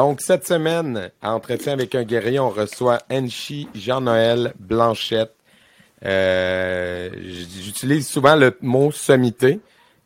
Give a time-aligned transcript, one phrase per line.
[0.00, 5.34] Donc, cette semaine, à Entretien avec un guerrier, on reçoit Enchi Jean-Noël Blanchette.
[6.06, 9.60] Euh, J'utilise souvent le mot sommité.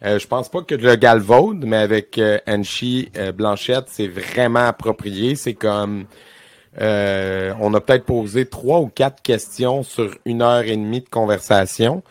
[0.05, 4.67] Euh, je pense pas que le galvaude, mais avec euh, Enchi euh, Blanchette, c'est vraiment
[4.67, 5.37] approprié.
[5.37, 6.07] C'est comme
[6.81, 11.09] euh, on a peut-être posé trois ou quatre questions sur une heure et demie de
[11.09, 12.03] conversation.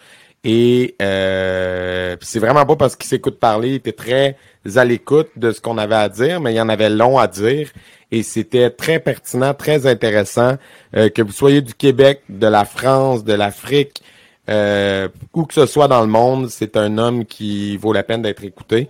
[0.45, 4.37] Et euh, c'est vraiment pas parce qu'il s'écoute parler, il était très
[4.75, 7.27] à l'écoute de ce qu'on avait à dire, mais il y en avait long à
[7.27, 7.69] dire.
[8.11, 10.57] Et c'était très pertinent, très intéressant.
[10.95, 14.01] Euh, que vous soyez du Québec, de la France, de l'Afrique,
[14.49, 18.21] euh, où que ce soit dans le monde, c'est un homme qui vaut la peine
[18.21, 18.89] d'être écouté.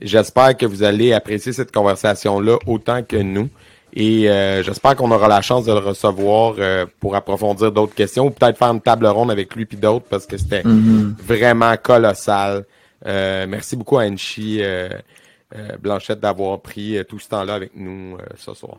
[0.00, 3.48] J'espère que vous allez apprécier cette conversation-là autant que nous.
[3.94, 8.26] Et euh, j'espère qu'on aura la chance de le recevoir euh, pour approfondir d'autres questions
[8.26, 11.14] ou peut-être faire une table ronde avec lui puis d'autres parce que c'était Mhm.
[11.22, 12.64] vraiment colossal.
[13.06, 14.88] Euh, merci beaucoup à Enchi euh,
[15.54, 18.78] euh, Blanchette d'avoir pris tout ce temps-là avec nous ce soir.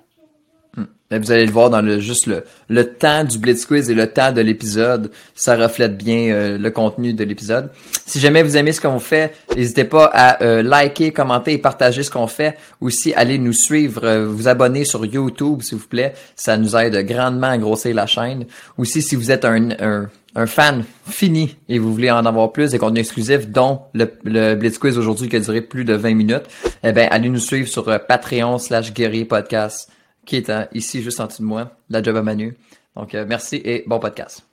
[1.20, 4.08] Vous allez le voir dans le juste le, le temps du Blitz Quiz et le
[4.08, 7.70] temps de l'épisode, ça reflète bien euh, le contenu de l'épisode.
[8.06, 12.04] Si jamais vous aimez ce qu'on fait, n'hésitez pas à euh, liker, commenter et partager
[12.04, 12.58] ce qu'on fait.
[12.82, 16.14] Aussi, allez nous suivre, euh, vous abonner sur YouTube, s'il vous plaît.
[16.36, 18.46] Ça nous aide grandement à grossir la chaîne.
[18.78, 22.72] Aussi, si vous êtes un, un, un fan fini et vous voulez en avoir plus
[22.72, 26.16] des contenus exclusifs, dont le, le Blitz Quiz aujourd'hui qui a duré plus de 20
[26.16, 26.46] minutes,
[26.84, 29.90] eh ben, allez nous suivre sur euh, Patreon slash Guerrier Podcast
[30.26, 32.58] qui est euh, ici juste en dessous de moi, la job à Manu.
[32.96, 34.46] Donc euh, merci et bon podcast.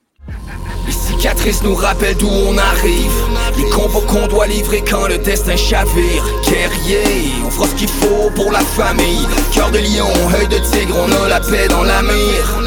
[0.85, 3.11] Les cicatrices nous rappellent d'où on arrive
[3.57, 8.29] Les combats qu'on doit livrer quand le destin chavire Guerrier, on fera ce qu'il faut
[8.35, 10.07] pour la famille Cœur de lion,
[10.39, 12.61] œil de tigre, on a la paix dans la mire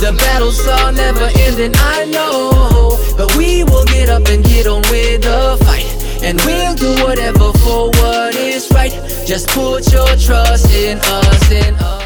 [0.00, 2.98] The battles are never ending, I know.
[3.16, 5.86] But we will get up and get on with the fight.
[6.22, 8.92] And we'll do whatever for what is right.
[9.26, 12.05] Just put your trust in us, in us.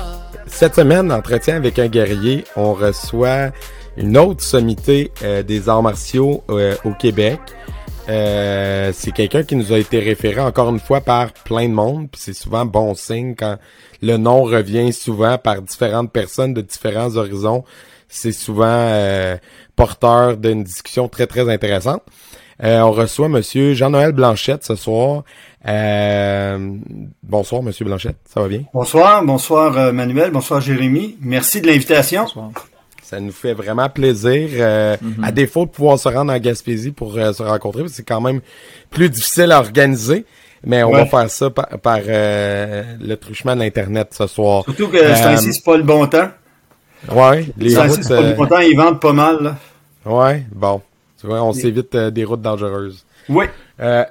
[0.51, 3.51] Cette semaine, entretien avec un guerrier, on reçoit
[3.97, 7.41] une autre sommité euh, des arts martiaux euh, au Québec.
[8.11, 12.09] Euh, c'est quelqu'un qui nous a été référé encore une fois par plein de monde,
[12.11, 13.57] puis c'est souvent bon signe quand
[14.03, 17.65] le nom revient souvent par différentes personnes de différents horizons.
[18.09, 19.37] C'est souvent euh,
[19.77, 22.03] porteur d'une discussion très très intéressante.
[22.63, 25.23] Euh, on reçoit Monsieur Jean-Noël Blanchette ce soir.
[25.67, 26.59] Euh,
[27.23, 28.63] bonsoir Monsieur Blanchette, ça va bien?
[28.75, 31.17] Bonsoir, bonsoir euh, Manuel, bonsoir Jérémy.
[31.23, 32.27] Merci de l'invitation.
[33.03, 34.49] Ça nous fait vraiment plaisir.
[34.55, 37.97] euh, À défaut de pouvoir se rendre en Gaspésie pour euh, se rencontrer, parce que
[37.97, 38.41] c'est quand même
[38.91, 40.25] plus difficile à organiser.
[40.63, 41.05] Mais on Ouais.
[41.05, 44.65] va faire ça par, par, euh, le truchement de l'Internet ce soir.
[44.65, 46.29] Surtout que ce temps-ci, c'est pas le bon temps.
[47.11, 48.03] Ouais, les routes.
[48.03, 49.39] c'est pas le bon temps, ils vendent pas mal.
[49.41, 49.57] Là.
[50.05, 50.83] ouais, bon.
[51.21, 53.05] Tu vois, on s'évite euh, des routes dangereuses.
[53.29, 53.45] Oui.
[53.81, 54.05] Euh,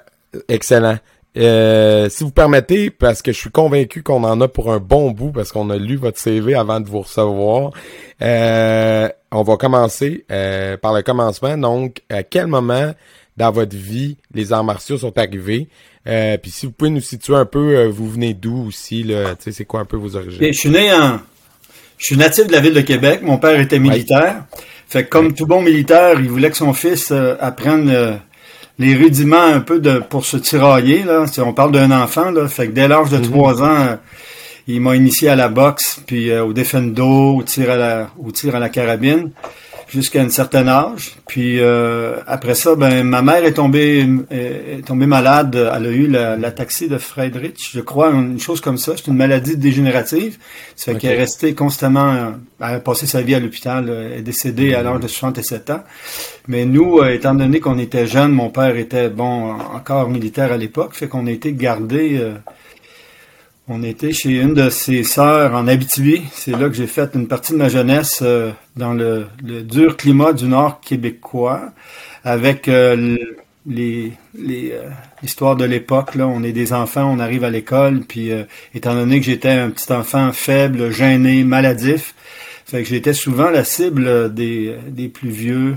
[0.47, 0.97] excellent.
[1.38, 5.12] Euh, si vous permettez, parce que je suis convaincu qu'on en a pour un bon
[5.12, 7.72] bout, parce qu'on a lu votre CV avant de vous recevoir,
[8.22, 11.58] euh, on va commencer euh, par le commencement.
[11.58, 12.94] Donc, à quel moment
[13.38, 15.68] dans votre vie les arts martiaux sont arrivés?
[16.08, 19.44] Euh, Puis si vous pouvez nous situer un peu, vous venez d'où aussi, là, tu
[19.46, 20.40] sais, c'est quoi un peu vos origines?
[20.41, 21.20] Je suis né en.
[21.97, 23.22] Je suis natif de la ville de Québec.
[23.22, 24.46] Mon père était militaire.
[24.89, 28.16] Fait que comme tout bon militaire, il voulait que son fils euh, apprenne euh,
[28.79, 31.03] les rudiments un peu de pour se tirailler.
[31.03, 31.27] Là.
[31.27, 32.47] Si on parle d'un enfant, là.
[32.47, 33.95] Fait que dès l'âge de trois ans, euh,
[34.67, 38.31] il m'a initié à la boxe, puis euh, au défendo, au tir à la, au
[38.31, 39.31] tir à la carabine,
[39.89, 41.16] jusqu'à un certain âge.
[41.27, 45.55] Puis euh, après ça, ben ma mère est tombée est, tombée malade.
[45.75, 48.94] Elle a eu la, la taxie de Friedrich, je crois, une chose comme ça.
[48.95, 50.38] C'est une maladie dégénérative.
[50.75, 50.99] Ça fait Ok.
[51.02, 52.29] qu'elle est restée constamment, euh,
[52.61, 53.90] elle a passé sa vie à l'hôpital.
[53.90, 55.84] euh, Elle est décédée à l'âge de 67 ans.
[56.47, 60.58] Mais nous, euh, étant donné qu'on était jeunes, mon père était bon encore militaire à
[60.58, 62.17] l'époque, fait qu'on a été gardés.
[62.19, 62.34] euh,
[63.71, 66.23] on était chez une de ses sœurs en Abitibi.
[66.33, 70.33] C'est là que j'ai fait une partie de ma jeunesse euh, dans le, dur climat
[70.33, 71.71] du nord québécois,
[72.23, 73.37] avec euh, le-
[73.67, 74.89] les les, euh,
[75.21, 76.11] l'histoire de l'époque.
[76.17, 78.31] On est des enfants, on arrive à l'école, puis
[78.73, 82.16] étant donné que j'étais un petit enfant faible, gêné, maladif,
[82.66, 85.75] fait que j'étais souvent la cible des plus vieux.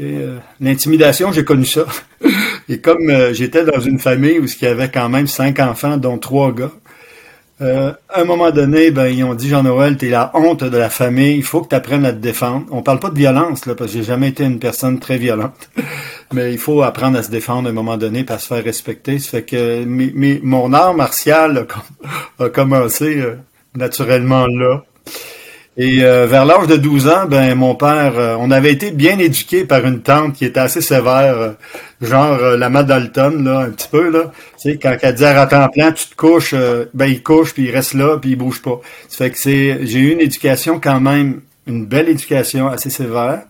[0.00, 1.86] Euh, L'intimidation, j'ai connu ça.
[2.68, 5.96] Et comme euh, j'étais dans une famille où il y avait quand même cinq enfants,
[5.96, 6.72] dont trois gars,
[7.62, 10.90] Euh, à un moment donné, ben, ils ont dit, Jean-Noël, t'es la honte de la
[10.90, 12.66] famille, il faut que tu apprennes à te défendre.
[12.70, 15.70] On parle pas de violence, là, parce que j'ai jamais été une personne très violente.
[16.34, 19.18] Mais il faut apprendre à se défendre à un moment donné, pour se faire respecter.
[19.18, 19.84] Ça fait que
[20.44, 21.66] mon art martial
[22.38, 23.36] a, commencé euh,
[23.74, 24.84] naturellement là.
[25.78, 29.18] Et euh, vers l'âge de 12 ans, ben mon père, euh, on avait été bien
[29.18, 31.52] éduqué par une tante qui était assez sévère, euh,
[32.00, 34.32] genre la Madalton, là, un petit peu, là.
[34.58, 36.54] Tu sais, quand elle dit à temps plein, tu te couches,
[36.94, 38.80] ben il couche, puis il reste là, puis il bouge pas.
[39.10, 39.86] Fait que c'est.
[39.86, 43.42] J'ai eu une éducation quand même, une belle éducation assez sévère.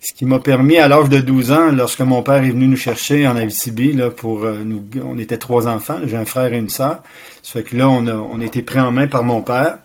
[0.00, 2.76] Ce qui m'a permis, à l'âge de 12 ans, lorsque mon père est venu nous
[2.76, 6.70] chercher en Abitibi, là, pour nous, on était trois enfants, j'ai un frère et une
[6.70, 7.04] sœur.
[7.44, 9.78] Ça fait que là, on a, on a été pris en main par mon père.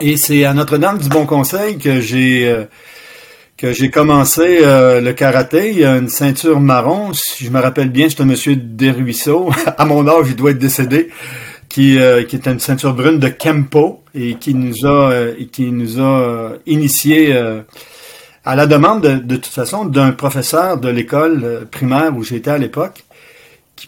[0.00, 2.66] Et c'est à Notre-Dame du Bon Conseil que j'ai euh,
[3.56, 5.70] que j'ai commencé euh, le karaté.
[5.72, 9.50] Il y a une ceinture marron, si je me rappelle bien, c'est un monsieur Desruisseaux.
[9.76, 11.10] à mon âge, il doit être décédé.
[11.68, 15.12] Qui, euh, qui est une ceinture brune de Kempo et qui nous a
[15.52, 17.36] qui nous a initié
[18.44, 22.58] à la demande de, de toute façon d'un professeur de l'école primaire où j'étais à
[22.58, 23.04] l'époque.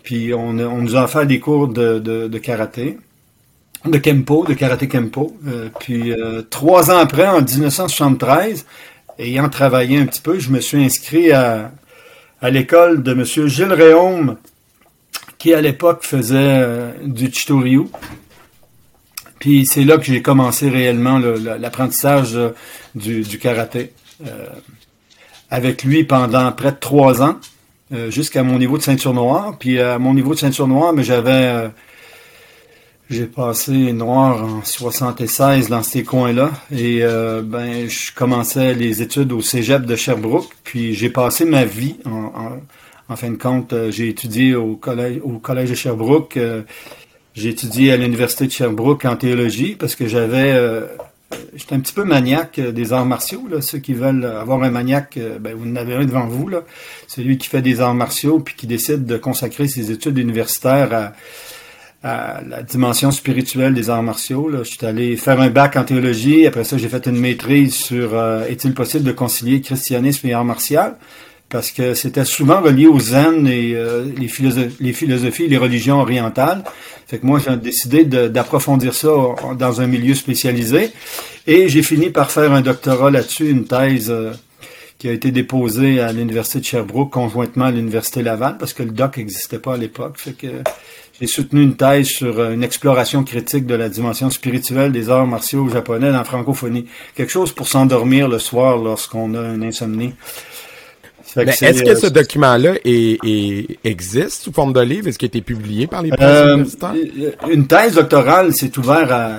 [0.02, 2.98] Puis on, on, nous a fait des cours de, de, de karaté
[3.84, 5.36] de Kempo, de karaté Kempo.
[5.46, 8.66] Euh, puis euh, trois ans après, en 1973,
[9.18, 11.72] ayant travaillé un petit peu, je me suis inscrit à,
[12.40, 13.24] à l'école de M.
[13.24, 14.36] Gilles Réaume,
[15.38, 17.84] qui à l'époque faisait euh, du Chitoryu.
[19.38, 22.38] Puis c'est là que j'ai commencé réellement l'apprentissage
[22.94, 23.90] du, du, karaté.
[25.48, 27.36] avec lui pendant près de trois ans,
[28.10, 29.56] jusqu'à mon niveau de ceinture noire.
[29.58, 31.70] Puis à mon niveau de ceinture noire, mais j'avais
[33.10, 39.32] j'ai passé noir en 76 dans ces coins-là et euh, ben je commençais les études
[39.32, 42.60] au Cégep de Sherbrooke, puis j'ai passé ma vie en,
[43.08, 46.62] en, fin de compte, euh, j'ai étudié au collège au collège de Sherbrooke, euh,
[47.34, 50.56] j'ai étudié à l'université de Sherbrooke en théologie parce que j'avais
[51.54, 55.18] j'étais un petit peu maniaque des arts martiaux là, ceux qui veulent avoir un maniaque
[55.40, 56.62] ben vous en avez un devant vous là,
[57.08, 61.12] celui qui fait des arts martiaux puis qui décide de consacrer ses études universitaires à
[62.02, 64.48] à la dimension spirituelle des arts martiaux.
[64.48, 64.62] Là.
[64.62, 66.46] Je suis allé faire un bac en théologie.
[66.46, 70.44] Après ça, j'ai fait une maîtrise sur euh, est-il possible de concilier christianisme et arts
[70.44, 70.80] martiaux?
[71.50, 76.62] Parce que c'était souvent relié au zen et euh, les, philosophies, les les religions orientales.
[77.08, 79.08] Fait que moi, j'ai décidé d'approfondir ça
[79.58, 80.92] dans un milieu spécialisé.
[81.46, 84.32] Et j'ai fini par faire un doctorat là-dessus, une thèse euh,
[84.98, 88.92] qui a été déposée à l'Université de Sherbrooke conjointement à l'Université Laval, parce que le
[88.92, 90.18] doc n'existait pas à l'époque.
[90.18, 90.46] Fait que
[91.20, 95.26] j'ai soutenu une thèse sur euh, une exploration critique de la dimension spirituelle des arts
[95.26, 96.86] martiaux japonais dans la francophonie.
[97.14, 100.14] Quelque chose pour s'endormir le soir lorsqu'on a une insomnie.
[101.36, 102.74] Est-ce que ce euh, document-là
[103.84, 105.08] existe sous forme de livre?
[105.08, 106.64] Est-ce qu'il a été publié par les euh,
[107.50, 109.30] Une thèse doctorale, c'est ouvert à,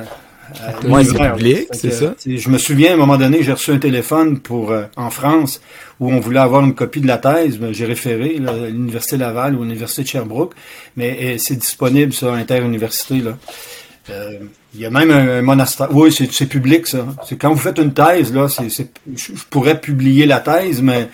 [0.88, 2.16] moi, c'est public, c'est ça?
[2.26, 5.62] Je me souviens, à un moment donné, j'ai reçu un téléphone pour en France
[6.02, 9.56] où on voulait avoir une copie de la thèse, ben, j'ai référé à l'Université Laval
[9.56, 10.56] ou à l'Université de Sherbrooke,
[10.98, 13.20] mais eh, c'est disponible sur Interuniversité.
[13.20, 13.38] Là.
[14.10, 14.40] Euh,
[14.74, 15.94] il y a même un, monastère.
[15.94, 17.06] Oui, c'est public, ça.
[17.28, 18.68] C'est quand vous faites une thèse, là, c'est,
[19.16, 21.08] je pourrais publier la thèse, mais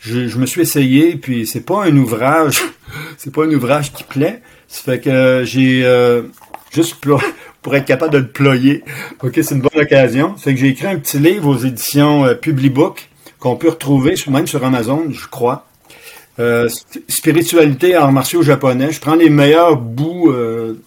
[0.00, 2.62] je, me suis essayé, puis c'est pas un ouvrage,
[3.18, 4.42] c'est pas un ouvrage qui plaît.
[4.68, 6.22] Ça fait que j'ai euh,
[6.70, 6.96] juste
[7.62, 8.84] pour être capable de le ployer.
[9.22, 10.34] Ok, c'est une bonne occasion.
[10.36, 14.46] Fait que j'ai écrit un petit livre aux éditions euh, Publibook qu'on peut retrouver même
[14.46, 15.66] sur Amazon, je crois.
[16.38, 16.68] Euh,
[17.08, 18.92] spiritualité arts martiaux japonais.
[18.92, 20.80] Je prends les meilleurs bouts, euh,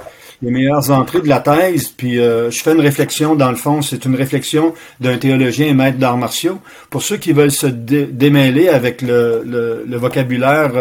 [0.44, 3.36] les meilleures entrées de la thèse, puis euh, je fais une réflexion.
[3.36, 6.60] Dans le fond, c'est une réflexion d'un théologien et maître d'arts martiaux.
[6.90, 10.72] Pour ceux qui veulent se démêler avec le, le, vocabulaire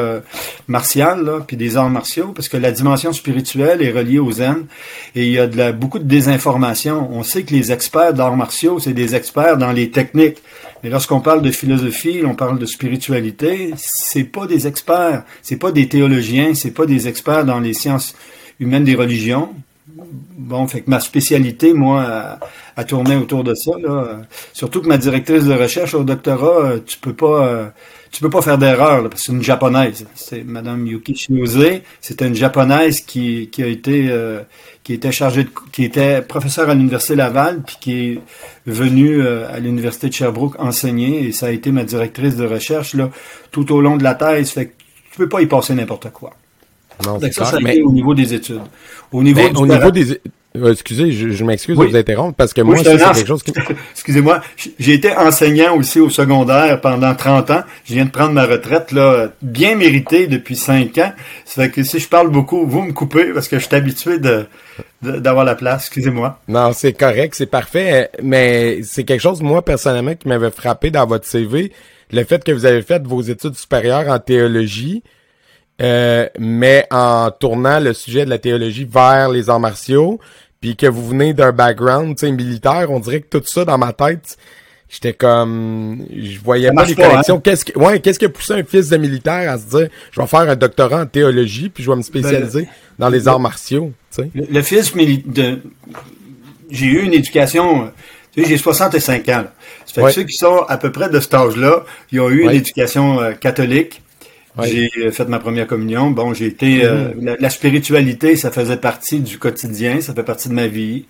[0.66, 4.66] martial, là, puis des arts martiaux, parce que la dimension spirituelle est reliée au zen,
[5.14, 7.08] et il y a de la, beaucoup de désinformation.
[7.12, 10.42] On sait que les experts d'arts martiaux, c'est des experts dans les techniques
[10.82, 15.70] mais lorsqu'on parle de philosophie, on parle de spiritualité, c'est pas des experts, c'est pas
[15.70, 18.16] des théologiens, c'est pas des experts dans les sciences
[18.62, 19.50] humaines des religions.
[19.96, 22.38] Bon, fait que ma spécialité, moi,
[22.76, 23.72] a, tourné autour de ça.
[23.82, 24.22] Là.
[24.52, 27.66] Surtout que ma directrice de recherche au doctorat, euh, tu peux pas, euh,
[28.10, 30.06] tu peux pas faire d'erreur parce que c'est une japonaise.
[30.14, 31.80] C'est Madame Yuki Shinose.
[32.00, 34.40] C'était une japonaise qui, qui a été, euh,
[34.82, 38.20] qui était chargée de, qui était professeur à l'université Laval, puis qui est
[38.66, 41.26] venue à l'université de Sherbrooke enseigner.
[41.26, 43.10] Et ça a été ma directrice de recherche là
[43.50, 44.50] tout au long de la thèse.
[44.50, 44.72] Fait que
[45.10, 46.32] tu peux pas y passer n'importe quoi.
[47.06, 48.60] Non, ça, ça a été au niveau des études.
[49.10, 50.20] Au niveau, au niveau des
[50.54, 51.86] Euh, excusez, je, je m'excuse Oui.
[51.86, 53.52] de vous interrompre parce que Moi, c'est quelque chose qui...
[53.92, 54.42] Excusez-moi,
[54.78, 57.62] j'ai été enseignant aussi au secondaire pendant 30 ans.
[57.86, 61.12] Je viens de prendre ma retraite, là, bien méritée depuis 5 ans.
[61.46, 64.18] Ça fait que si je parle beaucoup, vous me coupez parce que je suis habitué
[64.18, 64.44] de,
[65.00, 65.86] d'avoir la place.
[65.86, 66.38] Excusez-moi.
[66.48, 70.90] Non, c'est correct, c'est parfait, euh, mais c'est quelque chose, moi, personnellement, qui m'avait frappé
[70.90, 71.72] dans votre CV,
[72.12, 75.02] le fait que vous avez fait vos études supérieures en théologie,
[75.80, 80.20] euh, mais en tournant le sujet de la théologie vers les arts martiaux,
[80.60, 84.36] puis que vous venez d'un background, militaire, on dirait que tout ça, dans ma tête,
[84.88, 87.08] j'étais comme, je voyais pas les hein?
[87.10, 87.40] connexions.
[87.40, 90.20] Qu'est-ce que, ouais, qu'est-ce qui a poussé un fils de militaire à se dire, je
[90.20, 93.92] vais faire un doctorat en théologie, puis je vais me spécialiser dans les arts martiaux?
[94.18, 95.58] Le, le fils mili- de
[96.70, 97.90] j'ai eu une éducation.
[98.34, 99.32] Tu sais, j'ai 65 ans.
[99.32, 99.52] là.
[99.84, 100.08] Ça fait Ouais.
[100.08, 102.52] que ceux qui sont à peu près de cet âge-là, ils ont eu Ouais.
[102.54, 104.02] une éducation euh, catholique.
[104.58, 104.68] Ouais.
[104.68, 106.10] J'ai euh, fait ma première communion.
[106.10, 110.48] Bon, j'ai été euh, la, la spiritualité, ça faisait partie du quotidien, ça fait partie
[110.48, 111.06] de ma vie.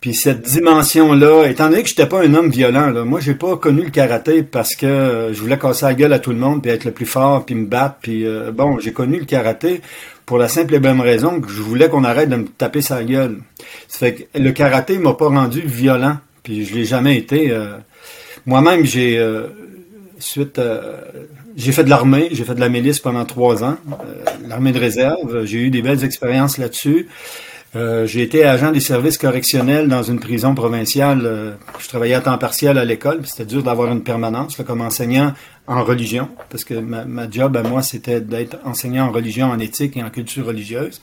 [0.00, 3.56] Puis cette dimension-là, étant donné que j'étais pas un homme violent, là, moi j'ai pas
[3.56, 6.62] connu le karaté parce que euh, je voulais casser la gueule à tout le monde,
[6.62, 7.96] puis être le plus fort, puis me battre.
[8.00, 9.80] Puis euh, bon, j'ai connu le karaté
[10.24, 13.02] pour la simple et bonne raison que je voulais qu'on arrête de me taper sa
[13.02, 13.38] gueule.
[13.88, 17.50] Ça fait que le karaté m'a pas rendu violent, puis je l'ai jamais été.
[17.50, 17.78] euh.
[18.46, 19.48] Moi-même, j'ai euh,
[20.20, 20.96] suite, euh,
[21.58, 24.78] j'ai fait de l'armée, j'ai fait de la milice pendant trois ans, euh, l'armée de
[24.78, 25.44] réserve.
[25.44, 27.08] J'ai eu des belles expériences là-dessus.
[27.74, 31.22] Euh, j'ai été agent des services correctionnels dans une prison provinciale.
[31.26, 33.26] euh, je travaillais à temps partiel à l'école.
[33.26, 35.34] C'était dur d'avoir une permanence là, comme enseignant
[35.66, 39.96] en religion, parce que ma job à moi, c'était d'être enseignant en religion, en éthique
[39.96, 41.02] et en culture religieuse.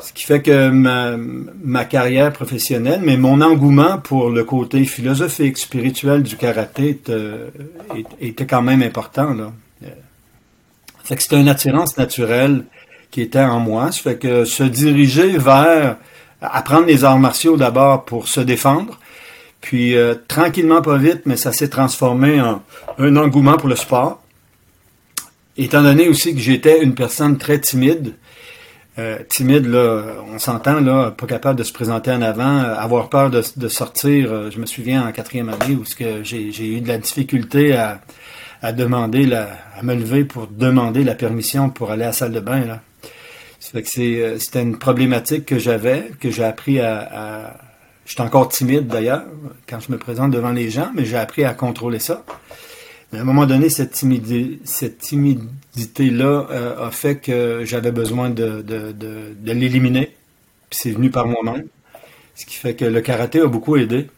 [0.00, 6.22] Ce qui fait que ma, carrière professionnelle, mais mon engouement pour le côté philosophique, spirituel
[6.22, 7.12] du karaté était,
[8.20, 9.34] était quand même important.
[9.34, 9.52] Là.
[9.82, 9.88] Euh,
[11.02, 12.64] Fait que c'était une attirance naturelle
[13.10, 13.90] qui était en moi.
[13.90, 15.96] Ça fait que se diriger vers
[16.40, 19.00] apprendre les arts martiaux d'abord pour se défendre,
[19.60, 22.62] puis euh, tranquillement, pas vite, mais ça s'est transformé en
[22.98, 24.22] un engouement pour le sport.
[25.56, 28.14] Étant donné aussi que j'étais une personne très timide,
[28.98, 30.02] euh, timide, là,
[30.32, 34.32] on s'entend, là, pas capable de se présenter en avant, euh, avoir peur de, sortir.
[34.32, 37.76] euh, je me souviens en quatrième année où ce que j'ai eu de la difficulté
[37.76, 38.00] à,
[38.72, 42.64] demander la, à me lever pour demander la permission pour aller à salle de bain.
[42.64, 42.80] Là.
[43.60, 47.54] C'était une problématique que j'avais, que j'ai appris à, à
[48.08, 49.24] J'étais encore timide d'ailleurs
[49.68, 52.24] quand je me présente devant les gens, mais j'ai appris à contrôler ça.
[53.12, 58.64] À un moment donné, cette, timidi- cette timidité-là euh, a fait que j'avais besoin de,
[59.44, 60.14] l'éliminer.
[60.68, 61.64] Puis c'est venu par moi-même.
[62.34, 64.08] Ce qui fait que le karaté a beaucoup aidé.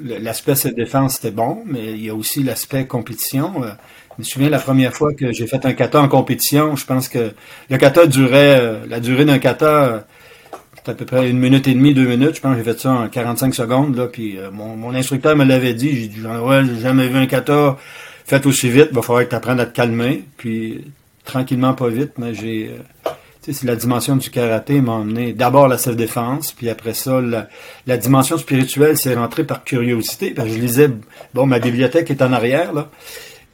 [0.00, 3.64] L'aspect de défense, c'était bon, mais il y a aussi l'aspect compétition.
[3.64, 3.70] Euh,
[4.16, 7.08] Je me souviens la première fois que j'ai fait un kata en compétition, je pense
[7.08, 7.32] que
[7.70, 10.06] le kata durait, euh, la durée d'un kata,
[10.86, 12.36] à peu près une minute et demie, deux minutes.
[12.36, 13.96] Je pense que j'ai fait ça en 45 secondes.
[13.96, 15.94] Là, puis euh, mon, mon instructeur me l'avait dit.
[15.94, 17.76] J'ai dit, ouais, j'ai jamais vu un kata
[18.24, 18.88] fait aussi vite.
[18.90, 20.24] Il va falloir que tu apprennes à te calmer.
[20.36, 20.84] Puis
[21.24, 22.70] tranquillement, pas vite, mais j'ai...
[22.70, 23.10] euh,
[23.42, 27.22] tu sais, c'est la dimension du karaté m'a emmené d'abord la self-défense, puis après ça,
[27.86, 30.32] la, dimension spirituelle s'est rentrée par curiosité.
[30.32, 30.90] Parce que je lisais,
[31.32, 32.90] bon, ma bibliothèque est en arrière, là.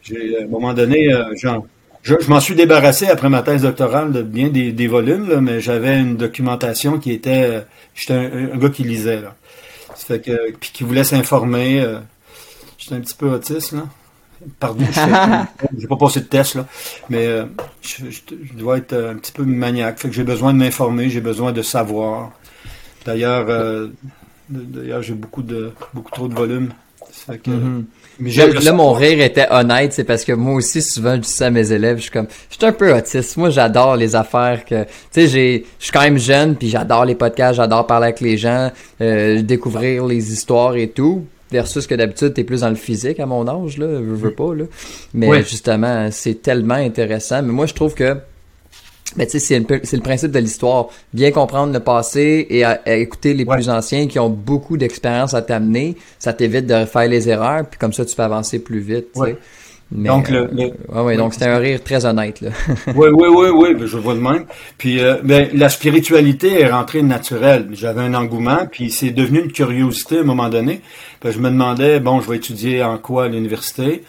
[0.02, 1.24] J'ai, à un moment donné, euh,
[2.06, 5.40] je, je m'en suis débarrassé après ma thèse doctorale de bien des, des volumes, là,
[5.40, 7.44] mais j'avais une documentation qui était.
[7.44, 7.60] euh,
[7.94, 9.34] J'étais un, un gars qui lisait, là.
[9.94, 11.80] Ça fait que, puis qui voulait s'informer.
[11.80, 11.98] euh,
[12.78, 13.84] J'étais un petit peu autiste, là.
[14.60, 14.84] Pardon,
[15.78, 16.66] j'ai pas passé de test, là.
[17.08, 17.46] Mais euh,
[17.82, 19.98] je, je- je dois être un petit peu maniaque.
[19.98, 22.32] Fait que j'ai besoin de m'informer, j'ai besoin de savoir.
[23.06, 23.88] D'ailleurs, euh,
[24.50, 26.72] d'ailleurs, j'ai beaucoup de beaucoup trop de volume.
[27.16, 27.50] Ça fait que,
[28.18, 31.46] mais Là, mon rire était honnête, c'est parce que moi aussi, souvent, je dis ça
[31.46, 33.36] à mes élèves, je suis comme, je suis un peu autiste.
[33.36, 37.04] Moi, j'adore les affaires que, tu sais, j'ai, je suis quand même jeune, puis j'adore
[37.04, 38.70] les podcasts, j'adore parler avec les gens,
[39.00, 41.26] euh, découvrir les histoires et tout.
[41.52, 44.52] Versus que d'habitude, t'es plus dans le physique à mon âge, là, veux, veux pas,
[44.52, 44.64] là.
[45.14, 47.40] Mais justement, c'est tellement intéressant.
[47.42, 48.16] Mais moi, je trouve que,
[49.14, 49.58] ben, tu sais, c'est
[49.96, 50.88] le, principe de l'histoire.
[51.14, 53.56] Bien comprendre le passé et à, à écouter les Ouais.
[53.56, 57.78] plus anciens qui ont beaucoup d'expérience à t'amener, ça t'évite de faire les erreurs, puis
[57.78, 59.08] comme ça, tu peux avancer plus vite.
[59.14, 59.36] Ouais.
[59.92, 62.40] Mais, Donc, le- euh, le- ouais, ouais, donc c'était un rire très honnête.
[62.40, 62.50] Là.
[62.96, 64.44] Oui, oui, oui, oui, ben, je vois de même.
[64.78, 67.68] Puis euh, ben, la spiritualité est rentrée naturelle.
[67.70, 70.80] J'avais un engouement, puis c'est devenu une curiosité à un moment donné.
[71.20, 74.02] Puis je me demandais, bon, je vais étudier en quoi à l'université?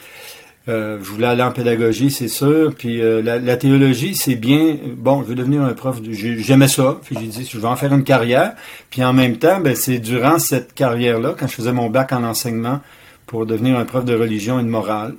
[0.69, 2.73] Euh, je voulais aller en pédagogie, c'est sûr.
[2.75, 4.77] Puis euh, la, théologie, c'est bien.
[4.97, 5.99] Bon, je veux devenir un prof.
[6.03, 6.99] J'aimais ça.
[7.03, 8.53] Puis j'ai dit, je vais en faire une carrière.
[8.89, 12.23] Puis en même temps, ben, c'est durant cette carrière-là, quand je faisais mon bac en
[12.23, 12.81] enseignement
[13.25, 15.15] pour devenir un prof de religion et de morale,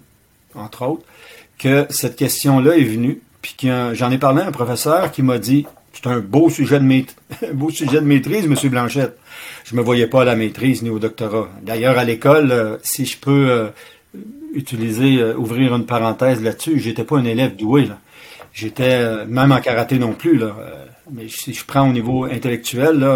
[0.54, 1.04] entre autres,
[1.58, 3.20] que cette question-là est venue.
[3.40, 3.56] Puis
[3.94, 7.16] j'en ai parlé à un professeur qui m'a dit, C'est un beau sujet de maîtrise,
[7.54, 9.16] beau sujet de maîtrise, Monsieur Blanchette.
[9.64, 11.48] Je me voyais pas à la maîtrise ni au doctorat.
[11.62, 13.68] D'ailleurs, à l'école, euh, si je peux euh,
[14.54, 17.86] utiliser, euh, ouvrir une parenthèse là-dessus, j'étais pas un élève doué.
[17.86, 17.98] Là.
[18.52, 20.38] J'étais, même en karaté non plus.
[20.38, 20.56] Là.
[21.12, 23.06] mais si je prends au niveau intellectuel,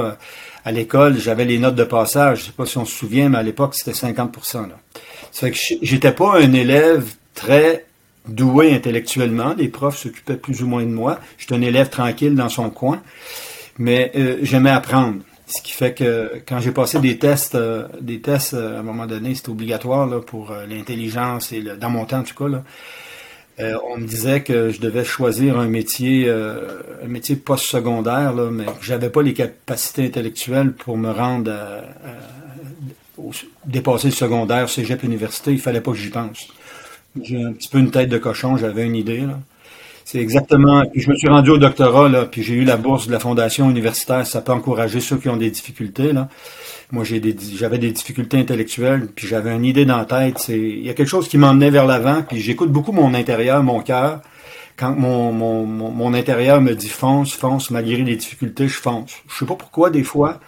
[0.64, 2.40] à l'école, j'avais les notes de passage.
[2.40, 4.78] Je sais pas si on se souvient, mais à l'époque, c'était 50 là.
[5.32, 7.86] Ça fait que j'étais pas un élève très
[8.28, 9.54] doué intellectuellement.
[9.56, 11.18] Les profs s'occupaient plus ou moins de moi.
[11.38, 13.02] J'étais un élève tranquille dans son coin,
[13.78, 15.20] mais euh, j'aimais apprendre.
[15.54, 18.82] Ce qui fait que quand j'ai passé des tests, euh, des tests euh, à un
[18.82, 22.48] moment donné, c'était obligatoire là, pour l'intelligence et dans mon temps en tout cas.
[22.48, 22.64] Là,
[23.84, 28.72] on me disait que je devais choisir un métier, un métier post-secondaire, là, mais que
[28.80, 31.82] j'avais pas les capacités intellectuelles pour me rendre à,
[33.66, 35.52] dépasser le secondaire, cégep, université.
[35.52, 36.48] Il fallait pas que j'y pense.
[37.22, 39.20] J'ai un petit peu une tête de cochon, j'avais une idée.
[39.20, 39.38] Là.
[40.12, 40.84] C'est exactement.
[40.92, 43.18] Puis je me suis rendu au doctorat, là, puis j'ai eu la bourse de la
[43.18, 44.26] fondation universitaire.
[44.26, 46.12] Ça peut encourager ceux qui ont des difficultés.
[46.12, 46.28] Là.
[46.90, 50.38] Moi, j'ai des, j'avais des difficultés intellectuelles, puis j'avais une idée dans la tête.
[50.38, 53.62] C'est, il y a quelque chose qui m'emmenait vers l'avant, puis j'écoute beaucoup mon intérieur,
[53.62, 54.20] mon cœur.
[54.76, 59.12] Quand mon, mon, mon, intérieur me dit fonce, fonce, malgré les difficultés, je fonce.
[59.30, 60.40] Je sais pas pourquoi des fois,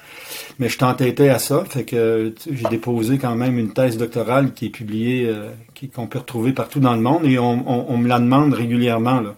[0.59, 1.65] mais je t'entêtais à ça.
[1.67, 5.53] Fait que j'ai déposé quand même une thèse doctorale qui est publiée, euh,
[5.95, 9.21] qu'on peut retrouver partout dans le monde, et on, me la demande régulièrement.
[9.21, 9.37] Là.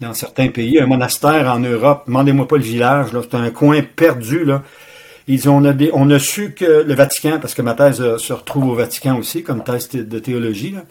[0.00, 4.44] Dans certains pays, un monastère en Europe, demandez-moi pas le village, c'est un coin perdu.
[4.44, 4.62] Là.
[5.28, 8.32] Ils ont, on, a on a su que le Vatican, parce que ma thèse se
[8.32, 10.70] retrouve au Vatican aussi, comme thèse de théologie.
[10.72, 10.84] Là.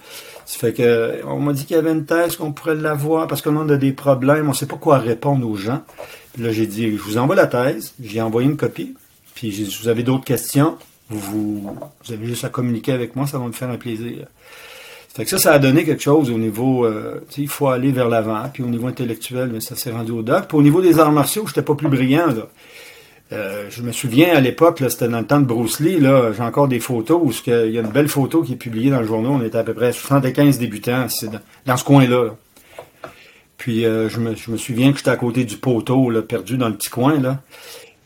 [0.50, 3.44] Ça fait que on m'a dit qu'il y avait une thèse qu'on pourrait l'avoir parce
[3.44, 5.84] que on a des problèmes, on sait pas quoi répondre aux gens.
[6.40, 8.96] là, j'ai dit, je vous envoie la thèse, j'ai envoyé une copie.
[9.36, 10.76] Puis j'ai vous avez d'autres questions,
[11.10, 11.62] vous,
[12.04, 14.26] vous avez juste à communiquer avec moi, ça va me faire un plaisir.
[15.14, 18.10] Fait que ça, ça a donné quelque chose au niveau, euh, il faut aller vers
[18.10, 18.44] l'avant.
[18.54, 20.46] Puis au niveau intellectuel, mais ça s'est rendu au doc.
[20.48, 22.28] Puis au niveau des arts martiaux, j'étais pas plus brillant.
[22.28, 22.48] Là.
[23.32, 26.42] Euh, je me souviens à l'époque, c'était dans le temps de Bruce Lee, là, j'ai
[26.42, 29.06] encore des photos où il y a une belle photo qui est publiée dans le
[29.06, 29.32] journal.
[29.32, 31.06] On était à peu près 75 débutants
[31.66, 32.36] dans, ce coin-là.
[33.58, 36.58] Puis euh, je, me, je me souviens que j'étais à côté du poteau, là, perdu
[36.58, 37.20] dans le petit coin.
[37.20, 37.42] là.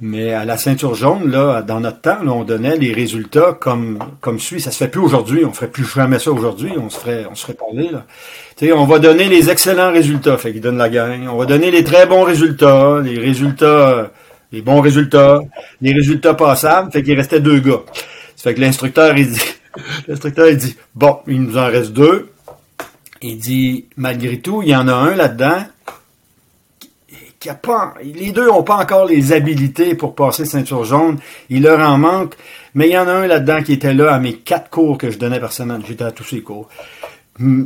[0.05, 4.38] Mais à la ceinture jaune, là, dans notre temps, on donnait les résultats comme, comme
[4.38, 4.60] suit.
[4.60, 5.45] Ça se fait plus aujourd'hui.
[5.45, 6.74] On ferait plus jamais ça aujourd'hui.
[6.77, 8.05] On se ferait, on se ferait parler, là.
[8.57, 10.37] sais, on va donner les excellents résultats.
[10.37, 11.29] Fait qu'ils donnent la gagne.
[11.29, 14.11] On va donner les très bons résultats, les résultats,
[14.51, 15.39] les bons résultats,
[15.79, 16.92] les résultats passables.
[16.92, 17.83] Fait qu'il restait deux gars.
[18.35, 19.55] Ça fait que l'instructeur, il dit,
[20.09, 22.29] l'instructeur, il dit, bon, il nous en reste deux.
[23.22, 25.63] Il dit, malgré tout, il y en a un là-dedans
[27.51, 31.18] pas, les deux n'ont pas encore les habilités pour passer ceinture jaune.
[31.50, 32.36] Il leur en manque.
[32.75, 35.12] Mais il y en a un là-dedans qui était là à mes quatre cours que
[35.12, 35.82] je donnais semaine.
[35.88, 36.70] J'étais à tous ces cours.
[37.40, 37.66] Hmm,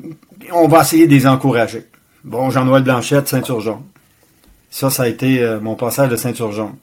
[0.51, 1.85] on va essayer de les encourager.
[2.23, 3.83] Bon, Jean-Noël Blanchette, ceinture jaune.
[4.69, 6.75] Ça, ça a été euh, mon passage de ceinture jaune.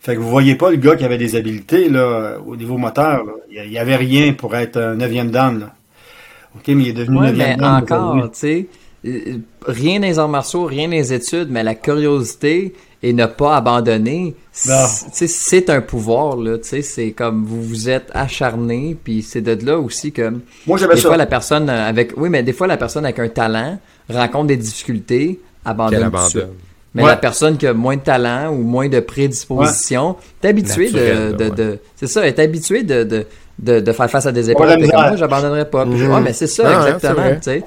[0.00, 3.24] Fait que vous voyez pas le gars qui avait des habilités là, au niveau moteur.
[3.50, 5.70] Il y avait rien pour être un neuvième dan.
[6.54, 8.79] OK, mais il est devenu neuvième mais encore, tu sais euh,
[9.66, 13.56] rien dans les arts martiaux, rien dans les études, mais la curiosité et ne pas
[13.56, 16.58] abandonner, c'est un pouvoir là.
[16.62, 20.34] C'est comme vous vous êtes acharné, puis c'est de là aussi que
[20.66, 23.78] Moi, des fois la personne avec, oui, mais des fois la personne avec un talent
[24.08, 26.10] rencontre des difficultés, abandonne.
[26.92, 31.32] Mais la personne qui a moins de talent ou moins de prédisposition, est habituée de,
[31.32, 34.78] de, de c'est ça, est habituée de, de, de, faire face à des épreuves.
[34.78, 35.84] moi, j'abandonnerai pas.
[35.84, 37.62] Mm mais c'est ça, exactement.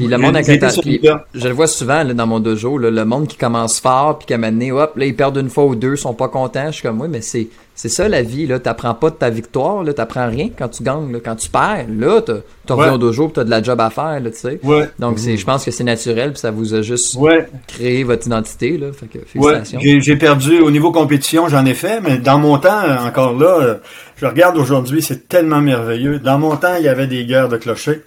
[0.00, 0.46] Puis le monde avec
[1.34, 4.26] je le vois souvent là, dans mon dojo, là, le monde qui commence fort, puis
[4.26, 6.66] qui a mené, hop, là, ils perdent une fois ou deux, sont pas contents.
[6.68, 8.58] Je suis comme, oui, mais c'est, c'est ça la vie, là.
[8.58, 9.92] T'apprends pas de ta victoire, là.
[9.92, 11.18] T'apprends rien quand tu gagnes, là.
[11.22, 13.90] Quand tu perds, là, t'as, t'as reviens au dojo, tu t'as de la job à
[13.90, 14.60] faire, là, tu sais.
[14.98, 17.18] Donc, c'est, je pense que c'est naturel, puis ça vous a juste
[17.66, 18.88] créé votre identité, là.
[18.92, 19.80] Fait que, félicitations.
[19.80, 23.78] J'ai, j'ai perdu au niveau compétition, j'en ai fait, mais dans mon temps, encore là,
[24.16, 26.18] je regarde aujourd'hui, c'est tellement merveilleux.
[26.18, 28.02] Dans mon temps, il y avait des guerres de clochers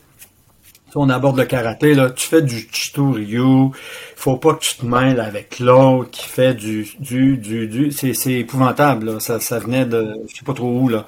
[0.96, 3.72] on aborde le karaté, là, tu fais du chitoryu,
[4.16, 8.14] faut pas que tu te mêles avec l'autre qui fait du, du, du, du, c'est,
[8.32, 9.20] épouvantable, là.
[9.20, 11.06] Ça, ça venait de, je sais pas trop où, là.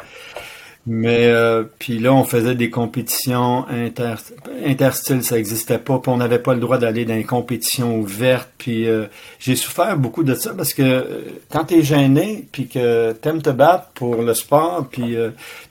[0.87, 4.15] Mais euh, puis là, on faisait des compétitions inter,
[4.63, 8.51] interstyles, ça existait pas, puis on n'avait pas le droit d'aller dans les compétitions ouvertes.
[8.59, 9.05] Puis euh,
[9.39, 11.21] j'ai souffert beaucoup de ça parce que euh,
[11.51, 15.15] quand tu es gêné, puis que t'aimes te battre pour le sport, puis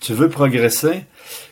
[0.00, 1.04] tu veux progresser,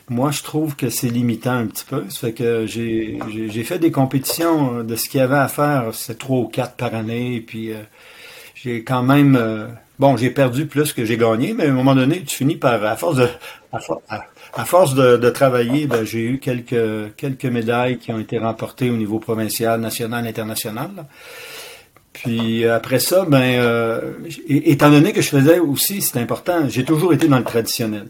[0.09, 2.03] moi, je trouve que c'est limitant un petit peu.
[2.09, 3.17] Ça fait que j'ai,
[3.63, 6.75] fait des compétitions euh, de ce qu'il y avait à faire, c'est trois ou quatre
[6.75, 7.41] par année.
[7.45, 7.77] Puis euh,
[8.63, 9.67] j'ai quand même, euh,
[9.99, 12.83] bon, j'ai perdu plus que j'ai gagné, mais à un moment donné, tu finis par,
[12.85, 13.27] à force de,
[13.71, 18.95] à, force de, travailler, ben, j'ai eu quelques quelques médailles qui ont été remportées au
[18.95, 20.91] niveau provincial, national, international.
[22.13, 24.13] Puis après ça, ben, euh,
[24.47, 28.07] étant donné que je faisais aussi, c'est important, j'ai toujours été dans le traditionnel.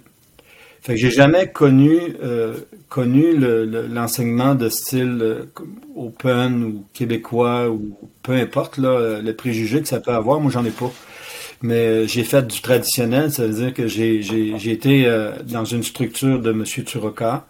[0.84, 2.58] Fait que j'ai jamais connu euh,
[2.90, 5.46] connu l'enseignement de style euh,
[5.96, 10.40] open ou québécois ou peu importe là, le préjugé que ça peut avoir.
[10.40, 10.92] Moi, j'en ai pas.
[11.62, 15.10] Mais j'ai fait du traditionnel, ça veut dire que j'ai été
[15.46, 17.46] dans une structure de Monsieur Turoka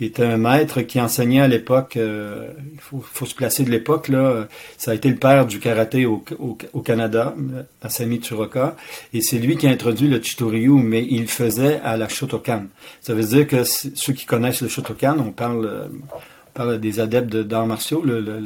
[0.00, 3.70] qui était un maître qui enseignait à l'époque, euh, il faut, faut, se placer de
[3.70, 7.34] l'époque, là, ça a été le père du karaté au, au, Canada,
[7.82, 8.76] Asami Tsuroka,
[9.12, 12.62] et c'est lui qui a introduit le Chitoryu, mais il faisait à la Shotokan.
[13.02, 17.36] Ça veut dire que ceux qui connaissent le Shotokan, on parle, on parle des adeptes
[17.36, 18.40] d'arts martiaux, le, le,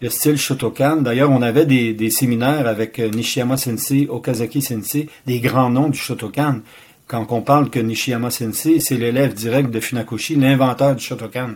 [0.00, 0.98] le, style Shotokan.
[0.98, 5.98] D'ailleurs, on avait des, des séminaires avec Nishiyama Sensei, Okazaki Sensei, des grands noms du
[5.98, 6.60] Shotokan
[7.06, 11.50] quand on parle que Nishiyama Sensei, c'est l'élève direct de Funakoshi, l'inventeur du Shotokan.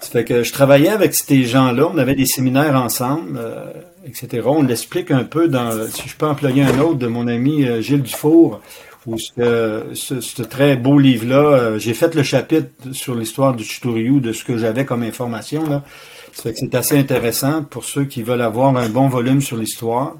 [0.00, 3.72] Ça fait que je travaillais avec ces gens-là, on avait des séminaires ensemble, euh,
[4.06, 4.42] etc.
[4.46, 7.80] On l'explique un peu dans, si je peux employer un autre de mon ami euh,
[7.80, 8.60] Gilles Dufour,
[9.06, 14.20] où ce, ce, très beau livre-là, euh, j'ai fait le chapitre sur l'histoire du Chitoryu,
[14.20, 15.68] de ce que j'avais comme information.
[15.68, 15.82] Là.
[16.32, 19.56] Ça fait que c'est assez intéressant pour ceux qui veulent avoir un bon volume sur
[19.56, 20.16] l'histoire.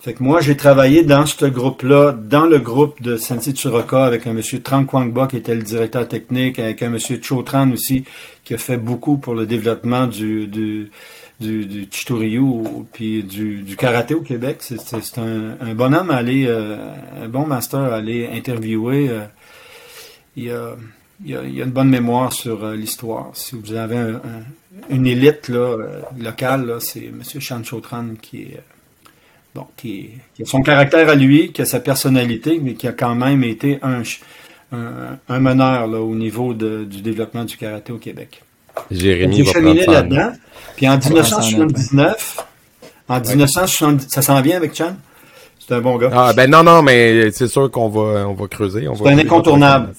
[0.00, 4.26] Fait que moi, j'ai travaillé dans ce groupe-là, dans le groupe de Sensei Tsuroka avec
[4.26, 8.04] un monsieur Trang Kwangba qui était le directeur technique, avec un monsieur Cho Tran aussi
[8.44, 10.90] qui a fait beaucoup pour le développement du, du,
[11.40, 11.88] du, du
[12.92, 14.58] puis du, karaté au Québec.
[14.60, 16.76] C'est un, un bonhomme à aller, euh,
[17.22, 19.08] un bon master à aller interviewer.
[19.08, 19.24] Euh,
[20.36, 23.30] il, y a, a, une bonne mémoire sur euh, l'histoire.
[23.34, 24.20] Si vous avez un,
[24.88, 25.76] une élite là,
[26.18, 27.22] locale, c'est M.
[27.38, 28.60] Chan Chotran qui est
[29.54, 30.10] bon, qui,
[30.40, 33.78] a son caractère à lui, qui a sa personnalité, mais qui a quand même été
[33.82, 34.02] un,
[34.72, 38.42] un, meneur là, au niveau de, du développement du karaté au Québec.
[38.90, 40.32] Jérémy va cheminé là-dedans.
[40.76, 42.36] Puis en 1979,
[43.08, 44.96] en 1970, ça s'en vient avec Chan?
[45.58, 46.10] C'est un bon gars.
[46.12, 48.88] Ah, ben non, non, mais c'est sûr qu'on va, on va creuser.
[48.96, 49.92] C'est un incontournable.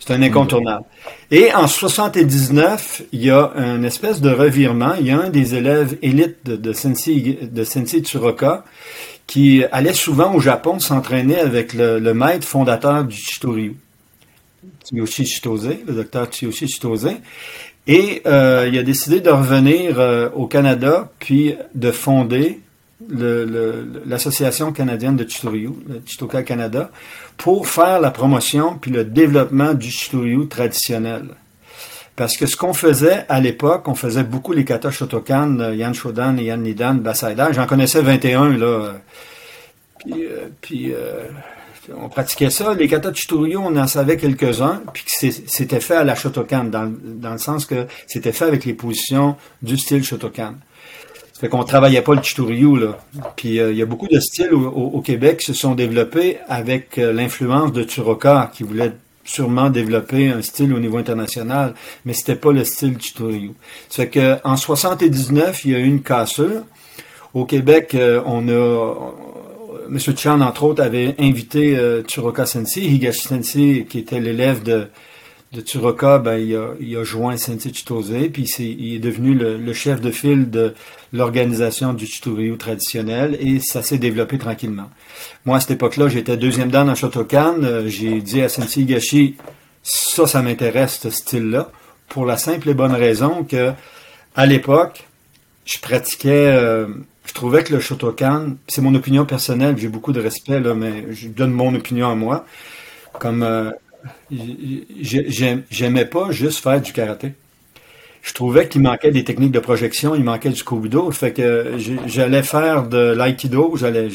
[0.00, 0.84] C'est un incontournable.
[1.30, 4.94] Et en 79, il y a une espèce de revirement.
[4.98, 8.64] Il y a un des élèves élites de, de Sensei, de Sensei Tsuroka
[9.30, 13.76] qui allait souvent au Japon s'entraîner avec le, maître fondateur du Chitoryu,
[14.82, 17.10] Tsuyoshi Chitose, le docteur Tsuyoshi Chitose.
[17.86, 22.58] Et euh, il a décidé de revenir euh, au Canada, puis de fonder
[24.04, 26.90] l'association canadienne de Chitoryu, le Chitoka Canada,
[27.40, 31.24] pour faire la promotion puis le développement du Chitoryu traditionnel.
[32.14, 35.94] Parce que ce qu'on faisait à l'époque, on faisait beaucoup les kata Shotokan, euh, Yan
[35.94, 37.50] Shodan Yan Nidan, Basaidan.
[37.52, 38.92] J'en connaissais 21, là.
[40.00, 41.28] Puis, euh, puis euh,
[41.96, 42.74] on pratiquait ça.
[42.74, 47.38] Les kata Chitoryu, on en savait quelques-uns, puis c'était fait à la Shotokan, dans le
[47.38, 50.56] sens que c'était fait avec les positions du style Shotokan.
[51.40, 52.98] Fait qu'on travaillait pas le Chitoryu, là.
[53.34, 56.98] Puis euh, il y a beaucoup de styles au, Québec qui se sont développés avec
[56.98, 58.92] euh, l'influence de Turoka, qui voulait
[59.24, 61.72] sûrement développer un style au niveau international,
[62.04, 63.52] mais c'était pas le style Chitoryu.
[63.88, 66.62] Ça fait que en 79, il y a eu une cassure.
[67.32, 68.94] Au Québec, euh, on a
[69.88, 69.98] M.
[69.98, 74.88] Chan, entre autres, avait invité Turoka Sensei, Higashi Sensei, qui était l'élève de
[75.52, 79.72] de Turoka, ben, il, a, il a joint Sensei Chitose, puis il est devenu le,
[79.72, 80.74] chef de file de
[81.12, 84.90] l'organisation du Chitoryu traditionnel, et ça s'est développé tranquillement.
[85.44, 87.64] Moi, à cette époque-là, j'étais deuxième dan en Shotokan.
[87.64, 89.36] Euh, j'ai dit à Sensei Higashi,
[89.82, 91.72] ça, ça m'intéresse, ce style-là,
[92.08, 93.72] pour la simple et bonne raison que,
[94.36, 95.08] à l'époque,
[95.64, 96.86] je pratiquais, euh,
[97.26, 101.06] je trouvais que le Shotokan, c'est mon opinion personnelle, j'ai beaucoup de respect, là, mais
[101.10, 102.46] je donne mon opinion à moi,
[103.18, 103.42] comme...
[103.42, 103.72] Euh,
[104.30, 107.32] j'aimais pas juste faire du karaté.
[108.22, 111.10] Je trouvais qu'il manquait des techniques de projection, il manquait du kobudo.
[111.10, 114.08] Fait que j'allais faire de l'aïkido, j'allais,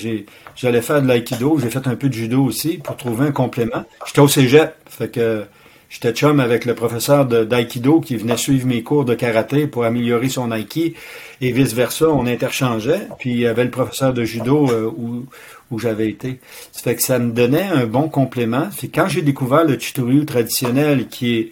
[0.55, 3.83] j'allais faire de l'aïkido, j'ai fait un peu de judo aussi pour trouver un complément.
[4.05, 5.45] J'étais au cégep, fait que
[5.89, 10.29] j'étais chum avec le professeur d'aïkido qui venait suivre mes cours de karaté pour améliorer
[10.29, 10.93] son aïki
[11.41, 13.07] et vice versa, on interchangeait.
[13.17, 15.25] Puis il y avait le professeur de judo euh, où,
[15.71, 16.39] où j'avais été.
[16.71, 18.69] Ça fait que ça me donnait un bon complément.
[18.93, 21.51] Quand j'ai découvert le Chitoryu traditionnel, qui est,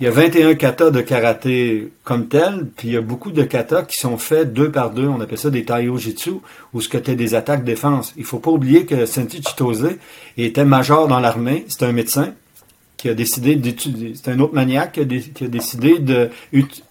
[0.00, 3.42] il y a 21 katas de karaté comme tel, puis il y a beaucoup de
[3.42, 5.08] katas qui sont faits deux par deux.
[5.08, 6.34] On appelle ça des taiyojitsu,
[6.72, 8.14] où ce que tu des attaques défense.
[8.16, 9.88] Il faut pas oublier que Senti Chitose
[10.36, 11.64] était major dans l'armée.
[11.66, 12.32] C'est un médecin
[12.96, 16.00] qui a décidé d'étudier, c'est un autre maniaque qui a, décidé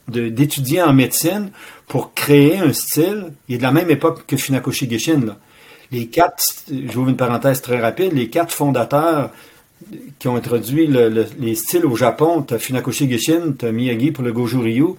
[0.07, 1.51] d'étudier en médecine
[1.87, 3.33] pour créer un style.
[3.49, 5.37] Il est de la même époque que Funakoshi Gishin, là
[5.91, 6.43] les quatre,
[6.89, 9.31] j'ouvre une parenthèse très rapide, les quatre fondateurs
[10.19, 14.23] qui ont introduit les styles au Japon, tu as Funakoshi Gishin, tu as Miyagi pour
[14.23, 14.95] le Goju Ryu,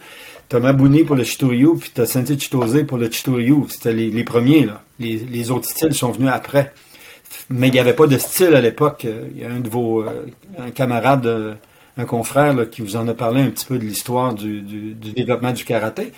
[0.48, 3.66] T'as Mabuni pour le Chitoryu, puis t'as Sensei Chitose pour le Chitoryu.
[3.68, 4.82] C'était les, premiers, là.
[4.98, 6.72] Les, autres styles sont venus après.
[7.50, 9.06] Mais il n'y avait pas de style à l'époque.
[9.34, 10.24] Il y a un de vos euh,
[10.58, 11.54] un camarade, euh,
[11.98, 15.12] un confrère là, qui vous en a parlé un petit peu de l'histoire du, du
[15.12, 16.12] développement du karaté.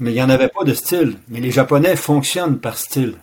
[0.00, 1.18] Mais il n'y en avait pas de style.
[1.28, 3.16] Mais les Japonais fonctionnent par style.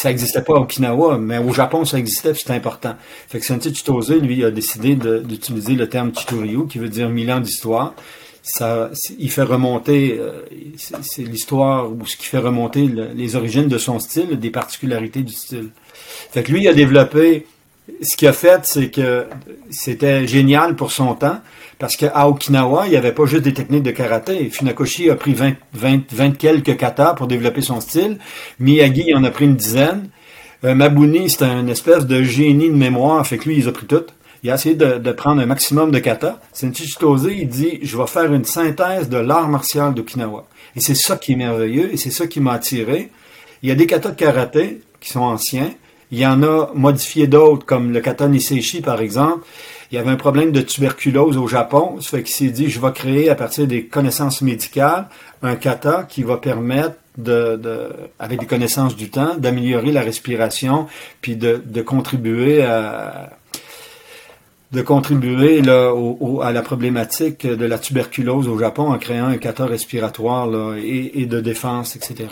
[0.00, 2.94] Ça n'existait pas à Okinawa, mais au Japon, ça existait, c'était important.
[3.26, 7.32] Fait que Sensei Chitose, lui, a décidé d'utiliser le terme Chitoryu, qui veut dire mille
[7.32, 7.94] ans d'histoire.
[8.40, 10.42] Ça, c'est- il fait remonter, euh,
[10.76, 14.50] c'est c'est l'histoire ou ce qui fait remonter le- les origines de son style, des
[14.50, 15.70] particularités du style.
[16.30, 17.46] Fait que lui, il a développé,
[18.00, 19.26] ce qu'il a fait, c'est que
[19.70, 21.40] c'était génial pour son temps,
[21.78, 24.50] parce qu'à Okinawa, il n'y avait pas juste des techniques de karaté.
[24.50, 28.18] Funakoshi a pris 20, 20, 20 quelques katas pour développer son style.
[28.58, 30.10] Miyagi en a pris une dizaine.
[30.64, 33.86] Euh, Mabuni, c'était un espèce de génie de mémoire, fait que lui, il a pris
[33.86, 34.12] toutes.
[34.42, 36.40] Il a essayé de, prendre un maximum de kata.
[36.52, 40.46] Sensei Chitose, il dit, je vais faire une synthèse de l'art martial d'Okinawa.
[40.76, 43.10] Et c'est ça qui est merveilleux, et c'est ça qui m'a attiré.
[43.62, 45.70] Il y a des katas de karaté qui sont anciens.
[46.10, 49.44] Il y en a modifiés d'autres, comme le kata Niseishi, par exemple.
[49.90, 51.98] Il y avait un problème de tuberculose au Japon.
[52.00, 55.06] Ça fait qu'il s'est dit, je vais créer à partir des connaissances médicales
[55.42, 60.86] un kata qui va permettre de, de- avec des connaissances du temps, d'améliorer la respiration,
[61.22, 63.30] puis de, de contribuer à,
[64.72, 69.26] de contribuer là, au- au- à la problématique de la tuberculose au Japon en créant
[69.28, 72.26] un kata respiratoire là, et, et de défense, etc.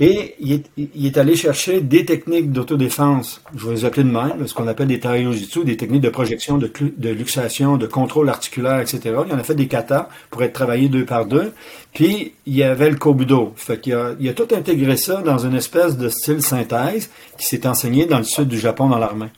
[0.00, 4.54] Et il est, allé chercher des techniques d'autodéfense, je vais les appeler de même, ce
[4.54, 9.14] qu'on appelle des taiyojutsu, des techniques de projection, de, luxation, de contrôle articulaire, etc.
[9.28, 11.52] Il en a fait des katas pour être travaillés deux par deux.
[11.92, 13.52] Puis, il y avait le kobudo.
[13.54, 17.66] Fait qu'il il a tout intégré ça dans une espèce de style synthèse qui s'est
[17.66, 19.28] enseigné dans le sud du Japon dans l'armée.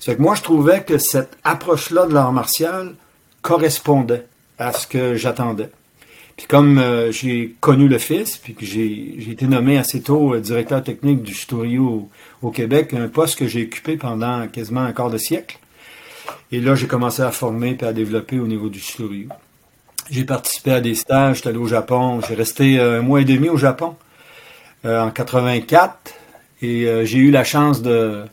[0.00, 2.94] Fait que moi, je trouvais que cette approche-là de l'art martial
[3.40, 4.26] correspondait
[4.58, 5.70] à ce que j'attendais.
[6.36, 10.40] Puis comme euh, j'ai connu le fils, puis que j'ai été nommé assez tôt euh,
[10.40, 15.10] directeur technique du Chitoryu au, Québec, un poste que j'ai occupé pendant quasiment un quart
[15.10, 15.58] de siècle.
[16.50, 19.28] Et là, j'ai commencé à former puis à développer au niveau du Chitoryu.
[20.10, 23.24] J'ai participé à des stages, j'étais allé au Japon, j'ai resté euh, un mois et
[23.24, 23.96] demi au Japon
[24.86, 26.12] en 84
[26.60, 28.24] et j'ai eu la chance de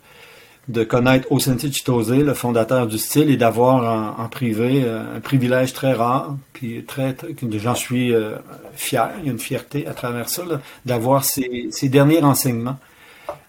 [0.68, 5.20] de connaître Osensei Chitose, le fondateur du style, et d'avoir en, en privé euh, un
[5.20, 7.16] privilège très rare, puis très,
[7.58, 8.36] j'en suis euh,
[8.76, 12.78] fier, il y a une fierté à travers ça, là, d'avoir ses, ses derniers renseignements,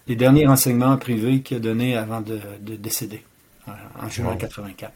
[0.07, 3.23] les derniers renseignements privés qu'il a donnés avant de, de décéder,
[3.67, 3.71] euh,
[4.03, 4.91] en juin 84.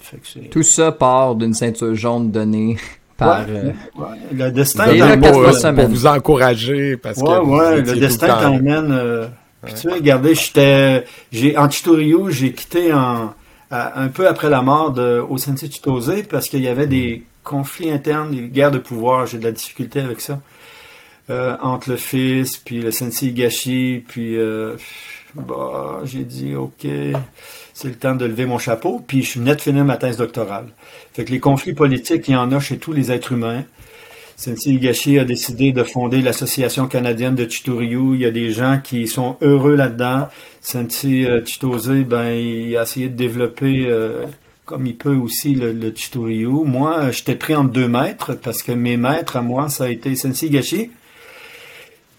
[0.00, 2.76] Fait que c'est- Tout ça part d'une ceinture jaune donnée
[3.16, 3.40] par...
[3.40, 5.74] Ouais, euh, ouais, le destin euh, semaines.
[5.74, 7.58] pour vous encourager parce Ouais, que vous
[7.92, 9.28] le destin t'emmène.
[9.62, 13.34] Puis tu sais, regardez, j'étais, j'ai, en Chitoryu, j'ai quitté un
[14.14, 18.48] peu après la mort de Osensei Chitose parce qu'il y avait des conflits internes, des
[18.48, 19.26] guerres de pouvoir.
[19.26, 20.40] J'ai de la difficulté avec ça.
[21.28, 24.76] Euh, entre le fils, puis le Sensei Higashi, puis euh,
[25.34, 26.86] bah, j'ai dit, OK,
[27.74, 29.02] c'est le temps de lever mon chapeau.
[29.04, 30.66] Puis je venais de finir ma thèse doctorale.
[31.14, 33.64] Fait que les conflits politiques, il y en a chez tous les êtres humains.
[34.36, 38.14] Sensei Higashi a décidé de fonder l'Association canadienne de Chitoryu.
[38.14, 40.28] Il y a des gens qui sont heureux là-dedans.
[40.60, 44.26] Sensei euh, Chitose, ben, il a essayé de développer euh,
[44.66, 45.94] comme il peut aussi le, le.
[46.64, 49.88] Moi, euh, j'étais pris entre deux maîtres parce que mes maîtres à moi, ça a
[49.88, 50.90] été Sensei Higashi,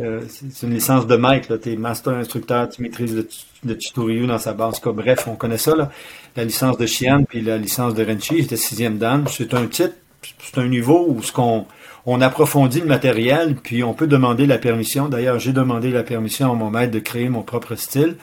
[0.00, 3.28] euh, c'est une licence de maître, tu es master instructeur, tu maîtrises le,
[3.64, 5.92] le dans sa base, bref, on connaît ça, là.
[6.34, 9.94] la licence de Shian puis la licence de Renchi, j'étais sixième dan, c'est un titre,
[10.42, 11.66] c'est un niveau où ce qu'on
[12.06, 15.08] on approfondit le matériel, puis on peut demander la permission.
[15.08, 18.16] D'ailleurs, j'ai demandé la permission à mon maître de créer mon propre style.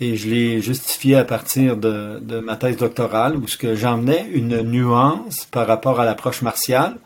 [0.00, 5.66] Et je l'ai justifié à partir de, ma thèse doctorale, où j'emmenais une nuance par
[5.66, 6.96] rapport à l'approche martiale,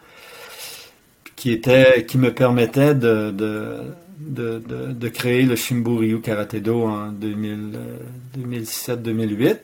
[1.37, 3.85] qui était, qui me permettait de, de,
[4.21, 7.99] de, créer le Shimbu-Ryu Karate-Do en 2000, euh,
[8.39, 9.57] 2007-2008.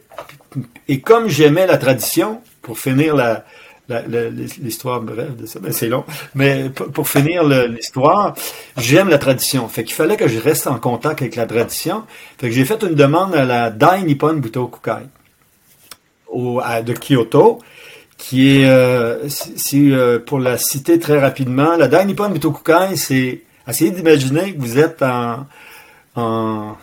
[0.89, 3.45] Et comme j'aimais la tradition, pour finir la-
[3.89, 8.35] l'histoire brève de ça, ben c'est long, mais pour, finir l'histoire,
[8.77, 9.69] j'aime la tradition.
[9.69, 12.03] Fait qu'il fallait que je reste en contact avec la tradition.
[12.39, 15.07] Fait que j'ai fait une demande à la Dai Nippon Butokukai
[16.29, 17.61] au, de Kyoto,
[18.19, 23.43] qui est, euh, si, euh, pour la citer très rapidement, la Dai Nippon Butokukai, c'est
[23.69, 25.47] Essayez d'imaginer que vous êtes en,
[26.15, 26.77] en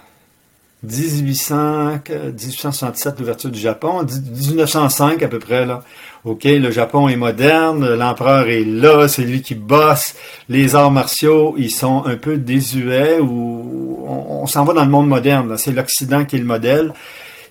[0.84, 5.84] 1800, 1867, l'ouverture du Japon, 1905 à peu près, là.
[6.26, 10.16] OK, le Japon est moderne, l'empereur est là, c'est lui qui bosse.
[10.48, 15.10] Les arts martiaux, ils sont un peu désuets ou on, s'en va dans le monde
[15.10, 15.58] moderne.
[15.58, 16.94] C'est l'Occident qui est le modèle,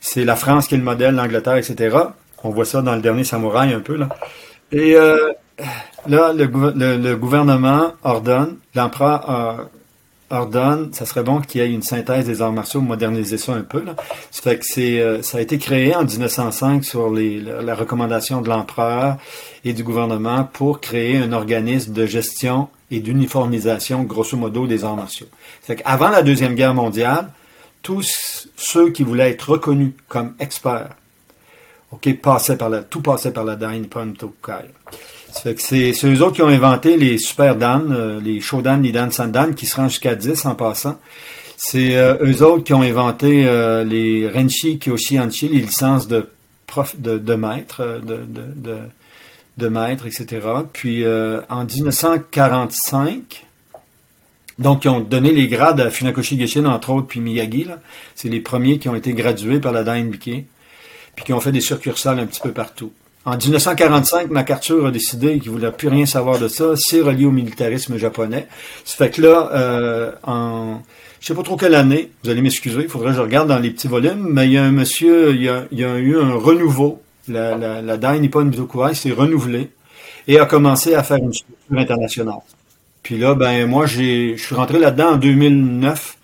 [0.00, 1.98] c'est la France qui est le modèle, l'Angleterre, etc.
[2.42, 4.08] On voit ça dans le dernier Samouraï un peu, là.
[4.72, 5.32] Et euh,
[6.08, 6.46] là, le,
[6.96, 9.68] le, gouvernement ordonne, l'empereur
[10.32, 13.62] ordonne, ça serait bon qu'il y ait une synthèse des arts martiaux, moderniser ça un
[13.62, 13.84] peu.
[13.84, 13.94] Là.
[14.30, 19.18] Ça c'est, euh, a été créé en 1905 sur les, la, recommandation de l'empereur
[19.64, 24.96] et du gouvernement pour créer un organisme de gestion et d'uniformisation, grosso modo, des arts
[24.96, 25.28] martiaux.
[25.62, 27.28] Ça fait la Deuxième Guerre mondiale,
[27.82, 30.96] tous ceux qui voulaient être reconnus comme experts,
[31.90, 33.82] ok, passaient par la, tout passait par la Dain
[35.32, 39.10] Tokai c'est eux autres qui ont inventé les super Dan, euh, les Shodan, les Dan
[39.10, 40.98] Sandan, qui se rangent jusqu'à 10 en passant.
[41.56, 46.28] C'est euh, eux autres qui ont inventé euh, les Renshi Kyoshi Anchi, les licences de
[46.66, 48.78] prof, de, de maître, de, de,
[49.58, 50.40] de, maître, etc.
[50.72, 53.44] Puis en 1945,
[54.58, 57.66] donc ils ont donné les grades à Funakoshi Geshin, entre autres, puis Miyagi.
[58.14, 60.46] C'est les premiers qui ont été gradués par la Dainbike,
[61.14, 62.92] puis qui ont fait des succursales un petit peu partout.
[63.24, 66.72] En 1945, MacArthur a décidé qu'il voulait plus rien savoir de ça.
[66.76, 68.48] C'est relié au militarisme japonais.
[68.84, 70.80] Ça fait que là, euh, en
[71.22, 73.60] je sais pas trop quelle année, vous allez m'excuser, il faudrait que je regarde dans
[73.60, 75.48] les petits volumes, mais il y a un monsieur, il y
[75.84, 77.00] a, eu un renouveau.
[77.28, 78.50] La, la, la Dai Nippon
[78.92, 79.70] s'est renouvelée
[80.26, 82.40] et a commencé à faire une structure internationale.
[83.04, 86.16] Puis là, ben moi, j'ai, je suis rentré là-dedans en 2009.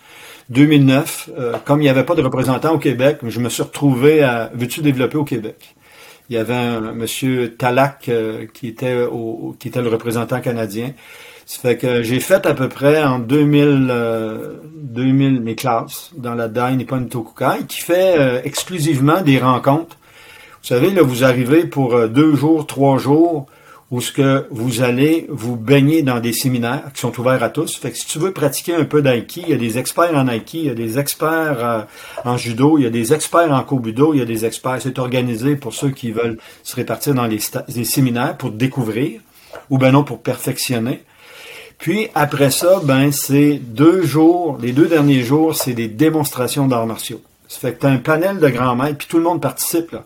[0.51, 4.23] 2009, euh, comme il n'y avait pas de représentant au Québec, je me suis retrouvé
[4.23, 5.77] à veux-tu développer au Québec?
[6.29, 10.93] Il y avait un monsieur Talak euh, qui était au, qui était le représentant canadien.
[11.47, 13.91] Ça fait que j'ai fait à peu près en 2000,
[14.75, 19.97] 2000 euh, mes classes dans la Dai Nippon Tokukai qui fait euh, exclusivement des rencontres.
[20.63, 23.47] Vous savez, là, vous arrivez pour deux jours, trois jours,
[23.91, 27.77] où ce que vous allez vous baigner dans des séminaires qui sont ouverts à tous.
[27.77, 30.29] Fait que si tu veux pratiquer un peu d'aiki, il y a des experts en
[30.29, 31.81] aiki, il y a des experts euh,
[32.25, 34.79] en judo, il y a des experts en kobudo, il y a des experts.
[34.83, 37.39] C'est organisé pour ceux qui veulent se répartir dans les,
[37.85, 39.21] séminaires pour découvrir
[39.71, 41.03] ou ben non pour perfectionner.
[41.79, 46.87] Puis après ça, ben c'est deux jours, les deux derniers jours, c'est des démonstrations d'arts
[46.87, 47.23] martiaux.
[47.47, 50.05] Ça fait que tu un panel de grands maîtres, puis tout le monde participe là.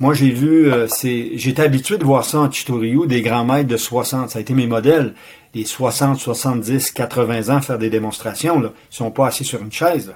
[0.00, 3.68] Moi, j'ai vu, euh, c'est, j'étais habitué de voir ça en Chitoryu, des grands maîtres
[3.68, 4.30] de 60.
[4.30, 5.14] Ça a été mes modèles.
[5.54, 8.70] Des 60, 70, 80 ans faire des démonstrations, là.
[8.92, 10.14] Ils sont pas assis sur une chaise,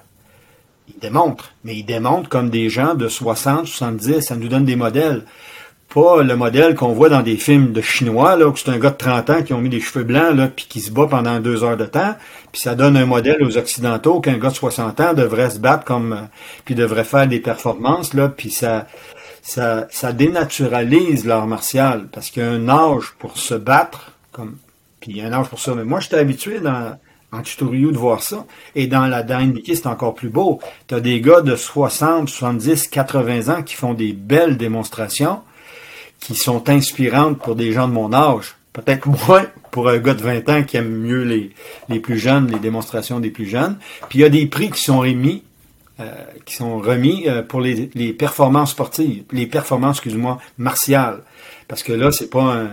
[0.88, 1.53] Ils démontrent.
[1.64, 4.21] Mais ils démontrent comme des gens de 60, 70.
[4.21, 5.25] Ça nous donne des modèles.
[5.92, 8.90] Pas le modèle qu'on voit dans des films de Chinois, là, où c'est un gars
[8.90, 11.40] de 30 ans qui ont mis des cheveux blancs, là, puis qui se bat pendant
[11.40, 12.14] deux heures de temps.
[12.53, 15.85] Puis ça donne un modèle aux Occidentaux qu'un gars de 60 ans devrait se battre
[15.85, 16.27] comme, euh,
[16.64, 18.87] puis devrait faire des performances, là, puis ça,
[19.42, 24.57] ça, dénaturalise l'art martial parce qu'il y a un âge pour se battre, comme,
[25.00, 25.74] puis il y a un âge pour ça.
[25.74, 26.96] Mais moi, j'étais habitué dans,
[27.33, 28.46] en tutoriel de voir ça.
[28.74, 30.61] Et dans la Dynamic, c'est encore plus beau.
[30.87, 35.40] Tu as des gars de 60, 70, 80 ans qui font des belles démonstrations
[36.20, 38.55] qui sont inspirantes pour des gens de mon âge.
[38.72, 41.50] Peut-être moins pour un gars de 20 ans qui aime mieux les,
[41.88, 43.76] les plus jeunes, les démonstrations des plus jeunes.
[44.09, 45.40] Puis il y a des prix qui sont euh,
[46.45, 51.23] qui sont remis euh, pour les, performances sportives, les performances, excuse-moi, martiales.
[51.69, 52.71] Parce que là, c'est pas un...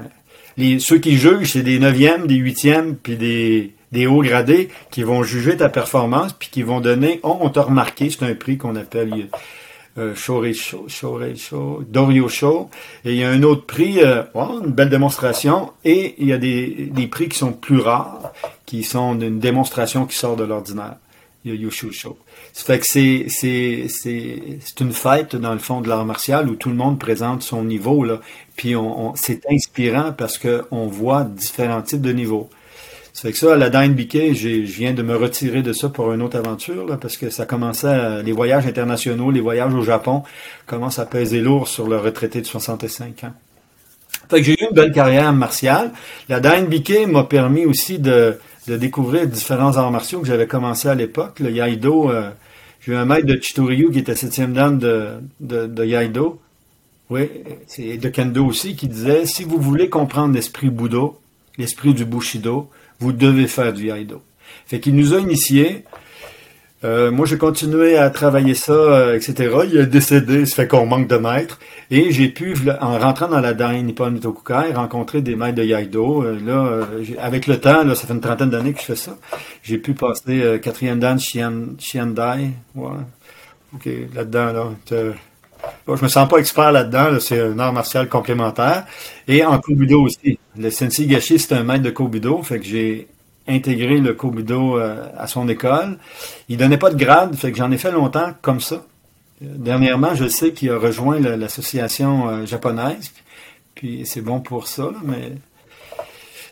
[0.58, 5.04] Les, ceux qui jugent, c'est des neuvièmes, des huitièmes, puis des, des hauts gradés qui
[5.04, 8.58] vont juger ta performance, puis qui vont donner, oh, on t'a remarqué, c'est un prix
[8.58, 9.30] qu'on appelle
[9.98, 10.44] euh, Show,
[10.88, 12.70] Show, Dorio Show.
[13.06, 16.38] Et il y a un autre prix, euh, une belle démonstration, et il y a
[16.38, 18.34] des, des prix qui sont plus rares,
[18.66, 20.96] qui sont d'une démonstration qui sort de l'ordinaire.
[21.46, 22.18] Il y a Yoshu Show.
[22.54, 26.50] Ça fait que c'est, c'est, c'est, c'est une fête, dans le fond, de l'art martial
[26.50, 28.20] où tout le monde présente son niveau, là.
[28.56, 32.50] Puis on, c'est inspirant parce qu'on voit différents types de niveaux.
[33.14, 35.90] Ça fait que ça, à la Dine Biquet, je viens de me retirer de ça
[35.90, 39.82] pour une autre aventure, là, parce que ça commençait, les voyages internationaux, les voyages au
[39.82, 40.24] Japon
[40.66, 43.34] commencent à peser lourd sur le retraité de 65 ans.
[44.30, 45.92] Fait que j'ai eu une belle carrière martiale.
[46.30, 50.88] La Dine Biquet m'a permis aussi de, de découvrir différents arts martiaux que j'avais commencé
[50.88, 51.40] à l'époque.
[51.40, 52.30] Le Yaido, euh,
[52.82, 56.40] j'ai eu un maître de Chitoryu qui était septième dame de, de, de Yaido.
[57.10, 57.30] Oui,
[57.66, 61.14] c'est de Kendo aussi, qui disait, si vous voulez comprendre l'esprit Bouddha,
[61.58, 62.70] l'esprit du Bushido,
[63.00, 64.22] vous devez faire du Yaido.
[64.68, 65.84] Fait qu'il nous a initiés.
[66.86, 69.54] Euh, moi, j'ai continué à travailler ça, euh, etc.
[69.70, 71.60] Il est décédé, ça fait qu'on manque de maîtres.
[71.92, 76.24] Et j'ai pu, en rentrant dans la Dai Nippon Mitokukai, rencontrer des maîtres de Yaido.
[76.24, 78.96] Euh, là, euh, avec le temps, là, ça fait une trentaine d'années que je fais
[78.96, 79.18] ça.
[79.62, 82.52] J'ai pu passer euh, quatrième dan Shian, Shiandai.
[82.76, 82.92] Ouais.
[83.76, 85.14] OK, là-dedans, là.
[85.88, 88.86] je me sens pas expert là-dedans, là, c'est un art martial complémentaire.
[89.28, 90.40] Et en Kobudo aussi.
[90.58, 93.08] Le Sensei Gashi, c'est un maître de Kobudo, fait que j'ai
[93.50, 95.98] intégré le Kobudo euh, à son école.
[96.48, 98.86] Il donnait pas de grade, fait que j'en ai fait longtemps comme ça.
[99.42, 103.12] Dernièrement, je sais qu'il a rejoint l'association euh, japonaise,
[103.74, 105.34] puis c'est bon pour ça, mais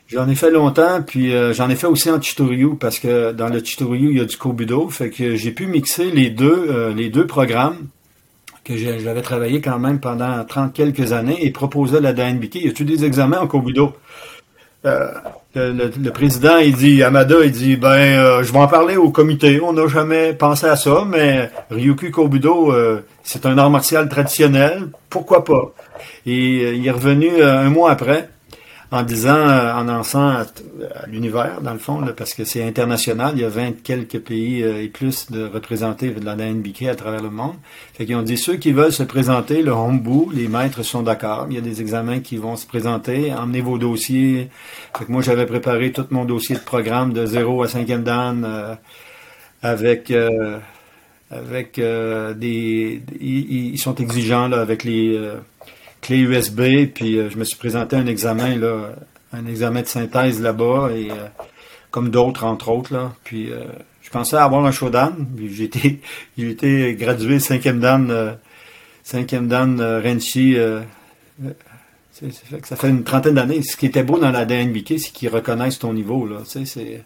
[0.08, 3.50] j'en ai fait longtemps, puis euh, j'en ai fait aussi en Chitoryu, parce que dans
[3.50, 7.88] le Chitoryu, il y a du Kobudo, fait que j'ai pu mixer les deux, programmes
[8.64, 12.56] que j'avais travaillé quand même pendant 30 quelques années et proposé à la DNBK.
[12.56, 13.94] Y a-tu des examens en Kobudo?
[14.88, 19.10] Euh, le, président, il dit, Amada, il dit, ben, euh, je vais en parler au
[19.10, 19.60] comité.
[19.62, 24.90] On n'a jamais pensé à ça, mais Ryuku Kobudo, euh, c'est un art martial traditionnel.
[25.10, 25.74] Pourquoi pas?
[26.26, 28.30] Et il est revenu un mois après
[28.92, 30.46] en disant, euh, en lançant à,
[31.08, 34.82] l'univers, dans le fond, parce que c'est international, il y a 20 quelques pays euh,
[34.82, 37.56] et plus de représentés de la NBK à travers le monde.
[37.94, 41.48] Fait qu'ils ont dit, ceux qui veulent se présenter, le hombu, les maîtres sont d'accord.
[41.50, 43.34] Il y a des examens qui vont se présenter.
[43.34, 44.50] Emmenez vos dossiers.
[44.98, 48.46] Fait que moi, j'avais préparé tout mon dossier de programme de 0 à 5e dan
[48.46, 48.76] euh,
[49.62, 50.14] avec...
[51.30, 55.20] avec des, ils, ils sont exigeants là, avec les
[56.08, 58.96] clés USB, puis euh, je me suis présenté à un examen là,
[59.34, 61.16] un examen de synthèse là-bas et euh,
[61.92, 63.66] comme d'autres entre autres là, puis euh,
[64.02, 65.54] je pensais avoir un shodan, puis
[66.38, 68.38] j'ai été gradué cinquième dan
[69.04, 70.56] cinquième dan Renchi
[72.64, 73.62] ça fait une trentaine d'années.
[73.62, 76.66] Ce qui était beau dans la DNBK, c'est qu'ils reconnaissent ton niveau là, tu sais,
[76.66, 77.04] c'est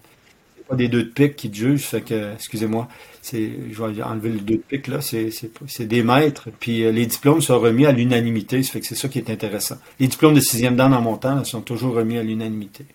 [0.55, 2.87] c'est pas des deux de pique qui te jugent, fait que excusez-moi,
[3.21, 6.83] c'est je vais enlever le deux de pique là, c'est c'est c'est des maîtres, puis
[6.83, 9.77] euh, les diplômes sont remis à l'unanimité, ça fait que c'est ça qui est intéressant.
[9.99, 12.85] Les diplômes de sixième dan en montant là, sont toujours remis à l'unanimité.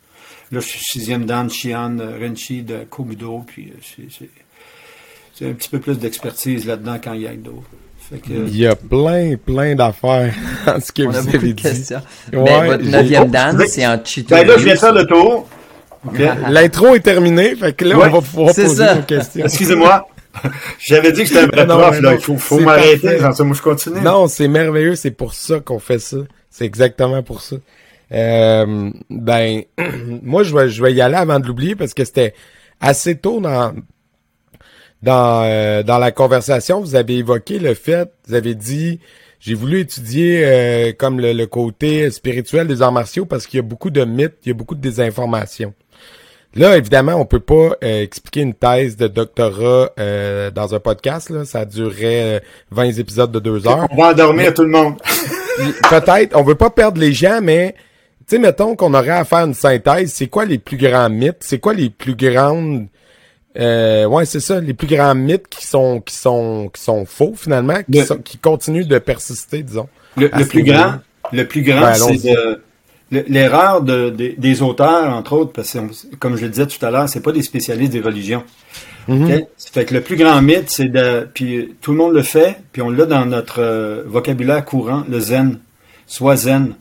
[0.53, 4.29] Là, je suis sixième dan Shian euh, Renchi de Kobudo, puis euh, c'est c'est
[5.35, 7.15] c'est un petit peu plus d'expertise là-dedans qu'en.
[8.09, 10.33] Fait que Il y a plein, plein d'affaires
[10.67, 11.63] dans ce que On a vous beaucoup avez de dit.
[11.63, 12.01] questions.
[12.33, 14.35] Ouais, Mais votre j'ai- neuvième dan, c'est- en Cheeto.
[14.35, 15.49] ben là, je viens faire le tour.
[16.49, 18.95] L'intro est terminée, fait que là, Ouais, on va pouvoir poser ça.
[18.95, 19.45] nos questions.
[19.45, 20.07] Excusez-moi.
[20.79, 22.15] J'avais dit que c'était un vrai Non, prof, là.
[22.15, 23.19] Il faut, faut m'arrêter.
[23.21, 24.01] moi, je continue.
[24.01, 26.19] Non, c'est merveilleux, c'est pour ça qu'on fait ça.
[26.51, 27.57] C'est exactement pour ça.
[28.13, 29.63] Euh, ben,
[30.23, 32.35] moi, je vais, je vais y aller avant de l'oublier parce que c'était
[32.81, 33.75] assez tôt dans
[35.03, 36.81] dans euh, dans la conversation.
[36.81, 39.01] Vous avez évoqué le fait, vous avez dit,
[39.41, 43.61] j'ai voulu étudier euh, comme le, le côté spirituel des arts martiaux parce qu'il y
[43.61, 45.75] a beaucoup de mythes, il y a beaucoup de désinformation.
[46.57, 51.31] Là, évidemment, on peut pas euh, expliquer une thèse de doctorat euh, dans un podcast.
[51.31, 51.45] Là.
[51.45, 52.41] Ça durerait euh,
[52.71, 53.87] 20 épisodes de deux heures.
[53.91, 54.95] On va endormir tout le monde.
[55.91, 57.75] Peut-être, on veut pas perdre les gens, mais
[58.29, 61.39] tu sais, mettons qu'on aurait à faire une synthèse, c'est quoi les plus grands mythes?
[61.41, 62.87] C'est quoi les plus grandes
[63.59, 67.33] euh, ouais, c'est ça, les plus grands mythes qui sont qui sont qui sont faux
[67.35, 69.89] finalement, qui, Le- sont- qui continuent de persister, disons.
[70.19, 70.97] Le, le plus grand,
[71.33, 72.63] le plus grand, Ben, c'est de
[73.11, 76.91] l'erreur de, de- des auteurs, entre autres, parce que comme je le disais tout à
[76.91, 78.43] l'heure, c'est pas des spécialistes des religions.
[79.09, 79.39] Mm-hmm.
[79.43, 79.45] Ok?
[79.73, 82.83] Fait que le plus grand mythe, c'est de, puis tout le monde le fait, puis
[82.83, 85.59] on l'a dans notre euh, vocabulaire courant, le zen,
[86.07, 86.75] soit zen.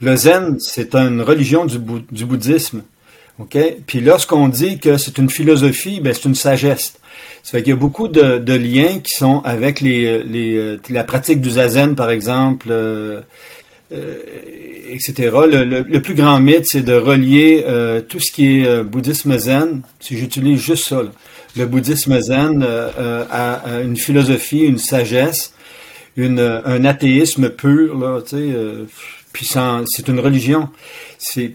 [0.00, 1.78] Le zen, c'est une religion du,
[2.12, 2.82] du bouddhisme.
[3.40, 3.58] OK?
[3.86, 6.94] Puis lorsqu'on dit que c'est une philosophie, ben c'est une sagesse.
[7.42, 10.80] Ça fait qu'il y a beaucoup de, de liens qui sont avec les, les, euh,
[10.88, 13.20] la pratique du zazen, par exemple, euh,
[13.92, 14.16] euh,
[14.90, 15.12] etc.
[15.50, 18.82] Le, le- le plus grand mythe, c'est de relier euh, tout ce qui est euh,
[18.84, 21.10] bouddhisme zen, si j'utilise juste ça, là,
[21.56, 25.52] le bouddhisme zen euh, à, à une philosophie, une sagesse,
[26.16, 28.54] une, un athéisme pur, là, tu sais,
[29.32, 29.46] puis
[29.86, 30.68] c'est une religion.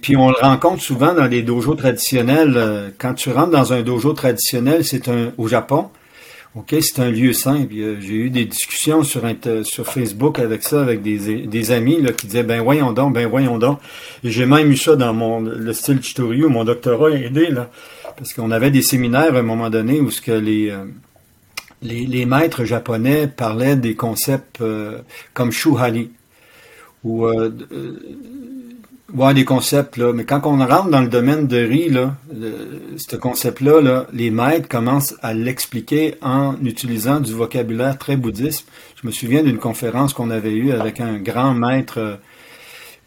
[0.02, 2.92] Puis on le rencontre souvent dans les dojos traditionnels.
[2.98, 5.88] Quand tu rentres dans un dojo traditionnel, c'est un au Japon.
[6.56, 9.22] Ok, c'est un lieu euh, j'ai eu des discussions sur
[9.64, 13.28] sur Facebook avec ça, avec des, des amis là, qui disaient ben voyons donc, ben
[13.28, 13.80] voyons donc.
[14.24, 17.70] Et j'ai même eu ça dans mon le style Chitoryu, mon doctorat a aidé là,
[18.18, 20.86] parce qu'on avait des séminaires à un moment donné où ce que les euh,
[21.82, 25.00] les, les maîtres japonais parlaient des concepts euh,
[25.34, 26.10] comme shuhari
[27.04, 28.00] ou euh, euh,
[29.14, 30.14] ouais, des concepts là.
[30.14, 32.16] Mais quand on rentre dans le domaine de riz là,
[32.98, 38.68] ce concept-là, là, les maîtres commencent à l'expliquer en utilisant du vocabulaire très bouddhiste.
[39.02, 42.00] Je me souviens d'une conférence qu'on avait eue avec un grand maître.
[42.00, 42.16] euh,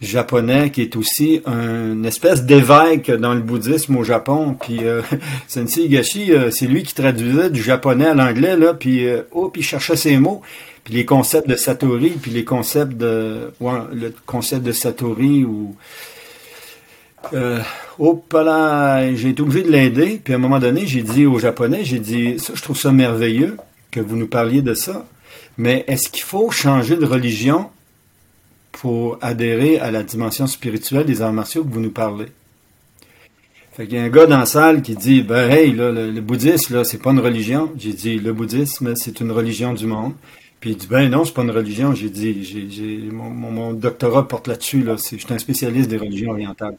[0.03, 4.57] japonais qui est aussi un espèce d'évêque dans le bouddhisme au Japon.
[4.61, 5.01] Puis euh,
[5.49, 9.49] Sensei Higashi, euh, c'est lui qui traduisait du japonais à l'anglais là, puis euh, oh,
[9.49, 10.43] puis il cherchait ses mots,
[10.85, 13.53] puis les concepts de Satori, puis les concepts de
[13.93, 15.77] le concept de Satori ou
[17.35, 17.61] euh,
[17.99, 18.25] oh
[19.15, 20.21] j'ai été obligé de l'aider.
[20.23, 22.93] Puis à un moment donné, j'ai dit au japonais, j'ai dit ça, je trouve ça
[22.93, 23.57] merveilleux
[23.91, 25.07] que vous nous parliez de ça.
[25.59, 27.69] Mais est-ce qu'il faut changer de religion
[28.73, 32.27] pour adhérer à la dimension spirituelle des arts martiaux que vous nous parlez?
[33.75, 36.21] Fait qu'il y a un gars dans la salle qui dit Ben hey, là, le,
[36.21, 37.71] bouddhisme, là, c'est pas une religion.
[37.79, 40.15] J'ai dit le bouddhisme, c'est une religion du monde.
[40.63, 41.93] Puis il dit Ben non, c'est pas une religion.
[41.93, 44.95] J'ai dit j'ai, mon, mon, doctorat porte là-dessus, là.
[44.97, 46.77] je suis un spécialiste des religions orientales.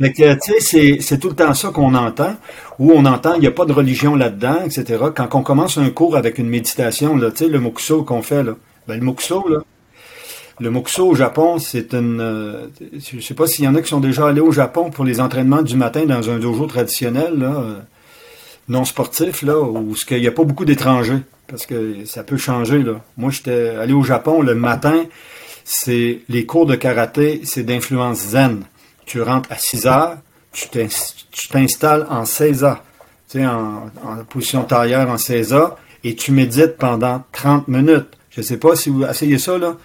[0.00, 2.36] Fait que, tu sais, c'est, c'est tout le temps ça qu'on entend,
[2.78, 5.04] où on entend, il n'y a pas de religion là-dedans, etc.
[5.14, 8.42] Quand on commence un cours avec une méditation, là, tu sais, le mokuso qu'on fait,
[8.42, 8.54] là,
[8.86, 9.58] ben le mokuso, là,
[10.58, 12.20] le mokuso au Japon, c'est une.
[12.22, 15.04] Euh, je sais pas s'il y en a qui sont déjà allés au Japon pour
[15.04, 17.62] les entraînements du matin dans un dojo traditionnel, là,
[18.68, 21.20] non sportif, là, où il n'y a pas beaucoup d'étrangers.
[21.46, 23.00] Parce que ça peut changer, là.
[23.16, 25.04] Moi, j'étais allé au Japon le matin,
[25.64, 28.64] c'est les cours de karaté, c'est d'influence zen.
[29.06, 30.18] Tu rentres à 6 heures,
[30.52, 32.84] tu t'installes en 16 heures.
[33.30, 33.90] Tu sais, en,
[34.28, 38.08] position tailleur en 16 heures, et tu médites pendant 30 minutes.
[38.30, 39.76] Je sais pas si vous essayez ça, là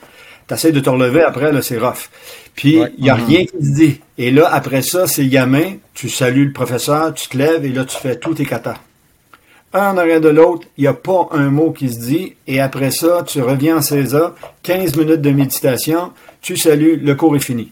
[0.56, 2.10] t'essayes de te relever après, là, c'est rough.
[2.56, 3.26] Puis, il n'y a mm-hmm.
[3.26, 4.01] rien qui se dit.
[4.18, 7.86] Et là, après ça, c'est gamin, tu salues le professeur, tu te lèves et là,
[7.86, 8.78] tu fais tous tes katas.
[9.74, 12.36] Un en arrière de l'autre, il n'y a pas un mot qui se dit.
[12.45, 17.36] Et après ça, tu reviens en César, 15 minutes de méditation, tu salues, le cours
[17.36, 17.72] est fini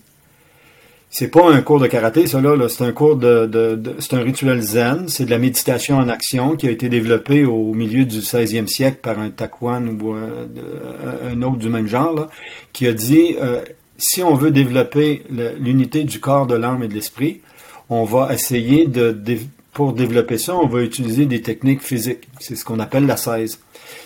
[1.13, 4.61] c'est pas un cours de karaté, ça là, c'est un cours de, c'est un rituel
[4.61, 8.67] zen, c'est de la méditation en action qui a été développé au milieu du 16e
[8.67, 12.29] siècle par un takuan ou un, autre du même genre,
[12.71, 13.61] qui a dit euh,
[13.97, 15.23] si on veut développer
[15.59, 17.41] l'unité du corps, de l'âme et de l'esprit,
[17.89, 19.13] on va essayer de,
[19.73, 22.29] pour développer ça, on va utiliser des techniques physiques.
[22.39, 23.59] C'est ce qu'on appelle la 16.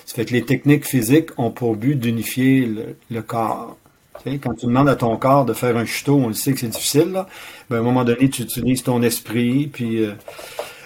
[0.05, 2.67] Ça fait que les techniques physiques ont pour but d'unifier
[3.11, 3.77] le corps
[4.41, 6.67] quand tu demandes à ton corps de faire un chuteau, on le sait que c'est
[6.67, 7.11] difficile.
[7.11, 7.27] Là.
[7.69, 10.13] Ben, à un moment donné, tu utilises ton esprit, puis euh,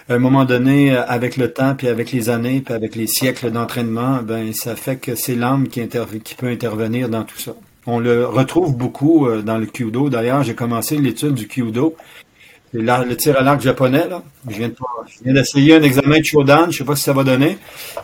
[0.08, 3.06] à un moment donné, euh, avec le temps, puis avec les années, puis avec les
[3.06, 5.86] siècles d'entraînement, ben ça fait que c'est l'âme qui,
[6.22, 7.54] qui peut intervenir dans tout ça.
[7.86, 10.10] On le retrouve beaucoup euh, dans le Kyudo.
[10.10, 11.96] D'ailleurs, j'ai commencé l'étude du Kyudo
[12.72, 14.22] le tir à l'arc japonais, là.
[14.48, 14.70] Je viens,
[15.24, 17.58] d'essayer un examen de Shodan, je sais pas si ça va donner,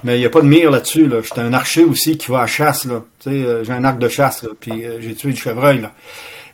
[0.05, 1.19] mais il n'y a pas de mire là-dessus, là.
[1.23, 3.03] J'étais un archer aussi qui va à chasse, là.
[3.21, 5.81] Tu sais, euh, j'ai un arc de chasse, là, puis euh, j'ai tué du chevreuil,
[5.81, 5.93] là.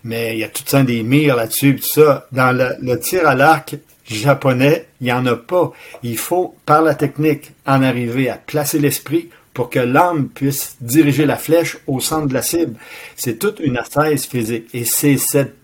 [0.04, 2.26] Mais il y a tout ça des mires là-dessus, tout ça.
[2.32, 5.72] Dans le, tir à l'arc japonais, il n'y en a pas.
[6.02, 11.24] Il faut, par la technique, en arriver à placer l'esprit pour que l'âme puisse diriger
[11.24, 12.74] la flèche au centre de la cible.
[13.16, 14.68] C'est toute une assaise physique.
[14.74, 15.54] Et c'est cette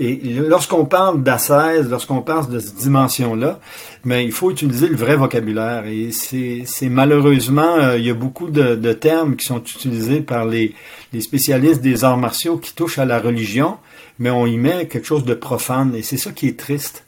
[0.00, 3.58] et lorsqu'on parle d'assaise, lorsqu'on parle de cette dimension-là,
[4.04, 5.86] mais ben, il faut utiliser le vrai vocabulaire.
[5.86, 10.44] Et c'est malheureusement, euh, il y a beaucoup de, de, termes qui sont utilisés par
[10.44, 10.72] les,
[11.12, 13.76] les, spécialistes des arts martiaux qui touchent à la religion,
[14.20, 15.92] mais on y met quelque chose de profane.
[15.96, 17.04] Et c'est ça qui est triste.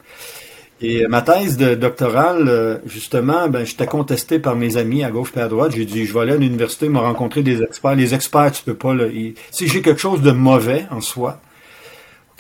[0.83, 5.33] Et ma thèse de doctorale, euh, justement, ben, j'étais contesté par mes amis à gauche
[5.37, 5.73] et à droite.
[5.77, 7.95] J'ai dit, je vais aller à l'université, me rencontrer des experts.
[7.95, 8.95] Les experts, tu peux pas.
[9.53, 11.41] Si j'ai quelque chose de mauvais en soi,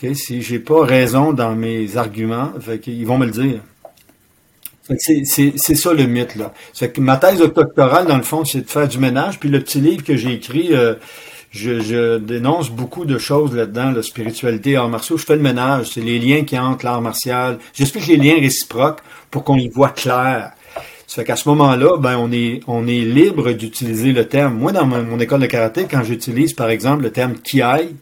[0.01, 0.15] Okay?
[0.15, 2.53] Si j'ai pas raison dans mes arguments,
[2.87, 3.61] ils vont me le dire.
[4.99, 6.53] C'est ça le mythe, là.
[6.99, 9.39] Ma thèse doctorale, dans le fond, c'est de faire du ménage.
[9.39, 10.95] Puis le petit livre que j'ai écrit, euh,
[11.51, 15.17] je, dénonce beaucoup de choses là-dedans, la spiritualité, art martiaux.
[15.17, 15.91] Je fais le ménage.
[15.95, 17.59] C'est les liens qui entre l'art martial.
[17.75, 20.53] J'explique les liens réciproques pour qu'on y voit clair.
[21.07, 24.55] Ça fait qu'à ce moment-là, ben, on est, libre d'utiliser le terme.
[24.55, 27.95] Moi, dans mon, école de karaté, quand j'utilise, par exemple, le terme kiai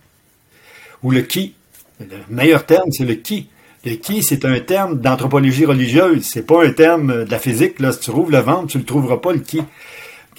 [1.02, 1.54] ou le ki,
[2.00, 3.48] le meilleur terme, c'est le qui.
[3.84, 6.24] Le qui, c'est un terme d'anthropologie religieuse.
[6.24, 7.78] C'est pas un terme de la physique.
[7.80, 9.60] Là, si tu rouvres le ventre, tu le trouveras pas le qui.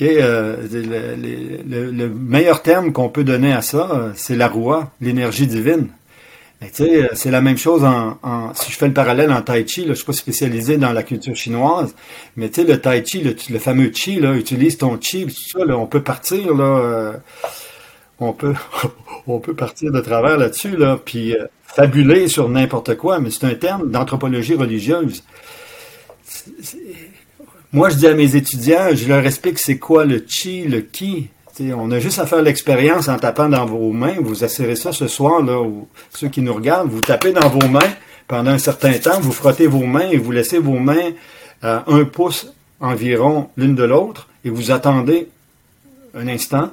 [0.01, 5.89] Euh, le, meilleur terme qu'on peut donner à ça, c'est la roi, l'énergie divine.
[6.71, 9.95] c'est la même chose en, si je fais le parallèle en tai chi, là, je
[9.95, 11.93] suis pas spécialisé dans la culture chinoise,
[12.37, 15.65] mais tu sais, le tai chi, le, fameux chi, là, utilise ton chi, tout ça,
[15.65, 17.13] là, on peut partir, là, euh,
[19.27, 23.45] on peut, partir de travers là-dessus, là, puis euh, fabuler sur n'importe quoi, mais c'est
[23.45, 25.23] un terme d'anthropologie religieuse.
[27.71, 31.29] Moi, je dis à mes étudiants, je leur explique c'est quoi le chi, le ki.
[31.61, 34.15] on a juste à faire l'expérience en tapant dans vos mains.
[34.19, 35.63] Vous assurez ça ce soir, là,
[36.09, 37.79] ceux qui nous regardent, vous tapez dans vos mains
[38.27, 41.11] pendant un certain temps, vous frottez vos mains et vous laissez vos mains
[41.61, 45.29] à un pouce environ l'une de l'autre et vous attendez
[46.15, 46.71] un instant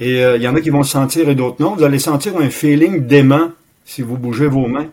[0.00, 1.76] et euh, il y en a qui vont se sentir et d'autres non.
[1.76, 3.50] Vous allez sentir un feeling d'aimant
[3.84, 4.88] si vous bougez vos mains.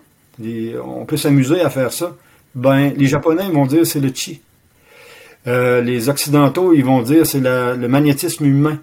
[0.84, 2.16] On peut s'amuser à faire ça.
[2.53, 4.41] Ben, les Japonais vont dire c'est le chi.
[5.47, 8.80] Euh, les Occidentaux, ils vont dire c'est le magnétisme humain.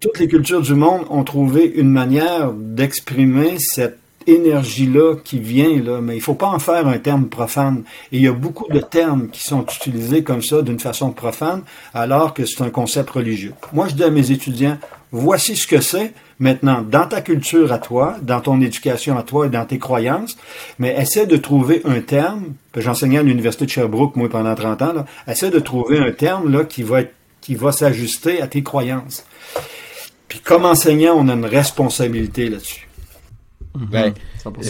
[0.00, 6.00] Toutes les cultures du monde ont trouvé une manière d'exprimer cette énergie-là qui vient, là,
[6.00, 7.84] mais il faut pas en faire un terme profane.
[8.12, 11.62] Et il y a beaucoup de termes qui sont utilisés comme ça d'une façon profane,
[11.92, 13.54] alors que c'est un concept religieux.
[13.72, 14.78] Moi, je dis à mes étudiants,
[15.14, 16.12] voici ce que c'est.
[16.40, 20.36] Maintenant, dans ta culture à toi, dans ton éducation à toi et dans tes croyances,
[20.80, 24.92] mais essaie de trouver un terme, j'enseignais à l'Université de Sherbrooke, moi, pendant 30 ans,
[24.92, 28.64] là, essaie de trouver un terme, là, qui va être, qui va s'ajuster à tes
[28.64, 29.24] croyances.
[30.26, 32.88] Puis comme enseignant, on a une responsabilité là-dessus.
[33.76, 33.86] Mhm.
[33.90, 34.14] Ben,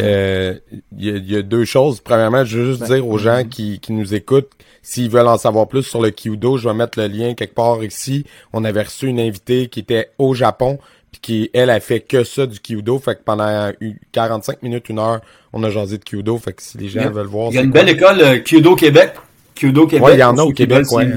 [0.01, 0.59] euh,
[0.97, 2.01] il y, a deux choses.
[2.01, 4.51] Premièrement, je veux juste dire aux gens qui, qui nous écoutent,
[4.85, 7.83] s'ils veulent en savoir plus sur le Kyudo, je vais mettre le lien quelque part
[7.83, 8.25] ici.
[8.53, 10.79] On avait reçu une invitée qui était au Japon,
[11.11, 12.99] puis qui, elle, a fait que ça du Kyudo.
[12.99, 13.73] Fait que pendant
[14.13, 15.23] 45 minutes, une heure,
[15.55, 16.37] on a jasé de Kyudo.
[16.37, 17.49] Fait que si les gens veulent voir...
[17.51, 19.15] Il y a une belle école, euh, Kyudo Québec.
[19.55, 20.07] Kyudo Québec.
[20.07, 21.09] Ouais, il y en a au Québec, ouais.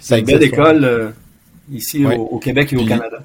[0.00, 1.10] C'est une belle école euh,
[1.70, 3.18] ici au, Québec et au Canada.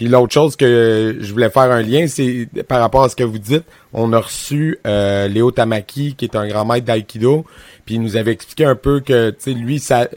[0.00, 3.22] Puis l'autre chose que je voulais faire un lien, c'est par rapport à ce que
[3.22, 7.44] vous dites, on a reçu euh, Léo Tamaki, qui est un grand maître d'aïkido,
[7.90, 10.08] puis il nous avait expliqué un peu que, tu sais, lui, ça,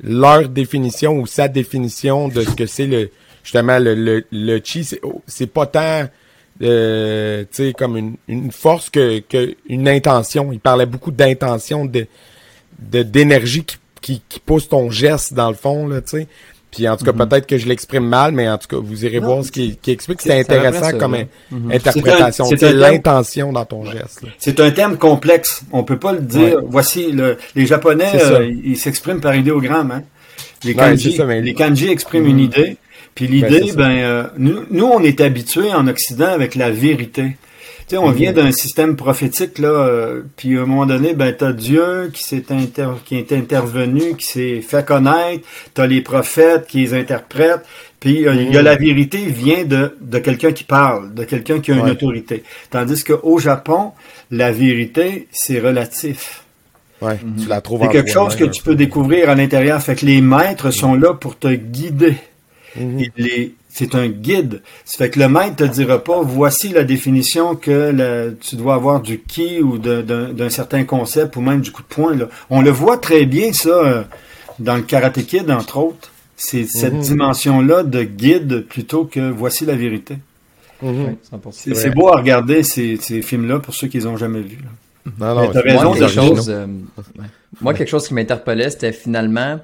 [0.00, 3.10] leur définition ou sa définition de ce que c'est le,
[3.42, 4.88] justement, le, le, le chi,
[5.26, 6.04] c'est pas tant,
[6.62, 10.52] euh, tu sais, comme une, une force que, que une intention.
[10.52, 12.06] Il parlait beaucoup d'intention, de
[12.78, 16.28] d'énergie qui, qui, qui pousse ton geste dans le fond, là, tu sais.
[16.70, 17.28] Puis en tout cas, mhm.
[17.28, 19.90] peut-être que je l'exprime mal, mais en tout cas, vous irez voir ce qui, qui
[19.90, 20.20] explique.
[20.22, 21.16] C'est intéressant comme
[21.50, 21.72] mhm.
[21.72, 22.44] interprétation.
[22.44, 24.22] C'est l'intention dans ton geste.
[24.38, 25.62] C'est un terme complexe.
[25.72, 26.60] On peut pas le dire.
[26.66, 29.90] Voici, le, les Japonais, euh, ils s'expriment par idéogramme.
[29.90, 30.02] Hein?
[30.62, 32.44] Les kanji, les kanji expriment une mhm.
[32.44, 32.76] idée.
[33.14, 37.36] Puis l'idée, ben, euh, nous, nous, on est habitués en Occident avec la vérité
[37.98, 42.10] on vient d'un système prophétique, là, euh, puis à un moment donné, ben, t'as Dieu
[42.12, 42.44] qui s'est
[43.04, 47.64] qui est intervenu, qui s'est fait connaître, t'as les prophètes qui les interprètent,
[47.98, 51.60] puis euh, il y a la vérité vient de, de quelqu'un qui parle, de quelqu'un
[51.60, 52.42] qui a une autorité.
[52.70, 53.92] Tandis qu'au Japon,
[54.30, 56.44] la vérité, c'est relatif.
[57.02, 59.80] Ouais, tu la trouves C'est quelque chose que tu peux découvrir à l'intérieur.
[59.82, 62.16] Fait que les maîtres sont là pour te guider.
[62.76, 63.06] Mhm.
[63.16, 64.62] les, c'est un guide.
[64.84, 69.00] Ça fait que le maître te dira pas, voici la définition que tu dois avoir
[69.00, 72.16] du ki ou d'un certain concept ou même du coup de poing.
[72.16, 72.28] Là.
[72.50, 74.02] On le voit très bien, ça, euh,
[74.58, 76.10] dans le Karate Kid, entre autres.
[76.36, 77.00] C'est cette mhm.
[77.00, 80.16] dimension-là de guide plutôt que voici la vérité.
[80.82, 81.16] Mhm.
[81.52, 84.58] C'est beau à regarder ces, films-là pour ceux qui les ont jamais vus.
[85.18, 86.66] Non, non, moi, quelque chose, euh,
[87.60, 89.58] moi, quelque chose qui m'interpellait, c'était finalement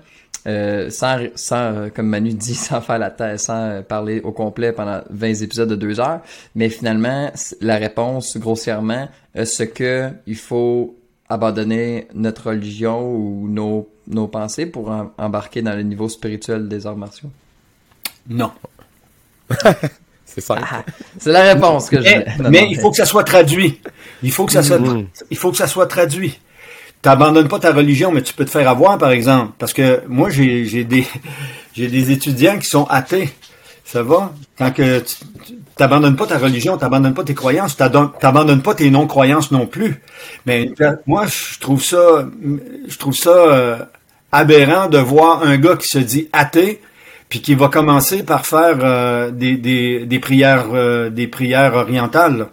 [0.46, 4.32] euh, sans, sans euh, comme Manu dit, sans faire la tête, sans euh, parler au
[4.32, 6.20] complet pendant 20 épisodes de deux heures.
[6.54, 7.30] Mais finalement,
[7.60, 10.96] la réponse, grossièrement, ce que il faut
[11.28, 16.96] abandonner notre religion ou nos, nos pensées pour embarquer dans le niveau spirituel des arts
[16.96, 17.30] martiaux?
[18.28, 18.52] Non.
[20.24, 20.56] c'est ça.
[20.60, 20.84] Ah,
[21.18, 22.24] c'est la réponse que j'ai.
[22.50, 23.80] Mais, il faut que ça soit traduit.
[24.22, 25.06] Il faut que ça soit, mm-hmm.
[25.30, 26.38] il faut que ça soit traduit
[27.02, 29.52] t'abandonnes pas ta religion, mais tu peux te faire avoir, par exemple.
[29.58, 31.06] Parce que moi, j'ai des
[31.76, 33.30] des étudiants qui sont athées.
[33.84, 34.32] Ça va?
[34.58, 35.14] Quand que tu
[35.76, 40.02] t'abandonnes pas ta religion, t'abandonnes pas tes croyances, t'abandonnes pas tes non-croyances non plus.
[40.46, 40.72] Mais
[41.06, 42.26] moi, je trouve ça,
[42.88, 43.78] je trouve ça euh,
[44.32, 46.80] aberrant de voir un gars qui se dit athée,
[47.28, 52.48] puis qui va commencer par faire euh, des, des, des, prières, euh, des prières orientales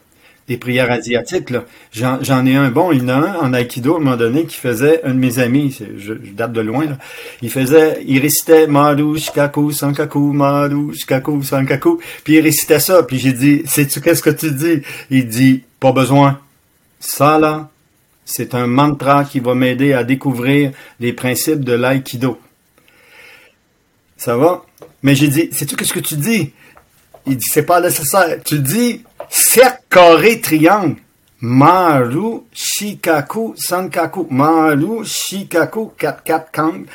[0.48, 1.50] des prières asiatiques.
[1.50, 1.66] Là.
[1.92, 4.46] J'en, ai un bon, il y en a un en Aikido à un moment donné
[4.46, 6.98] qui faisait, un de mes amis, je, date de loin, là,
[7.42, 13.20] il faisait, il récitait Maru, Shikaku, Sankaku, Maru, Shikaku, Sankaku, puis il récitait ça, puis
[13.20, 14.82] j'ai dit, sais-tu qu'est-ce que tu dis?
[15.10, 16.40] Il dit, pas besoin.
[17.00, 17.70] Ça là,
[18.26, 22.40] c'est un mantra qui va m'aider à découvrir les principes de l'aïkido.
[24.18, 24.64] Ça va?
[25.02, 26.54] Mais j'ai dit, sais-tu qu'est-ce que tu dis?
[27.26, 28.40] Il dit, c'est pas nécessaire.
[28.44, 29.04] Tu dis,
[29.34, 30.98] cercle, carré, triangle.
[31.42, 34.28] Maru, Shikaku, Sankaku.
[34.30, 36.86] Maru, Shikaku, 4-4, Kang.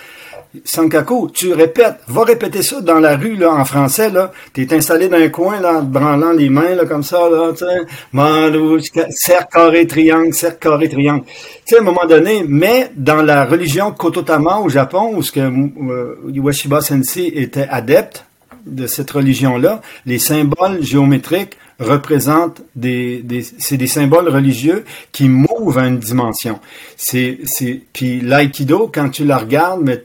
[0.64, 4.32] Sankaku, tu répètes, va répéter ça dans la rue, là, en français, là.
[4.54, 7.52] T'es installé dans un coin, là, en te branlant les mains, là, comme ça, là,
[7.56, 7.64] tu.
[8.12, 8.80] Maru,
[9.10, 11.24] cercle, carré, triangle, cercle, carré, triangle.
[11.26, 11.32] Tu
[11.66, 15.40] sais, à un moment donné, mais dans la religion Kototama au Japon, où ce que
[15.40, 18.24] euh, Sensei était adepte
[18.64, 25.78] de cette religion-là, les symboles géométriques représentent des, des c'est des symboles religieux qui mouvent
[25.78, 26.58] à une dimension.
[26.96, 30.04] C'est, c'est, puis l'aïkido, quand tu la regardes, mais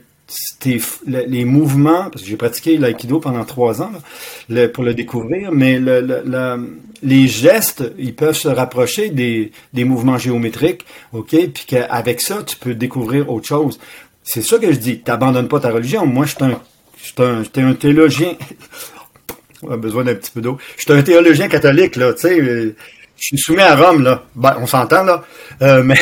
[0.60, 3.92] tes- le- les mouvements, parce que j'ai pratiqué l'aïkido pendant trois ans
[4.48, 9.52] là, pour le découvrir, mais le- le- le- les gestes, ils peuvent se rapprocher des,
[9.74, 13.78] des mouvements géométriques, ok, puis qu'avec ça, tu peux découvrir autre chose.
[14.22, 16.06] C'est ça que je dis, t'abandonnes pas ta religion.
[16.06, 16.58] Moi, je suis un,
[16.96, 18.32] je suis un, j'étais un théologien.
[19.66, 20.58] On a besoin d'un petit peu d'eau.
[20.76, 22.40] Je suis un théologien catholique, là, tu sais.
[22.40, 22.74] euh,
[23.16, 24.24] Je suis soumis à Rome, là.
[24.34, 25.24] Ben, on s'entend, là.
[25.62, 25.98] Euh, mais,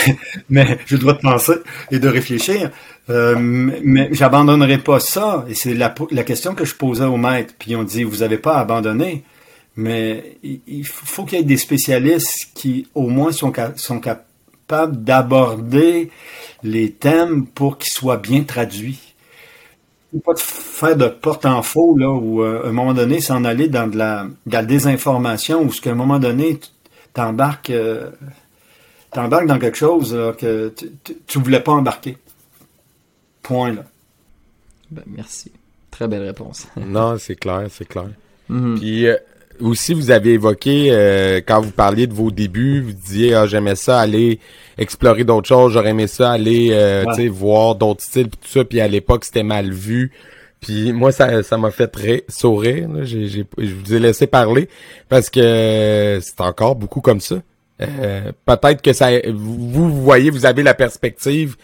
[0.48, 1.54] mais j'ai le droit de penser
[1.90, 2.70] et de réfléchir.
[3.10, 5.44] Euh, mais j'abandonnerai pas ça.
[5.48, 5.90] Et c'est la,
[6.24, 7.54] question que je posais au maître.
[7.58, 9.24] Puis on dit, vous n'avez pas abandonné.
[9.76, 16.10] Mais il, faut qu'il y ait des spécialistes qui, au moins, sont, sont capables d'aborder
[16.62, 19.11] les thèmes pour qu'ils soient bien traduits.
[20.12, 23.20] Faut pas de faire de porte en faux, là, ou euh, à un moment donné,
[23.20, 26.68] s'en aller dans de la, de la désinformation, ou ce qu'à un moment donné, tu
[27.14, 28.10] t'embarques, euh,
[29.10, 30.72] t'embarques dans quelque chose là, que
[31.26, 32.18] tu, voulais pas embarquer.
[33.42, 33.84] Point, là.
[34.90, 35.50] Ben, merci.
[35.90, 36.66] Très belle réponse.
[36.76, 38.10] Non, c'est clair, c'est clair.
[38.48, 38.78] Mhm.
[38.78, 39.16] Puis euh,
[39.62, 43.76] aussi, vous avez évoqué, euh, quand vous parliez de vos débuts, vous disiez, ah, j'aimais
[43.76, 44.38] ça aller
[44.78, 47.28] explorer d'autres choses, j'aurais aimé ça aller, euh, Ouais.
[47.28, 50.12] voir d'autres styles, pis tout ça, puis à l'époque, c'était mal vu.
[50.60, 52.88] Puis moi, ça ça m'a fait très sourire.
[52.88, 53.04] là.
[53.04, 54.68] Je vous ai laissé parler
[55.08, 57.36] parce que c'est encore beaucoup comme ça.
[57.80, 61.56] Euh, peut-être que ça, vous, vous voyez, vous avez la perspective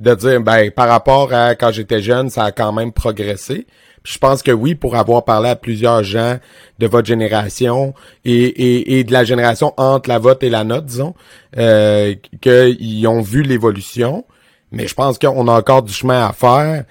[0.00, 3.66] de dire, ben, par rapport à quand j'étais jeune, ça a quand même progressé.
[4.04, 6.38] Je pense que oui, pour avoir parlé à plusieurs gens
[6.78, 7.94] de votre génération
[8.24, 11.14] et, et, et de la génération entre la vôtre et la nôtre, disons,
[11.56, 14.24] euh, qu'ils ont vu l'évolution.
[14.72, 16.84] Mais je pense qu'on a encore du chemin à faire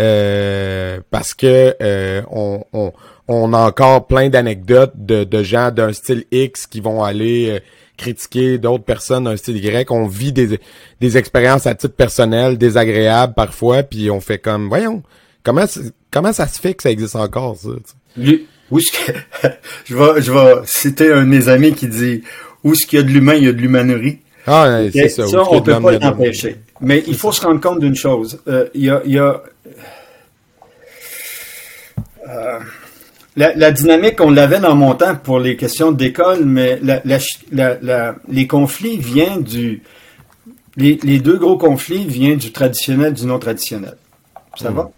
[0.00, 2.92] euh, parce que euh, on, on,
[3.28, 7.60] on a encore plein d'anecdotes de, de gens d'un style X qui vont aller euh,
[7.96, 9.90] critiquer d'autres personnes d'un style Y.
[9.90, 10.60] On vit des,
[11.00, 15.02] des expériences à titre personnel désagréables parfois, puis on fait comme, voyons,
[15.42, 15.64] comment,
[16.12, 17.70] comment ça se fait que ça existe encore, ça?
[18.16, 19.48] Lui, où que,
[19.84, 22.22] je vais, je vais citer un de mes amis qui dit,
[22.62, 24.18] où est-ce qu'il y a de l'humain, il y a de l'humanerie.
[24.46, 25.26] Ah, ouais, c'est ça.
[25.26, 26.56] ça, on a peut pas l'empêcher.
[26.80, 28.40] Mais il faut se rendre compte d'une chose.
[28.48, 29.42] Euh, Il y a, il y a
[32.28, 32.58] euh,
[33.36, 37.00] la, la dynamique, on l'avait dans mon temps pour les questions d'école, mais la,
[37.52, 39.82] la, les conflits viennent du...
[40.76, 43.96] Les, les deux gros conflits viennent du traditionnel du non traditionnel.
[44.56, 44.90] Ça va?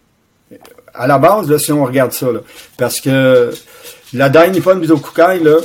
[0.94, 2.40] À la base, là, si on regarde ça, là,
[2.76, 3.52] parce que
[4.12, 5.56] la Dai Nippon Budokukai, là,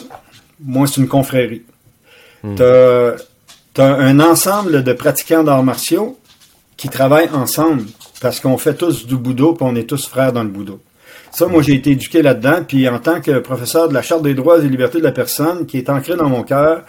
[0.60, 1.64] moi, c'est une confrérie.
[2.56, 3.16] T'as
[3.74, 6.18] t'as un ensemble de pratiquants d'arts martiaux
[6.76, 7.84] qui travaillent ensemble
[8.22, 10.82] parce qu'on fait tous du budo puis on est tous frères dans le budo.
[11.32, 14.34] Ça, moi, j'ai été éduqué là-dedans, puis en tant que professeur de la Charte des
[14.34, 16.82] droits et libertés de la personne, qui est ancré dans mon cœur,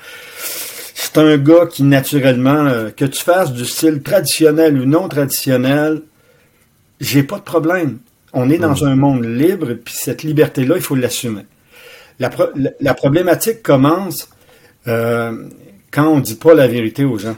[0.95, 6.03] c'est un gars qui, naturellement, euh, que tu fasses du style traditionnel ou non traditionnel,
[7.01, 7.99] j'ai pas de problème.
[8.33, 11.43] On est dans un monde libre, puis cette liberté-là, il faut l'assumer.
[12.19, 14.29] La, pro- la- la problématique commence
[14.89, 15.47] euh,
[15.91, 17.37] quand on dit pas la vérité aux gens.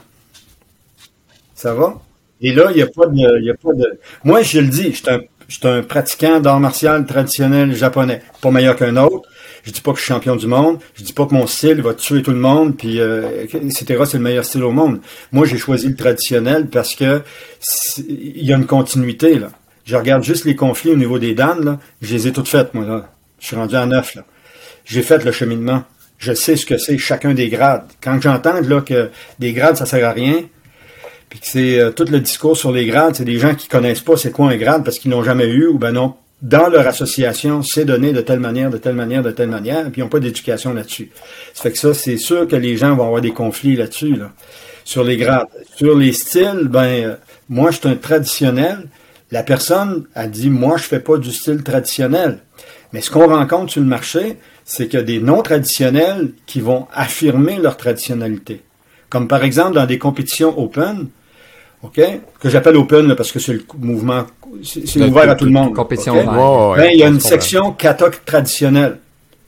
[1.55, 2.01] Ça va?
[2.41, 3.99] Et là, il n'y a pas de, y a pas de.
[4.25, 8.21] Moi, je le dis, je suis un, je suis un pratiquant d'art martial traditionnel japonais,
[8.41, 9.29] pas meilleur qu'un autre.
[9.63, 10.81] Je dis pas que je suis champion du monde.
[10.95, 14.03] Je dis pas que mon style va tuer tout le monde, puis euh, etc.
[14.05, 15.01] C'est le meilleur style au monde.
[15.31, 17.23] Moi, j'ai choisi le traditionnel parce que
[18.09, 19.51] il y a une continuité là.
[19.85, 21.79] Je regarde juste les conflits au niveau des dames là.
[22.01, 23.11] Je les ai toutes faites moi là.
[23.41, 24.25] Je suis rendu à neuf là.
[24.85, 25.85] J'ai fait le cheminement.
[26.19, 27.85] Je sais ce que c'est chacun des grades.
[28.01, 30.45] Quand j'entends là que des grades ça sert à rien,
[31.29, 34.03] puis que c'est euh, tout le discours sur les grades, c'est des gens qui connaissent
[34.03, 36.15] pas c'est quoi un grade parce qu'ils l'ont jamais eu ou ben non.
[36.43, 40.01] Dans leur association, c'est donné de telle manière, de telle manière, de telle manière, puis
[40.01, 41.09] ils n'ont pas d'éducation là-dessus.
[41.55, 44.33] Ça fait que ça, c'est sûr que les gens vont avoir des conflits là-dessus, là,
[44.85, 45.47] sur les grades.
[45.77, 47.15] Sur les styles, ben, euh,
[47.49, 48.89] moi, je suis un traditionnel.
[49.33, 52.39] La personne a dit, moi, je fais pas du style traditionnel.
[52.93, 56.87] Mais ce qu'on rencontre sur le marché, c'est qu'il y a des non-traditionnels qui vont
[56.93, 58.63] affirmer leur traditionnalité.
[59.09, 61.09] Comme par exemple dans des compétitions open,
[61.83, 62.01] OK?
[62.41, 64.25] Que j'appelle open là, parce que c'est le mouvement,
[64.63, 65.75] c'est ouvert à tout le monde.
[65.75, 68.99] compétition Ben, il y a une section kata traditionnelle.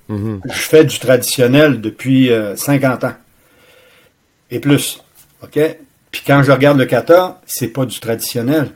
[0.08, 0.40] Mhm.
[0.44, 3.14] Je fais du traditionnel depuis euh, 50 ans.
[4.50, 5.02] Et plus.
[5.42, 5.58] OK?
[6.10, 8.70] Puis quand je regarde le kata, c'est pas du traditionnel.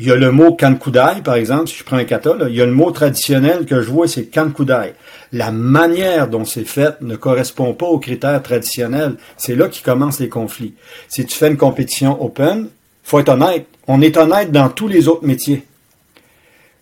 [0.00, 2.56] Il y a le mot kankudai, par exemple, si je prends un kata, là, il
[2.56, 4.94] y a le mot traditionnel que je vois, c'est kankudai.
[5.32, 9.14] La manière dont c'est fait ne correspond pas aux critères traditionnels.
[9.36, 10.74] C'est là qui commencent les conflits.
[11.08, 12.68] Si tu fais une compétition open,
[13.04, 13.66] faut être honnête.
[13.86, 15.64] On est honnête dans tous les autres métiers.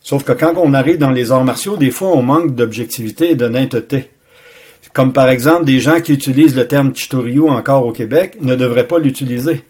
[0.00, 3.34] Sauf que quand on arrive dans les arts martiaux, des fois, on manque d'objectivité et
[3.34, 4.10] d'honnêteté.
[4.92, 8.88] Comme par exemple, des gens qui utilisent le terme Chitoryu encore au Québec ne devraient
[8.88, 9.64] pas l'utiliser.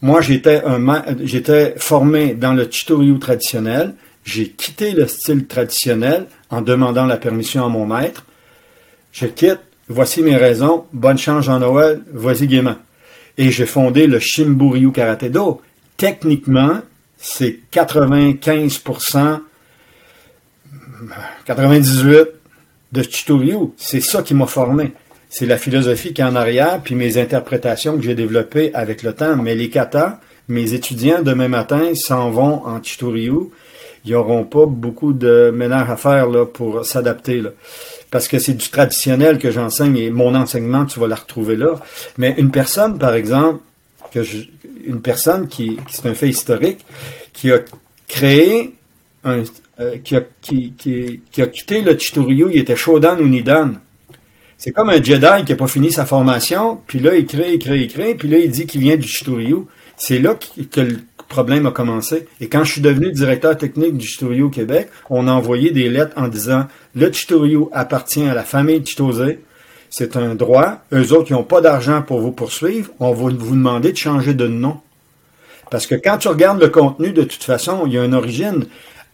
[0.00, 3.94] Moi, j'étais formé dans le Chitoryu traditionnel.
[4.24, 8.24] J'ai quitté le style traditionnel en demandant la permission à mon maître.
[9.12, 12.76] Je quitte, voici mes raisons, bonne chance Jean Noël, vas-y gaiement.
[13.36, 15.62] Et j'ai fondé le Shimburyu Karate Do.
[15.96, 16.80] Techniquement,
[17.16, 19.40] c'est 95%,
[21.46, 22.26] 98%
[22.92, 23.72] de Chitoryu.
[23.76, 24.92] C'est ça qui m'a formé.
[25.28, 29.12] C'est la philosophie qui est en arrière, puis mes interprétations que j'ai développées avec le
[29.12, 29.36] temps.
[29.36, 33.50] Mais les katas, mes étudiants demain matin s'en vont en Chitoryu.
[34.04, 37.42] Ils n'auront pas beaucoup de ménage à faire là, pour s'adapter.
[38.10, 41.74] Parce que c'est du traditionnel que j'enseigne et mon enseignement, tu vas la retrouver là.
[42.16, 43.60] Mais une personne, par exemple,
[44.12, 44.44] que je-
[44.86, 46.86] une personne qui, qui c'est un fait historique,
[47.34, 47.58] qui a
[48.06, 48.72] créé
[49.24, 49.42] un,
[49.80, 53.72] euh, qui, a, qui, qui, a quitté le Chitoryu, il était Shodan ou Nidan.
[54.58, 57.58] C'est comme un Jedi qui n'a pas fini sa formation, puis là, il crée, il
[57.60, 59.66] crée, il crée, puis là, il dit qu'il vient du Chitoryu.
[59.96, 60.98] C'est là que, le
[61.28, 62.26] problème a commencé.
[62.40, 66.14] Et quand je suis devenu directeur technique du Chitoryu Québec, on a envoyé des lettres
[66.16, 69.36] en disant le Chitoryu appartient à la famille Chitose.
[69.90, 70.82] C'est un droit.
[70.92, 72.90] Eux autres, ils n'ont pas d'argent pour vous poursuivre.
[72.98, 74.78] On va vous demander de changer de nom.
[75.70, 78.66] Parce que quand tu regardes le contenu, de toute façon, il y a une origine.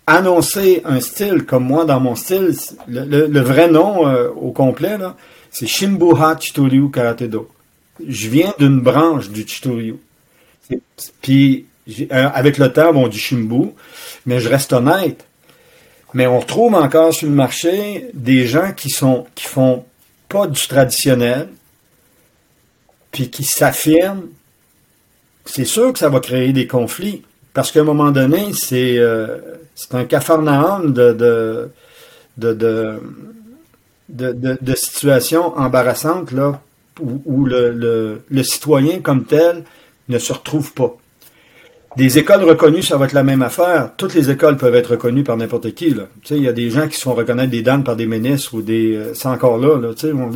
[0.06, 2.54] Annoncer un style comme moi dans mon style,
[2.88, 4.98] le, vrai nom euh, au complet,
[5.50, 7.48] c'est Shimbuha Chitoryu Karate Do.
[8.06, 9.96] Je viens d'une branche du Chitoryu.
[11.22, 13.70] Puis, euh, avec le temps, bon, du Shimbu,
[14.26, 15.26] mais je reste honnête.
[16.14, 19.84] Mais on retrouve encore sur le marché des gens qui sont qui font
[20.28, 21.48] pas du traditionnel,
[23.10, 24.28] puis qui s'affirment.
[25.44, 29.38] C'est sûr que ça va créer des conflits, parce qu'à un moment donné, c'est euh,
[29.74, 31.70] c'est un cafarnaum de de
[32.36, 32.52] de,
[34.08, 36.60] de, de, situations embarrassantes là,
[37.00, 39.64] où, le, le citoyen comme tel
[40.08, 40.96] ne se retrouve pas.
[41.96, 43.90] Des écoles reconnues, ça va être la même affaire.
[43.96, 45.94] Toutes les écoles peuvent être reconnues par n'importe qui.
[45.94, 48.06] Tu sais, il y a des gens qui se font reconnaître des dames par des
[48.06, 48.96] ministres ou des.
[48.96, 49.78] euh, c'est encore là.
[49.78, 50.28] là tu sais, mon,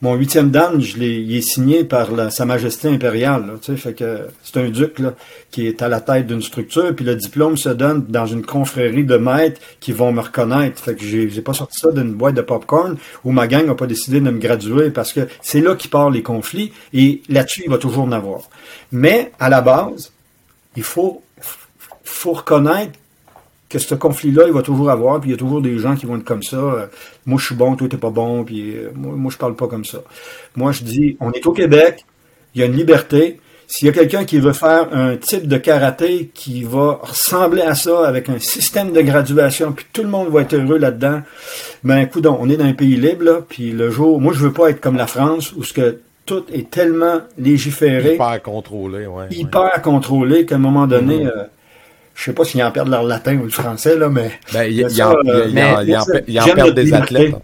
[0.00, 3.48] mon, huitième dan, je l'ai, il est signé par Sa Majesté impériale.
[3.48, 4.98] Là, tu sais, que c'est un duc
[5.50, 6.94] qui est à la tête d'une structure.
[6.94, 10.80] Puis le diplôme se donne dans une confrérie de maîtres qui vont me reconnaître.
[10.80, 13.74] Fait que j'ai, j'ai pas sorti ça d'une boîte de popcorn où ma gang n'a
[13.74, 16.70] pas décidé de me graduer parce que c'est là qu'il part les conflits.
[16.94, 18.42] Et là-dessus, il va toujours en avoir.
[18.92, 20.12] Mais à la base,
[20.76, 21.22] il faut,
[22.04, 22.92] faut reconnaître
[23.70, 26.04] que ce conflit-là, il va toujours avoir, puis il y a toujours des gens qui
[26.04, 26.56] vont être comme ça.
[26.56, 26.86] euh,
[27.24, 29.68] moi, je suis bon, toi, t'es pas bon, puis euh, moi, moi, je parle pas
[29.68, 29.98] comme ça.
[30.56, 32.04] Moi, je dis, on est au Québec,
[32.54, 33.40] il y a une liberté.
[33.68, 37.76] S'il y a quelqu'un qui veut faire un type de karaté qui va ressembler à
[37.76, 41.22] ça, avec un système de graduation, puis tout le monde va être heureux là-dedans,
[41.84, 44.52] ben, écoute, on est dans un pays libre, là, puis le jour, moi, je veux
[44.52, 49.22] pas être comme la France, où ce que tout est tellement légiféré Hyper contrôlé, ouais.
[49.22, 49.26] ouais.
[49.30, 51.44] hyper contrôlé qu'à un moment donné, euh,
[52.14, 54.80] je sais pas s'ils en perdent leur latin ou le français, là, mais Ben, il,
[54.80, 55.64] il ça, en, il, euh, il mais
[56.62, 57.34] en, des athlètes.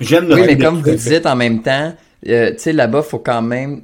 [0.00, 1.94] j'aime Oui, mais comme vous dites en même temps,
[2.28, 3.82] euh, tu sais, là-bas, faut quand même.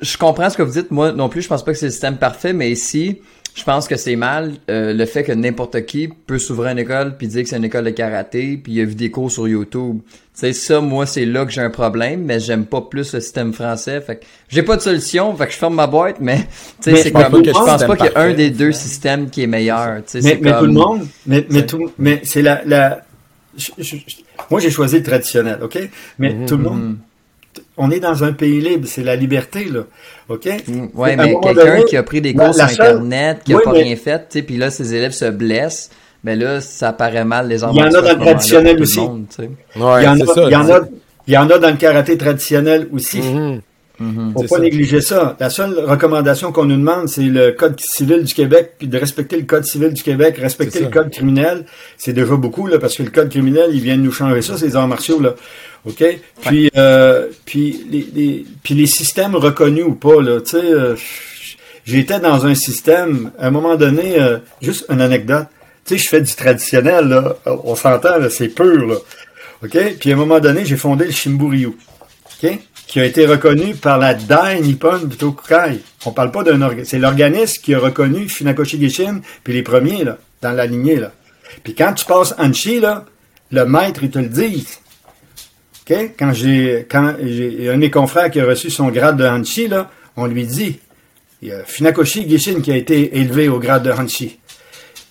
[0.00, 0.90] Je comprends ce que vous dites.
[0.90, 3.20] Moi non plus, je pense pas que c'est le système parfait, mais ici,
[3.54, 7.16] je pense que c'est mal euh, le fait que n'importe qui peut s'ouvrir une école
[7.16, 9.46] puis dire que c'est une école de karaté puis il a vu des cours sur
[9.46, 10.00] YouTube.
[10.04, 13.20] Tu sais, ça, moi, c'est là que j'ai un problème, mais j'aime pas plus le
[13.20, 14.00] système français.
[14.00, 16.38] Fait que j'ai pas de solution, fait que je ferme ma boîte, mais
[16.82, 17.22] tu sais, c'est comme.
[17.30, 19.46] pas Je y ait pense pas qu'il y a un des deux systèmes qui est
[19.46, 19.98] meilleur.
[20.04, 20.58] Tu sais, mais, mais comme...
[20.60, 23.04] tout le monde, mais, mais tout, mais c'est la, la
[23.56, 24.16] je- je- je-
[24.50, 25.78] moi j'ai choisi le traditionnel, ok?
[26.18, 26.96] Mais tout le monde,
[27.76, 29.80] on est dans un pays libre, c'est la liberté, là,
[30.28, 30.46] ok?
[30.68, 30.72] Mm,
[31.02, 33.72] un mais quelqu'un qui a pris des cours sur seule- Internet, qui a Oui, pas
[33.72, 35.90] mais- rien fait, tu sais, puis là, ses élèves se blessent,
[36.22, 39.00] ben là, ça paraît mal les Il y en a dans le traditionnel aussi.
[39.00, 39.26] monde.
[39.38, 39.46] Ouais,
[39.76, 40.42] il y en a, ça.
[40.46, 40.80] il y en a,
[41.26, 43.20] il y en a dans le karaté traditionnel aussi.
[44.00, 44.32] Mhm.
[44.32, 44.60] Faut C'est pas ça.
[44.62, 45.36] négliger ça.
[45.38, 49.36] La seule recommandation qu'on nous demande, c'est le code civil du Québec, puis de respecter
[49.36, 51.02] le code civil du Québec, respecter C'est le ça.
[51.02, 51.64] code criminel.
[51.96, 54.54] C'est déjà beaucoup, là, parce que le code criminel, il vient de nous changer ça,
[54.60, 55.34] les arts martiaux, là.
[55.86, 56.02] OK?
[56.46, 60.96] Puis, euh, puis, les, les- puis les systèmes reconnus ou pas, là, tu sais, euh,
[61.84, 65.46] j'étais dans un système, à un moment donné, euh, juste une anecdote.
[65.84, 67.36] Tu sais, je fais du traditionnel, là.
[67.46, 68.96] On s'entend, là, c'est pur, là.
[69.62, 69.78] OK?
[70.00, 71.68] Puis à un moment donné, j'ai fondé le Shimburyu.
[72.42, 72.58] OK?
[72.86, 75.80] Qui a été reconnu par la Dai Nippon Butokukai.
[76.06, 76.90] On parle pas d'un organisme.
[76.90, 81.12] C'est l'organisme qui a reconnu Funakoshi Gishin, puis les premiers, là, dans la lignée, là.
[81.62, 83.04] Puis quand tu passes Anchi, là,
[83.50, 84.66] le maître, il te le dit.
[85.88, 85.96] OK?
[86.18, 89.68] Quand j'ai, quand j'ai un de mes confrères qui a reçu son grade de Hanshi,
[89.68, 90.78] là, on lui dit,
[91.42, 94.38] il y a Funakoshi Gishin qui a été élevé au grade de Hanshi.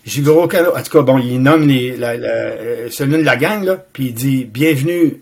[0.05, 3.77] Jigoro Kano, en tout cas, bon, il nomme les, euh, celui de la gang, là,
[3.93, 5.21] puis il dit, bienvenue,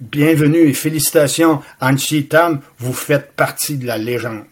[0.00, 4.44] bienvenue et félicitations, Hanshi Tam, vous faites partie de la légende.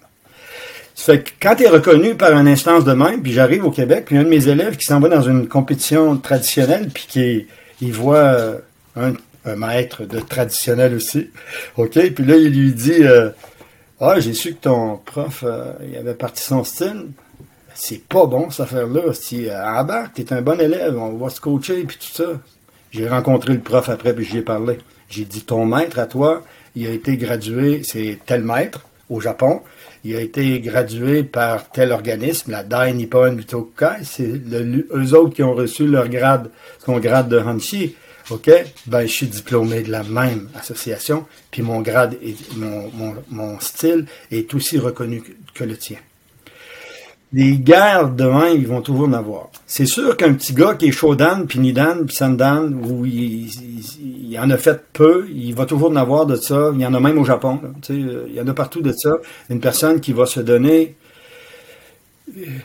[0.94, 3.70] Ça fait que quand tu es reconnu par une instance de même, puis j'arrive au
[3.70, 7.46] Québec, puis un de mes élèves qui s'en va dans une compétition traditionnelle, puis qui
[7.82, 8.58] il voit euh,
[8.96, 9.12] un,
[9.44, 11.30] un maître de traditionnel aussi,
[11.76, 11.92] OK?
[11.92, 13.30] Puis là, il lui dit, euh,
[14.00, 17.08] ah, j'ai su que ton prof, euh, il avait parti son style.
[17.74, 19.12] C'est pas bon, cette affaire-là.
[19.12, 22.40] Si, euh, embarque, t'es un bon élève, on va se coacher, puis tout ça.
[22.90, 24.78] J'ai rencontré le prof après, puis j'y ai parlé.
[25.08, 26.44] J'ai dit, ton maître à toi,
[26.74, 29.62] il a été gradué, c'est tel maître au Japon.
[30.04, 34.02] Il a été gradué par tel organisme, la Dai Nippon Butokukai.
[34.04, 36.50] C'est le- eux autres qui ont reçu leur grade,
[36.84, 37.94] son grade de Hanshi.
[38.30, 38.50] OK?
[38.86, 42.34] Ben, je suis diplômé de la même association, puis mon grade et
[43.30, 45.22] mon, style est aussi reconnu
[45.54, 45.98] que le tien.
[47.32, 49.48] Les guerres demain, ils vont toujours en avoir.
[49.66, 54.48] C'est sûr qu'un petit gars qui est Shodan, puis Nidan, puis Sandan, où il, en
[54.50, 56.70] a fait peu, il va toujours en avoir de ça.
[56.74, 57.60] Il y en a même au Japon.
[57.62, 57.70] là.
[57.90, 59.10] Euh, il y en a partout de ça.
[59.50, 60.96] Une personne qui va se donner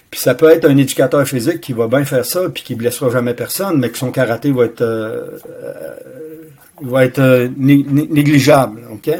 [0.09, 3.09] puis ça peut être un éducateur physique qui va bien faire ça, puis qui blessera
[3.09, 5.93] jamais personne, mais que son karaté va être, euh, euh,
[6.81, 8.81] va être euh, né- né- négligeable.
[8.91, 9.11] OK?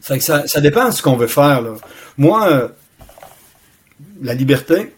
[0.00, 1.62] Ça, dépend de ce qu'on veut faire.
[2.18, 2.68] Moi, euh,
[4.22, 4.92] la liberté,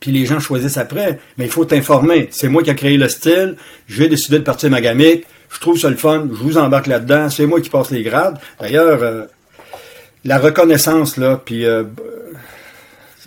[0.00, 2.28] puis les gens choisissent après, mais il faut t'informer.
[2.30, 3.56] C'est moi qui ai créé le style,
[3.88, 7.46] j'ai décidé de partir magamique, je trouve ça le fun, je vous embarque là-dedans, c'est
[7.46, 8.38] moi qui passe les grades.
[8.60, 9.24] D'ailleurs, euh,
[10.24, 11.84] la reconnaissance, là, puis euh,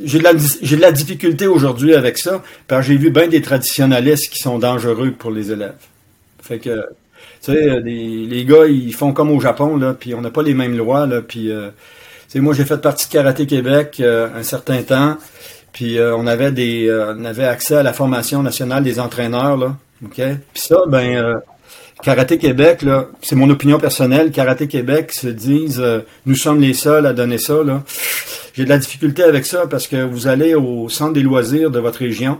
[0.03, 4.29] j'ai de de la difficulté aujourd'hui avec ça, parce que j'ai vu bien des traditionnalistes
[4.31, 5.73] qui sont dangereux pour les élèves.
[6.41, 6.85] Fait que,
[7.41, 10.29] tu sais, euh, les, les gars, ils font comme au Japon, là, puis on n'a
[10.29, 11.51] pas les mêmes lois, là, puis,
[12.27, 15.17] sais, moi, j'ai fait partie de Karaté Québec euh, un certain temps,
[15.73, 19.57] puis euh, on avait des, euh, on avait accès à la formation nationale des entraîneurs,
[19.57, 20.21] là, ok?
[20.53, 21.35] Puis ça, ben, euh,
[22.03, 24.31] Karaté Québec, là, c'est mon opinion personnelle.
[24.31, 27.63] Karaté Québec se disent, euh, nous sommes les seuls à donner ça.
[27.63, 27.83] Là.
[28.53, 31.79] J'ai de la difficulté avec ça parce que vous allez au centre des loisirs de
[31.79, 32.39] votre région,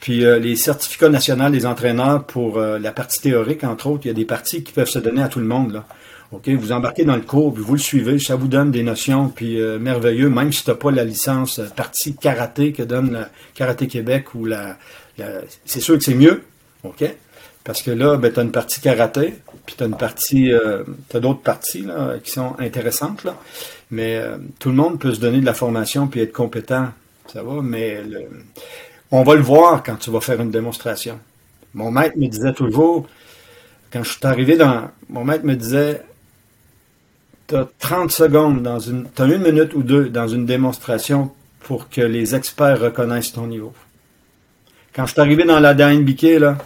[0.00, 4.08] puis euh, les certificats nationaux des entraîneurs pour euh, la partie théorique, entre autres, il
[4.08, 5.72] y a des parties qui peuvent se donner à tout le monde.
[5.72, 5.84] Là.
[6.32, 9.28] Ok, vous embarquez dans le cours, puis vous le suivez, ça vous donne des notions,
[9.28, 13.12] puis euh, merveilleux, même si tu n'as pas la licence euh, partie karaté que donne
[13.12, 14.76] la Karaté Québec ou la,
[15.64, 16.42] c'est sûr que c'est mieux,
[16.82, 17.04] ok?
[17.62, 20.84] Parce que là, ben, tu as une partie karaté, puis tu as une partie, euh,
[21.14, 23.36] d'autres parties là, qui sont intéressantes, là.
[23.90, 26.88] mais euh, tout le monde peut se donner de la formation puis être compétent,
[27.32, 28.02] ça va, mais
[29.10, 31.18] on va le voir quand tu vas faire une démonstration.
[31.72, 33.06] Mon maître me disait toujours,
[33.90, 34.90] quand je suis arrivé dans.
[35.08, 36.02] Mon maître me disait
[37.52, 39.06] as 30 secondes dans une.
[39.14, 41.30] Tu as une minute ou deux dans une démonstration
[41.60, 43.72] pour que les experts reconnaissent ton niveau.
[44.94, 46.58] Quand je suis arrivé dans la DNBK, là,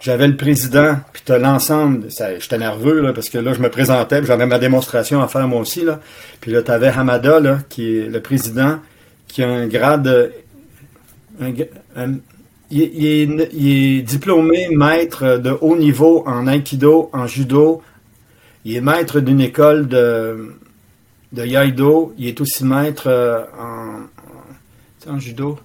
[0.00, 2.06] j'avais le président, puis tu as l'ensemble.
[2.38, 5.84] J'étais nerveux, parce que là, je me présentais, j'avais ma démonstration à faire moi aussi.
[5.84, 6.00] Là.
[6.40, 8.78] Puis là, tu avais Hamada, qui est le président,
[9.26, 10.32] qui a un grade.
[12.70, 17.82] il est diplômé maître de haut niveau en aikido, en judo.
[18.64, 20.54] Il est maître d'une école de,
[21.32, 22.14] de Yaido.
[22.18, 25.58] Il est aussi maître euh, en, en, en judo.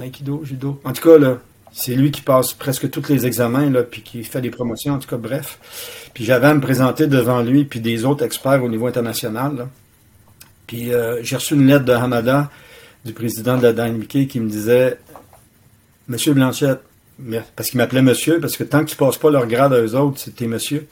[0.00, 0.80] Aikido, judo.
[0.84, 1.38] En tout cas, là,
[1.72, 4.98] c'est lui qui passe presque tous les examens, là, puis qui fait des promotions, en
[4.98, 6.10] tout cas, bref.
[6.14, 9.68] Puis j'avais à me présenter devant lui, puis des autres experts au niveau international.
[10.66, 12.50] Puis euh, j'ai reçu une lettre de Hamada,
[13.04, 14.98] du président de la DNBK, qui me disait
[16.08, 16.80] Monsieur Blanchette,
[17.54, 19.94] parce qu'il m'appelait monsieur, parce que tant qu'ils ne passent pas leur grade à eux
[19.94, 20.86] autres, c'était monsieur.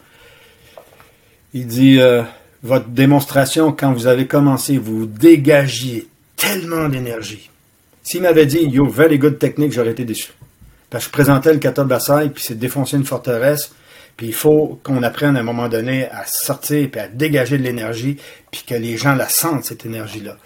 [1.54, 2.22] Il dit euh,
[2.62, 7.50] Votre démonstration, quand vous avez commencé, vous dégagiez tellement d'énergie.
[8.02, 10.32] S'il m'avait dit Yo, very good technique, j'aurais été déçu.
[10.90, 13.74] Parce que je présentais le kata Basai, puis c'est défoncer une forteresse,
[14.16, 17.62] puis il faut qu'on apprenne à un moment donné à sortir, puis à dégager de
[17.62, 18.18] l'énergie,
[18.50, 20.36] puis que les gens la sentent, cette énergie-là.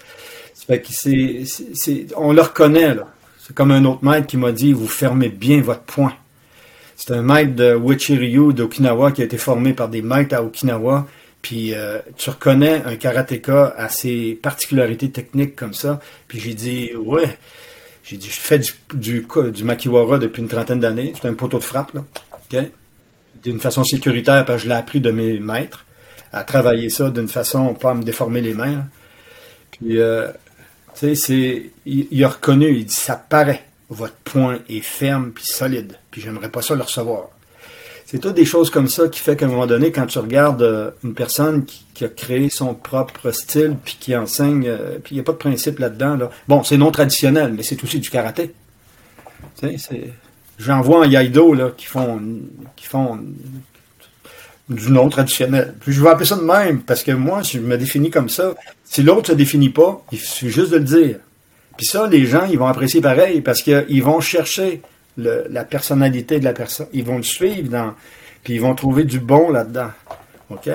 [0.67, 3.07] Fait que on le reconnaît, là.
[3.39, 6.13] C'est comme un autre maître qui m'a dit, vous fermez bien votre poing.
[6.97, 11.05] C'est un maître de Wichiryu d'Okinawa qui a été formé par des maîtres à Okinawa.
[11.43, 15.99] Puis euh, tu reconnais un karatéka à ses particularités techniques comme ça.
[16.27, 17.37] Puis j'ai dit, ouais.
[18.03, 21.13] J'ai dit, je fais du, du, makiwara depuis une trentaine d'années.
[21.21, 22.63] C'est un poteau de frappe, là.
[23.43, 25.85] D'une façon sécuritaire, parce que je l'ai appris de mes maîtres
[26.33, 28.85] à travailler ça d'une façon pas à me déformer les mains.
[29.71, 30.29] Puis, euh,
[30.97, 35.45] tu sais, il, il a reconnu, il dit, ça paraît, votre point est ferme puis
[35.45, 37.29] solide, puis j'aimerais pas ça le recevoir.
[38.05, 40.61] C'est toutes des choses comme ça qui fait qu'à un moment donné, quand tu regardes
[40.61, 45.17] euh, une personne qui, a créé son propre style puis qui enseigne, euh, puis il
[45.17, 46.15] n'y a pas de principe là-dedans.
[46.15, 46.29] Là.
[46.47, 48.53] Bon, c'est non traditionnel, mais c'est aussi du karaté.
[50.57, 52.21] J'en vois en Yaido là, qui font,
[52.77, 53.19] qui font
[54.69, 55.75] du non traditionnel.
[55.81, 58.53] Puis je vais appeler ça de même, parce que moi, je me définis comme ça.
[58.85, 61.17] Si l'autre se définit pas, il suffit juste de le dire.
[61.77, 64.81] Puis ça, les gens, ils vont apprécier pareil, parce qu'ils vont chercher
[65.15, 66.87] le, la personnalité de la personne.
[66.91, 67.93] Ils vont le suivre dans,
[68.43, 69.91] puis ils vont trouver du bon là-dedans.
[70.49, 70.69] OK?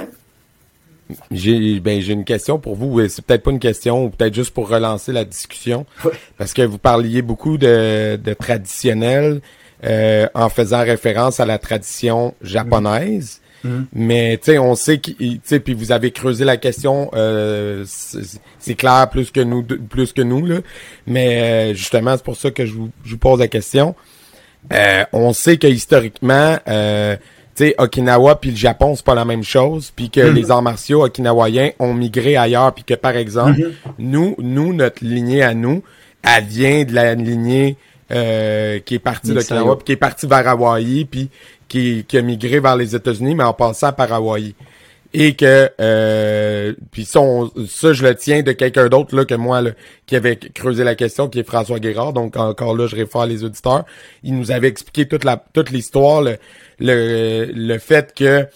[1.31, 3.07] J'ai ben, une question pour vous.
[3.09, 5.85] C'est peut-être pas une question, ou peut-être juste pour relancer la discussion.
[6.05, 6.13] Ouais.
[6.39, 9.43] Parce que vous parliez beaucoup de, de traditionnel
[9.85, 13.42] euh, en faisant référence à la tradition japonaise.
[13.65, 13.87] Mhm.
[13.93, 17.85] Mais tu sais, on sait que tu sais, puis vous avez creusé la question, euh,
[18.59, 20.57] c'est clair plus que nous, plus que nous là.
[21.07, 23.95] Mais euh, justement, c'est pour ça que je vous, je vous pose la question.
[24.73, 27.17] Euh, on sait que historiquement, euh,
[27.55, 30.35] tu sais, Okinawa puis le Japon c'est pas la même chose, puis que Mhm.
[30.35, 33.73] les arts martiaux okinawaïens ont migré ailleurs, puis que par exemple, Mhm.
[33.99, 35.83] nous, nous notre lignée à nous,
[36.23, 37.77] elle vient de la lignée
[38.15, 41.31] euh, qui est partie d'Okinawa, puis qui est partie vers Hawaï, puis
[41.73, 44.55] qui, qui a migré vers les États-Unis, mais en passant par Hawaï.
[45.15, 47.21] Et que euh, puis ça,
[47.67, 49.71] ça, je le tiens de quelqu'un d'autre là que moi là,
[50.07, 52.13] qui avait creusé la question, qui est François Guérard.
[52.13, 53.85] Donc encore là, je réfère les auditeurs.
[54.23, 56.37] Il nous avait expliqué toute la toute l'histoire, le,
[56.79, 58.47] le le fait que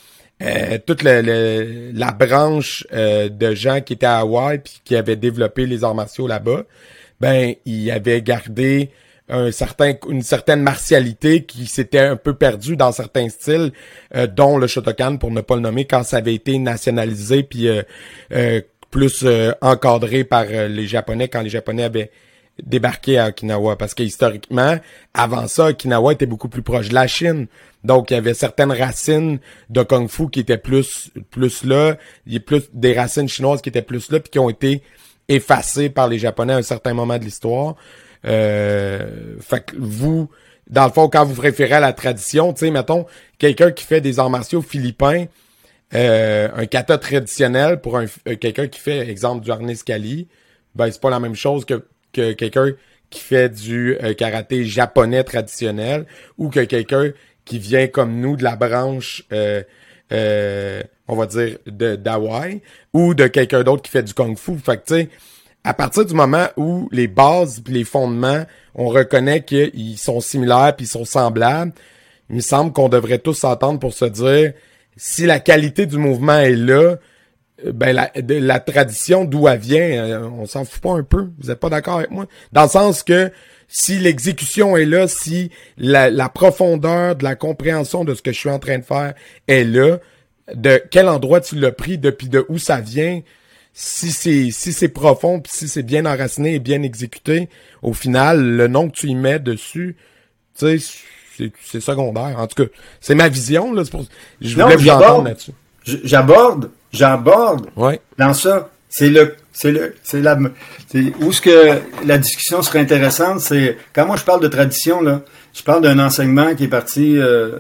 [0.43, 5.67] euh, toute la branche euh, de gens qui étaient à Hawaï puis qui avaient développé
[5.67, 6.65] les arts martiaux là-bas,
[7.21, 8.91] ben ils avaient gardé
[9.29, 13.73] un certain une certaine martialité qui s'était un peu perdue dans certains styles,
[14.15, 17.69] euh, dont le Shotokan pour ne pas le nommer quand ça avait été nationalisé puis
[17.69, 17.83] euh,
[18.33, 18.61] euh,
[18.91, 19.27] plus
[19.61, 22.11] encadré par les Japonais quand les Japonais avaient
[22.63, 23.77] débarqué à Okinawa.
[23.77, 24.79] Parce que historiquement
[25.13, 27.49] avant ça Okinawa était beaucoup plus proche de la Chine.
[27.85, 29.39] Donc il y avait certaines racines
[29.71, 31.97] de kung fu qui étaient plus plus là.
[32.27, 34.83] Il y a plus des racines chinoises qui étaient plus là puis qui ont été
[35.29, 37.75] effacées par les Japonais à un certain moment de l'histoire
[38.25, 40.29] euh, fait vous
[40.69, 43.07] dans le fond quand vous référez à la tradition tu sais mettons
[43.39, 45.27] quelqu'un qui fait des arts martiaux philippins
[45.95, 50.29] euh, un kata traditionnel pour un euh, quelqu'un qui fait exemple du harnais kali
[50.75, 52.73] ben c'est pas la même chose que que quelqu'un
[53.11, 56.07] qui fait du euh, karaté japonais traditionnel
[56.39, 57.13] ou que quelqu'un
[57.45, 59.25] qui vient comme nous de la branche
[60.13, 62.63] euh, on va dire de d'Hawaï
[62.93, 64.57] ou de quelqu'un d'autre qui fait du kung fu.
[64.59, 65.09] Fait tu sais
[65.67, 68.45] à partir du moment où les bases pis les fondements
[68.75, 71.73] on reconnaît qu'ils sont similaires puis ils sont semblables
[72.31, 74.53] il me semble qu'on devrait tous s'entendre pour se dire
[74.97, 76.97] si la qualité du mouvement est là,
[77.65, 81.29] euh, ben la, tradition d'où elle vient, euh, on s'en fout pas un peu.
[81.39, 82.27] Vous êtes pas d'accord avec moi?
[82.53, 83.31] Dans le sens que
[83.69, 88.39] si l'exécution est là, si la, la profondeur de la compréhension de ce que je
[88.39, 89.15] suis en train de faire
[89.49, 89.99] est là,
[90.55, 93.21] de quel endroit tu l'as pris, depuis de où ça vient,
[93.79, 97.51] si c'est si c'est profond, puis si c'est bien enraciné et bien exécuté,
[97.83, 99.97] au final, le nom que tu y mets dessus,
[100.59, 102.37] tu sais, c'est secondaire.
[102.39, 102.71] En tout cas,
[103.03, 103.83] c'est ma vision là.
[103.85, 104.07] Pour...
[104.41, 105.05] Je Non, voulais vous j'aborde.
[105.05, 105.53] entendre là-dessus.
[106.05, 108.01] J'aborde, j'aborde Ouais.
[108.17, 108.71] dans ça.
[108.89, 110.39] C'est le, c'est le, c'est la,
[111.21, 115.21] où ce que la discussion serait intéressante, c'est quand moi je parle de tradition là,
[115.53, 117.19] je parle d'un enseignement qui est parti.
[117.19, 117.59] Euh,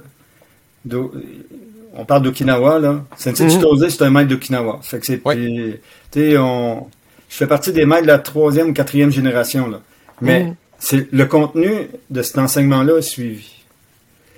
[1.98, 3.04] on parle d'Okinawa là.
[3.16, 3.50] Sensei Mhm.
[3.50, 4.78] Chitose, c'est un maître d'Okinawa.
[4.82, 5.36] Fait que c'est, Ouais.
[5.36, 5.80] tu
[6.12, 6.86] sais, on,
[7.28, 9.80] je fais partie des maîtres de la troisième ou quatrième génération là.
[10.20, 10.54] Mais Mhm.
[10.78, 13.50] c'est le contenu de cet enseignement là est suivi.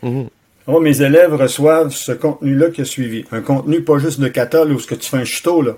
[0.03, 0.29] Mhm.
[0.67, 3.25] Oh, mes élèves reçoivent ce contenu-là qui a suivi.
[3.33, 5.73] Un contenu pas juste de kata, là, où ce que tu fais un shito, là.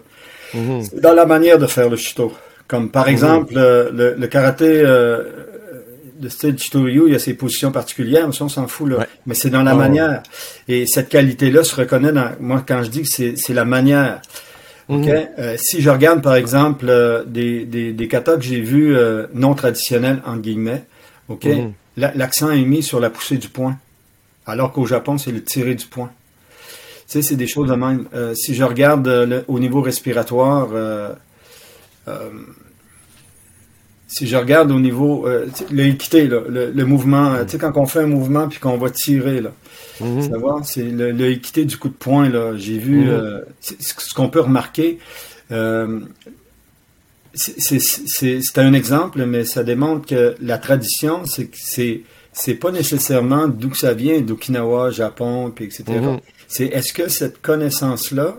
[0.52, 0.82] Mhm.
[0.82, 2.32] C'est dans la manière de faire le shito.
[2.66, 5.22] Comme par exemple, euh, le, le karaté euh,
[6.20, 8.98] de style Chitoryu, il y a ses positions particulières, mais ça, on s'en fout, là.
[8.98, 9.06] Ouais.
[9.26, 9.78] Mais c'est dans la ouais.
[9.88, 10.22] manière.
[10.68, 14.20] Et cette qualité-là se reconnaît dans, moi, quand je dis que c'est, la manière.
[14.88, 15.08] Mhm.
[15.38, 19.26] Euh, si je regarde, par exemple, euh, des, des, des katas que j'ai vus euh,
[19.34, 20.84] non traditionnels, entre guillemets,
[21.28, 21.44] OK?
[21.46, 21.72] Mhm.
[21.96, 23.78] La- L'accent est mis sur la poussée du poing.
[24.46, 26.10] Alors qu'au Japon, c'est le tirer du poing.
[27.08, 28.06] Tu sais, c'est des choses de même.
[28.34, 30.68] Si je regarde le- au niveau respiratoire,
[34.12, 38.00] si je regarde au niveau, euh, sais, le mouvement, euh, tu sais, quand on fait
[38.00, 39.52] un mouvement puis qu'on va tirer, là,
[40.00, 43.08] ça va, c'est le, le équité du coup de poing, là, j'ai vu, Mhm.
[43.08, 44.98] euh, ce qu'on peut remarquer,
[45.52, 46.00] euh,
[47.34, 52.02] c'est- un exemple, mais ça démontre que la tradition, c'est c'est
[52.32, 55.84] c'est pas nécessairement d'où ça vient, d'Okinawa, Japon, puis etc.
[56.00, 56.18] Mhm.
[56.48, 58.36] C'est est-ce que cette connaissance-là,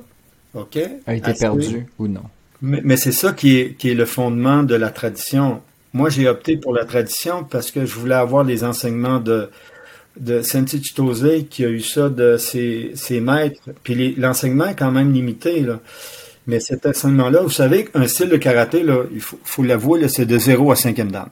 [0.54, 0.78] ok,
[1.08, 2.24] A été assez- perdu ou non?
[2.62, 5.62] mais, mais c'est ça qui est, qui est le fondement de la tradition.
[5.94, 9.50] Moi, j'ai opté pour la tradition parce que je voulais avoir les enseignements de,
[10.18, 13.62] de Chitose qui a eu ça de ses, ses maîtres.
[13.84, 15.62] Puis l'enseignement est quand même limité.
[15.62, 15.80] Là.
[16.48, 20.26] Mais cet enseignement-là, vous savez, un style de karaté, là, il faut, faut l'avouer, c'est
[20.26, 21.28] de 0 à 5e dan.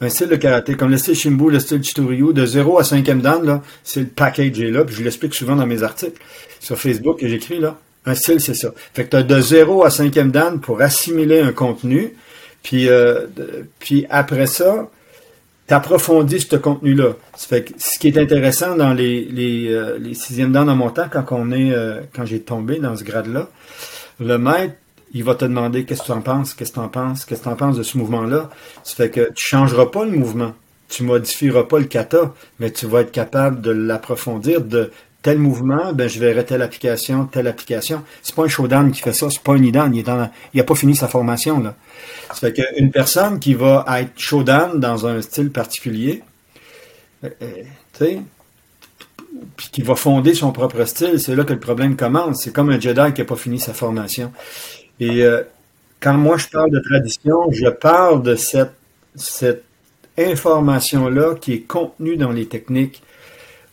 [0.00, 3.20] un style de karaté, comme le style Shimbu, le style Chitoryu, de 0 à 5e
[3.20, 6.20] dan, c'est le package là, puis je l'explique souvent dans mes articles
[6.60, 7.78] sur Facebook que j'écris là.
[8.04, 8.74] Un style, c'est ça.
[8.94, 12.14] Fait que tu as de 0 à 5e dan pour assimiler un contenu,
[12.62, 13.26] puis, euh,
[13.78, 14.88] puis après ça,
[15.66, 17.14] t'approfondis ce contenu-là.
[17.36, 21.50] Ce qui est intéressant dans les, les, euh, les sixièmes dan en montant, quand on
[21.50, 23.48] est, euh, quand j'ai tombé dans ce grade-là,
[24.20, 24.74] le maître,
[25.14, 27.40] il va te demander qu'est-ce que tu en penses, qu'est-ce que tu en penses, qu'est-ce
[27.40, 28.50] que tu en penses de ce mouvement-là.
[28.82, 30.54] Ça fait que tu changeras pas le mouvement,
[30.88, 34.90] tu modifieras pas le kata, mais tu vas être capable de l'approfondir de
[35.22, 38.02] tel mouvement, ben je verrai telle application, telle application.
[38.22, 40.60] C'est pas un Shodan qui fait ça, c'est pas un Nidan, il est dans, il
[40.60, 41.74] a pas fini sa formation là.
[42.28, 46.22] Ça fait qu'une personne qui va être Shodan dans un style particulier,
[47.24, 47.46] euh, euh,
[47.92, 48.22] tu sais,
[49.56, 52.42] puis qui va fonder son propre style, c'est là que le problème commence.
[52.42, 54.32] C'est comme un Jedi qui n'a pas fini sa formation.
[55.00, 55.42] Et euh,
[56.00, 58.74] quand moi je parle de tradition, je parle de cette,
[59.14, 59.64] cette
[60.18, 63.02] information-là qui est contenue dans les techniques.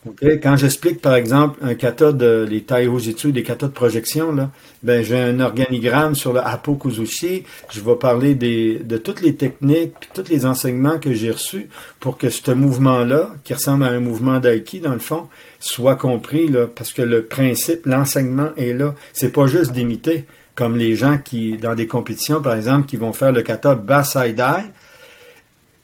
[0.06, 0.24] Ok?
[0.42, 4.50] Quand j'explique, par exemple, un kata de les Taihojitsu, des katas de projection, là,
[4.82, 7.44] ben, j'ai un organigramme sur le Apo Kuzushi.
[7.70, 11.68] Je vais parler des, de toutes les techniques, puis tous les enseignements que j'ai reçus
[12.00, 15.28] pour que ce mouvement-là, qui ressemble à un mouvement d'aiki, dans le fond,
[15.58, 18.94] soit compris, là, parce que le principe, l'enseignement est là.
[19.12, 20.24] C'est pas juste d'imiter,
[20.54, 24.32] comme les gens qui, dans des compétitions, par exemple, qui vont faire le kata Basai
[24.32, 24.62] Dai,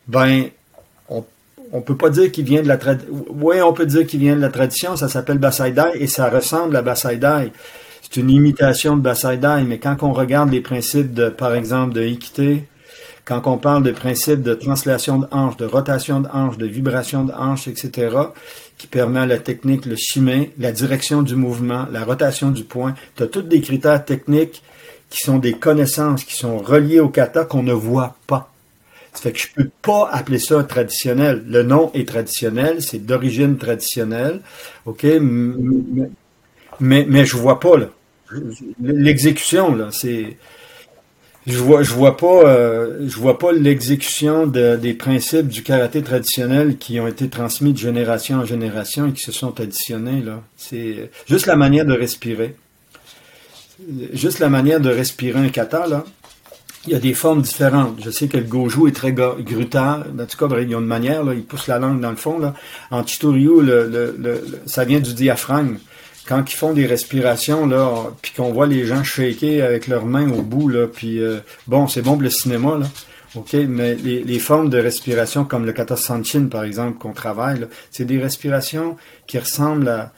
[0.09, 0.47] ben,
[1.11, 1.23] on,
[1.73, 3.13] on peut pas dire qu'il vient de la tradition.
[3.31, 6.29] Oui, on peut dire qu'il vient de la tradition, ça s'appelle Basai Dai et ça
[6.29, 7.53] ressemble à Basai Dai.
[8.03, 11.95] C'est une imitation de Basai Dai, mais quand on regarde les principes de, par exemple,
[11.95, 12.65] de équité,
[13.25, 17.25] quand on parle de principes de translation de hanche, de rotation de hanche, de vibration
[17.25, 18.17] de hanche, etc.,
[18.79, 22.95] qui permet à la technique, le chimé, la direction du mouvement, la rotation du point,
[23.17, 24.63] tu as tous des critères techniques
[25.11, 28.53] qui sont des connaissances, qui sont reliées au kata qu'on ne voit pas.
[29.17, 31.43] Ça fait que je peux pas appeler ça traditionnel.
[31.49, 34.41] Le nom est traditionnel, c'est d'origine traditionnelle,
[34.85, 35.07] ok,
[36.79, 37.87] mais, mais, je vois pas là.
[38.83, 40.37] L'exécution là, c'est
[41.47, 46.03] je vois, je vois pas, euh, je vois pas l'exécution de, des principes du karaté
[46.03, 50.43] traditionnel qui ont été transmis de génération en génération et qui se sont additionnés là.
[50.57, 52.57] C'est juste la manière de respirer,
[54.13, 56.05] juste la manière de respirer un kata là.
[56.87, 57.99] Il y a des formes différentes.
[58.05, 60.07] Je sais que le goju est très grutal.
[60.19, 62.17] En tout cas, il y a une manière, là, il pousse la langue dans le
[62.17, 62.39] fond.
[62.39, 62.55] Là.
[62.91, 65.79] En Chitoryu, le, le, le, ça vient du diaphragme
[66.27, 70.31] quand ils font des respirations là, puis qu'on voit les gens shaker avec leurs mains
[70.31, 72.87] au bout là, puis euh, bon, c'est bon pour le cinéma là.
[73.35, 77.67] OK, mais les, les formes de respiration comme le kata sanchin par exemple qu'on travaille,
[77.91, 78.97] c'est des respirations
[79.27, 80.13] qui ressemblent à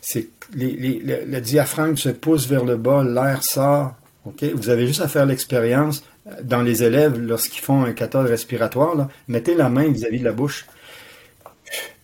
[0.00, 3.94] c'est les, les, le, le diaphragme se pousse vers le bas, l'air sort.
[4.24, 6.02] OK, vous avez juste à faire l'expérience
[6.42, 10.32] dans les élèves lorsqu'ils font un kata respiratoire mettez la main vis-à-vis -vis de la
[10.32, 10.66] bouche.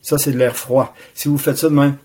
[0.02, 0.94] Ça, c'est de l'air froid.
[1.14, 1.96] Si vous faites ça de même,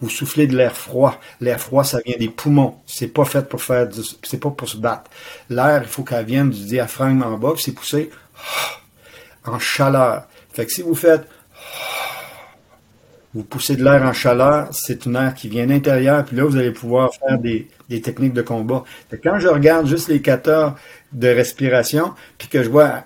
[0.00, 1.20] vous soufflez de l'air froid.
[1.40, 2.76] L'air froid, ça vient des poumons.
[2.86, 5.10] C'est pas fait pour faire du, c'est pas pour se battre.
[5.48, 8.10] L'air, il faut qu'elle vienne du diaphragme en bas, puis c'est poussé
[9.44, 10.26] en chaleur.
[10.52, 11.26] Fait que si vous faites
[13.34, 16.44] vous poussez de l'air en chaleur, c'est une air qui vient de l'intérieur, puis là,
[16.44, 17.68] vous allez pouvoir faire des,
[18.00, 18.84] techniques de combat.
[19.22, 20.74] Quand je regarde juste les katas
[21.12, 23.04] de respiration, puis que je vois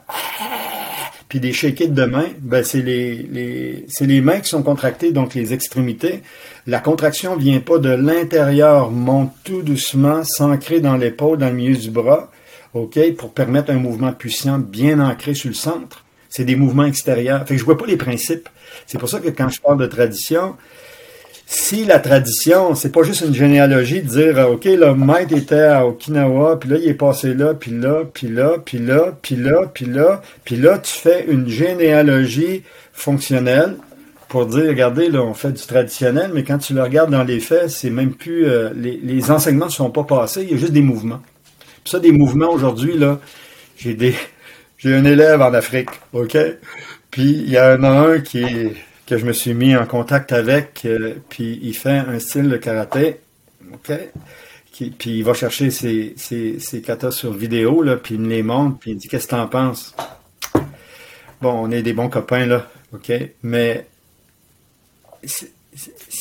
[1.29, 5.53] puis des shakes de main, ben c'est les, les mains qui sont contractées, donc les
[5.53, 6.23] extrémités.
[6.69, 11.77] La contraction vient pas de l'intérieur, monte tout doucement, s'ancrer dans l'épaule, dans le milieu
[11.77, 12.31] du bras,
[12.73, 16.04] ok, pour permettre un mouvement puissant bien ancré sur le centre.
[16.37, 17.47] C'est des mouvements extérieurs.
[17.47, 18.49] Fait que je vois pas les principes.
[18.89, 20.57] C'est pour ça que quand je parle de tradition,
[21.47, 25.87] si la tradition, c'est pas juste une généalogie de dire, OK, le maître était à
[25.87, 29.71] Okinawa, puis là, il est passé là, puis là, puis là, puis là, puis là,
[29.73, 33.77] puis là, puis là, tu fais une généalogie fonctionnelle
[34.29, 37.39] pour dire, regardez, là, on fait du traditionnel, mais quand tu le regardes dans les
[37.39, 40.57] faits, c'est même plus, euh, les, les enseignements ne sont pas passés, il y a
[40.57, 41.23] juste des mouvements.
[41.85, 43.21] Puis ça, des mouvements aujourd'hui, là,
[43.77, 44.17] j'ai des,
[44.85, 46.37] j'ai un élève en Afrique, OK?
[47.11, 48.45] Puis il y en a un qui
[49.07, 52.57] que je me suis mis en contact avec, euh, puis il fait un style de
[52.59, 53.21] karaté,
[53.73, 53.93] ok,
[54.99, 58.43] puis il va chercher ses, ses, ses katas sur vidéo, là, puis il me les
[58.43, 59.95] montre, puis il dit qu'est-ce que t'en penses?
[61.41, 63.13] Bon, on est des bons copains là, ok,
[63.43, 63.87] mais
[65.25, 65.51] c'est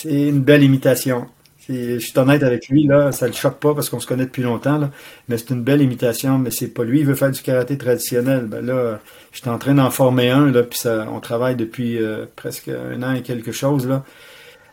[0.06, 1.28] une belle imitation.
[1.70, 4.44] Je suis honnête avec lui, là, ça le choque pas parce qu'on se connaît depuis
[4.44, 4.90] longtemps, là,
[5.30, 8.46] mais c'est une belle imitation, mais c'est pas lui, il veut faire du karaté traditionnel.
[8.48, 9.00] Ben là,
[9.32, 12.68] je suis en train d'en former un, là, puis ça, on travaille depuis euh, presque
[12.68, 14.04] un an et quelque chose, là,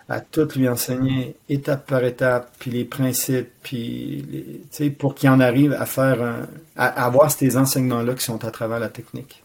[0.09, 5.39] à tout lui enseigner, étape par étape, puis les principes, puis, les, pour qu'il en
[5.39, 9.45] arrive à faire un, à, à avoir ces enseignements-là qui sont à travers la technique.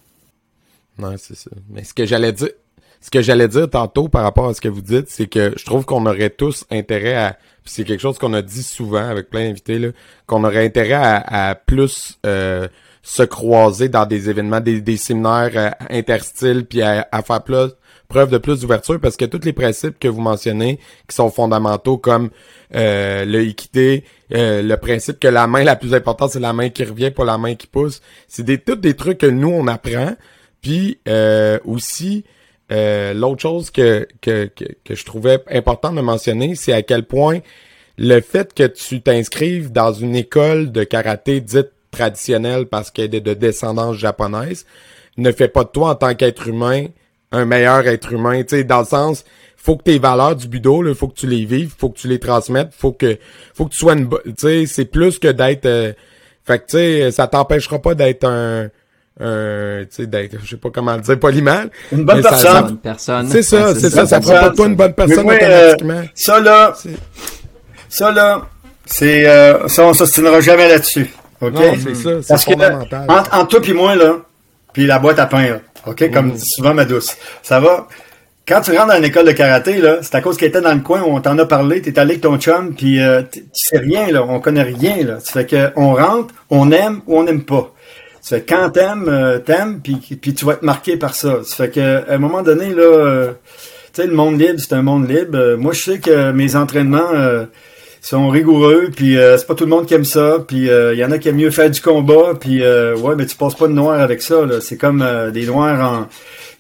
[0.98, 1.52] Non, c'est ça.
[1.70, 2.50] Mais ce que j'allais dire,
[3.06, 5.64] ce que j'allais dire tantôt par rapport à ce que vous dites, c'est que je
[5.64, 9.46] trouve qu'on aurait tous intérêt à, c'est quelque chose qu'on a dit souvent avec plein
[9.46, 9.92] d'invités
[10.26, 12.68] qu'on aurait intérêt à, à plus euh,
[13.04, 17.76] se croiser dans des événements, des, des séminaires euh, interstyles, puis à, à faire plus
[18.08, 22.00] preuve de plus d'ouverture parce que tous les principes que vous mentionnez qui sont fondamentaux
[22.00, 22.32] comme
[22.74, 23.54] euh, le
[24.34, 27.24] euh, le principe que la main la plus importante c'est la main qui revient pas
[27.24, 30.16] la main qui pousse, c'est des tous des trucs que nous on apprend.
[30.64, 30.98] Puis
[32.72, 37.40] euh, l'autre chose que, que, que, je trouvais important de mentionner, c'est à quel point
[37.98, 43.22] le fait que tu t'inscrives dans une école de karaté dite traditionnelle parce qu'elle est
[43.22, 44.66] de descendance japonaise
[45.18, 46.88] ne fait pas de toi en tant qu'être humain
[47.36, 49.26] un meilleur être humain, tu dans le sens,
[49.58, 52.08] faut que tes valeurs du budo, il faut que tu les vives, faut que tu
[52.08, 53.18] les transmettes, faut que,
[53.54, 55.94] faut que tu sois une, tu sais, c'est plus que d'être, euh,
[56.44, 58.70] fait que tu sais, ça t'empêchera pas d'être un,
[59.20, 61.62] un, tu sais, d'être, je sais pas comment le dire poliment.
[61.92, 62.70] Une bonne personne.
[62.70, 63.30] Une personne.
[63.30, 66.10] C'est ça, c'est ça, ça fera pas de toi une bonne personne moi, euh, automatiquement.
[66.14, 66.74] ça là,
[67.88, 68.42] ça là,
[68.86, 71.10] c'est, euh, ça on s'ostinera jamais là-dessus.
[71.40, 71.54] OK?
[71.54, 73.06] Non, c'est ça, c'est que fondamental.
[73.10, 74.18] entre, entre toi puis moi, là,
[74.74, 76.12] puis la boîte à pain, là, OK?
[76.12, 77.16] Comme dit souvent ma douce.
[77.42, 77.88] Ça va?
[78.48, 80.74] Quand tu rentres dans une école de karaté, là, c'est à cause qu'elle était dans
[80.74, 83.44] le coin où on t'en a parlé, t'es allé avec ton chum, puis euh, tu
[83.54, 85.20] sais rien, là, on connaît rien, là.
[85.20, 87.74] Ça fait que on rentre, on aime ou on n'aime pas.
[88.26, 91.42] Ça quand t'aimes, euh, t'aimes, puis, puis tu vas être marqué par ça.
[91.44, 93.32] Ça fait que à un moment donné, là, euh,
[93.94, 95.38] tu sais, le monde libre, c'est un monde libre.
[95.38, 97.46] Euh, moi, je sais que mes entraînements
[98.02, 101.12] sont rigoureux, puis c'est pas tout le monde qui aime ça, puis il y en
[101.12, 104.00] a qui aiment mieux faire du combat, puis ouais, mais tu passes pas de noir
[104.00, 104.60] avec ça, là.
[104.60, 106.08] C'est comme des noirs en...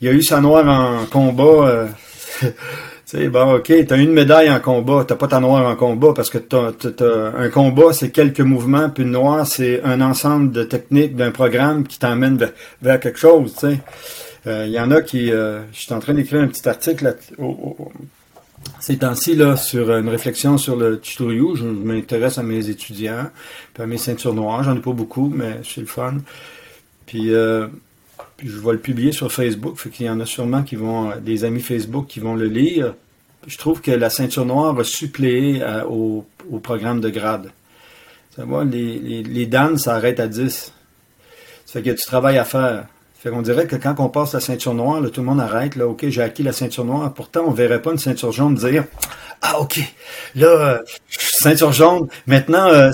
[0.02, 1.88] Il y a eu sa noire en combat...
[3.16, 6.14] euh, sais, bon, ok, t'as une médaille en combat, t'as pas ta noire en combat,
[6.16, 6.72] parce que t'as,
[7.38, 11.86] un combat, c'est quelques mouvements, puis une noire, c'est un ensemble de techniques d'un programme
[11.88, 12.38] qui t'emmène
[12.82, 13.80] vers, quelque chose, tu sais.
[14.48, 15.32] Euh, Il y en a qui...
[15.32, 17.16] euh, je suis en train d'écrire un petit article
[18.80, 23.30] ces temps-ci, là, sur une réflexion sur le tutorial, je m'intéresse à mes étudiants,
[23.74, 24.64] puis à mes ceintures noires.
[24.64, 26.16] J'en ai pas beaucoup, mais c'est le fun.
[27.06, 27.68] Puis, euh,
[28.38, 31.14] puis je vais le publier sur Facebook, fait qu'il y en a sûrement qui vont,
[31.18, 32.94] des amis Facebook qui vont le lire.
[33.48, 36.26] Je trouve que la ceinture noire va suppléer à- au,
[36.64, 37.52] programme de grade.
[38.38, 40.74] Les, les, les Dan, ça arrête à 10.
[41.66, 42.86] Ça fait qu'il y a du travail à faire.
[43.26, 45.76] Fait qu'on dirait que quand on passe la ceinture noire, tout le monde arrête.
[45.76, 47.12] Là, OK, j'ai acquis la ceinture noire.
[47.12, 48.84] Pourtant, on verrait pas une ceinture jaune dire
[49.42, 49.80] Ah, OK,
[50.36, 50.78] là, euh,
[51.10, 52.08] ceinture jaune.
[52.28, 52.92] Maintenant, euh,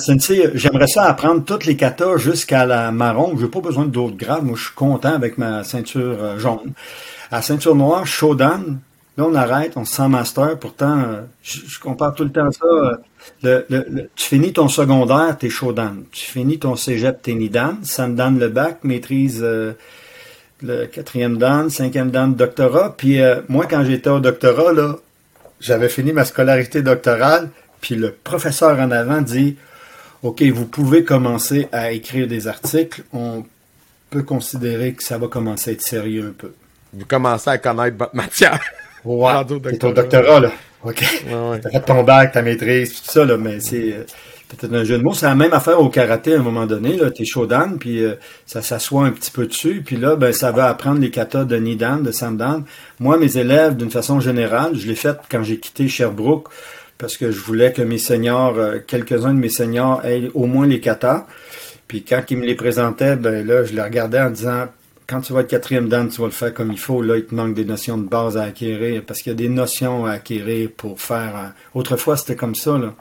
[0.53, 3.38] j'aimerais ça apprendre toutes les katas jusqu'à la marron.
[3.38, 4.44] J'ai pas besoin d'autres grades.
[4.44, 6.72] Moi, je suis content avec ma ceinture euh, jaune.
[7.30, 8.78] À ceinture noire, Shodan,
[9.17, 10.57] là, on arrête, on se sent master.
[10.59, 13.01] Pourtant, euh, je, compare tout le temps ça.
[13.45, 15.95] euh, tu finis ton secondaire, t'es Shodan.
[16.11, 17.77] Tu finis ton cégep, t'es Nidan.
[17.83, 19.73] Sandan le bac, maîtrise euh,
[20.61, 22.95] le quatrième dan, cinquième dan, doctorat.
[22.97, 23.19] Puis
[23.49, 24.95] moi, quand j'étais au doctorat, là,
[25.59, 27.49] j'avais fini ma scolarité doctorale.
[27.81, 29.57] Puis le professeur en avant dit
[30.23, 33.03] OK, vous pouvez commencer à écrire des articles.
[33.11, 33.43] On
[34.11, 36.53] peut considérer que ça va commencer à être sérieux un peu.
[36.93, 38.59] Vous commencez à connaître votre matière.
[39.06, 39.28] Au
[39.60, 40.40] t'es au doctorat.
[40.40, 40.52] là.
[40.84, 41.02] OK.
[41.28, 41.60] Ouais, ouais.
[41.64, 44.03] T'as fait ton bac, ta maîtrise, tout ça, là, mais c'est euh,
[44.49, 45.14] peut-être un jeu de mots.
[45.14, 47.11] C'est la même affaire au karaté à un moment donné, là.
[47.11, 48.15] T'es shodan, puis euh,
[48.45, 51.56] ça s'assoit un petit peu dessus, puis là, ben, ça va apprendre les katas de
[51.57, 52.64] Nidan, de Samdan.
[52.99, 56.49] Moi, mes élèves, d'une façon générale, je l'ai fait quand j'ai quitté Sherbrooke,
[56.98, 60.68] parce que je voulais que mes seniors, euh, quelques-uns de mes seniors aient au moins
[60.68, 61.26] les katas.
[61.88, 64.68] Puis quand ils me les présentaient, ben là, je les regardais en disant
[65.11, 67.01] quand tu vas être quatrième dan, tu vas le faire comme il faut.
[67.01, 69.49] Là, il te manque des notions de base à acquérir parce qu'il y a des
[69.49, 71.53] notions à acquérir pour faire.
[71.73, 72.77] Autrefois, c'était comme ça.
[72.77, 72.95] Là.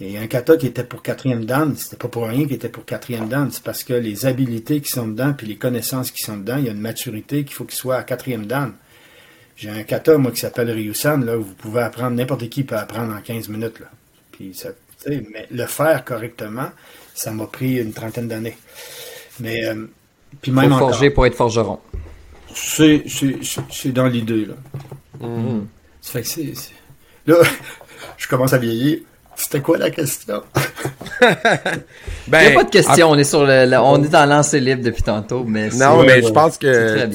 [0.00, 2.86] A un kata qui était pour quatrième dan, c'était pas pour rien qu'il était pour
[2.86, 6.38] quatrième dan, c'est parce que les habilités qui sont dedans, puis les connaissances qui sont
[6.38, 8.72] dedans, il y a une maturité qu'il faut qu'il soit à quatrième dan.
[9.56, 13.14] J'ai un kata, moi, qui s'appelle Ryusan, là, vous pouvez apprendre, n'importe qui peut apprendre
[13.14, 13.90] en 15 minutes, là.
[15.06, 16.70] Mais le faire correctement,
[17.12, 18.56] ça m'a pris une trentaine d'années.
[19.40, 19.86] Mais, euh,
[20.40, 21.78] puis Faut même encore, forger pour être forgeron.
[22.54, 24.54] c'est, c'est, c'est- c'est dans l'idée, là.
[25.20, 25.66] Mhm.
[26.00, 26.72] Ça fait que c'est, c'est-
[27.26, 27.36] Là,
[28.18, 28.98] je commence à vieillir.
[29.36, 30.42] C'était quoi la question?
[32.28, 34.26] Ben, Il n'y a pas de question, on est sur le, le- on est dans
[34.26, 37.08] lancé libre depuis tantôt, mais c'est- Non, mais je pense que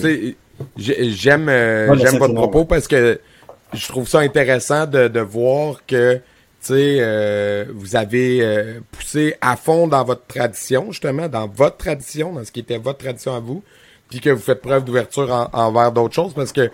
[0.78, 3.20] j'aime euh, la j'aime votre propos parce que
[3.74, 6.20] je trouve ça intéressant de, de voir que
[6.74, 12.44] euh, vous avez euh, poussé à fond dans votre tradition justement dans votre tradition dans
[12.44, 13.64] ce qui était votre tradition à vous
[14.10, 16.70] puis que vous faites preuve d'ouverture en- envers d'autres choses parce que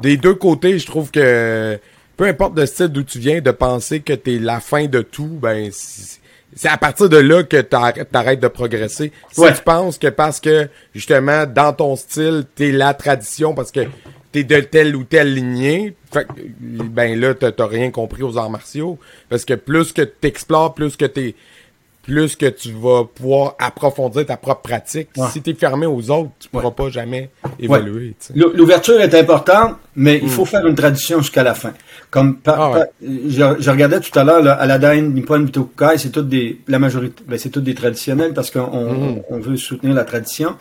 [0.00, 1.78] des deux côtés je trouve que
[2.16, 5.26] peu importe le style d'où tu viens de penser que t'es la fin de tout
[5.40, 6.20] ben c'est-
[6.68, 9.10] à partir de là que t'arrêtes t'arrêtes de progresser.
[9.30, 9.54] Si Ouais.
[9.54, 13.80] tu penses que parce que, justement, dans ton style, t'es la tradition, parce que
[14.32, 16.26] t'es de telle ou telle lignée, fait,
[16.60, 18.98] ben là, t'as rien compris aux arts martiaux.
[19.28, 21.34] Parce que plus que t'explores, plus que t'es
[22.02, 25.08] plus que tu vas pouvoir approfondir ta propre pratique.
[25.16, 25.26] Ouais.
[25.32, 26.70] Si t'es fermé aux autres, tu pourras Ouais.
[26.76, 27.30] pas jamais
[27.60, 28.14] évoluer.
[28.24, 31.72] tu L'ouverture est importante, mais il faut faire une tradition jusqu'à la fin.
[32.10, 36.28] Comme par, Ah par- je, je regardais tout à l'heure Aladdin, Nippon, Mitokukai, c'est toutes
[36.28, 40.04] des la majorité, ben, c'est toutes des traditionnels parce qu'on on, on veut soutenir la
[40.04, 40.56] tradition.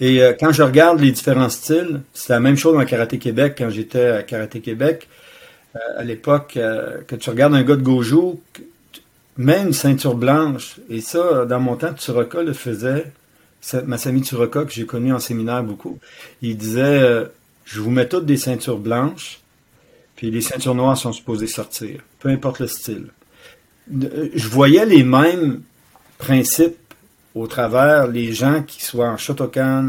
[0.00, 3.54] Et euh, quand je regarde les différents styles, c'est la même chose dans Karaté Québec
[3.58, 5.08] quand j'étais à Karaté Québec.
[5.76, 8.40] Euh, à l'époque, euh, que tu regardes un gars de Gojo,
[9.36, 10.76] mets une ceinture blanche.
[10.88, 13.12] Et ça, dans mon temps, Tsuroka le faisait.
[13.60, 15.98] Ça- Masami Tsuroka, que j'ai connu en séminaire beaucoup,
[16.42, 17.24] il disait euh,
[17.64, 19.40] Je vous mets toutes des ceintures blanches,
[20.16, 23.06] puis les ceintures noires sont supposées sortir, peu importe le style.
[23.90, 25.62] Euh, Je voyais les mêmes
[26.18, 26.76] principes
[27.34, 29.88] au travers les gens qui soient en Shotokan,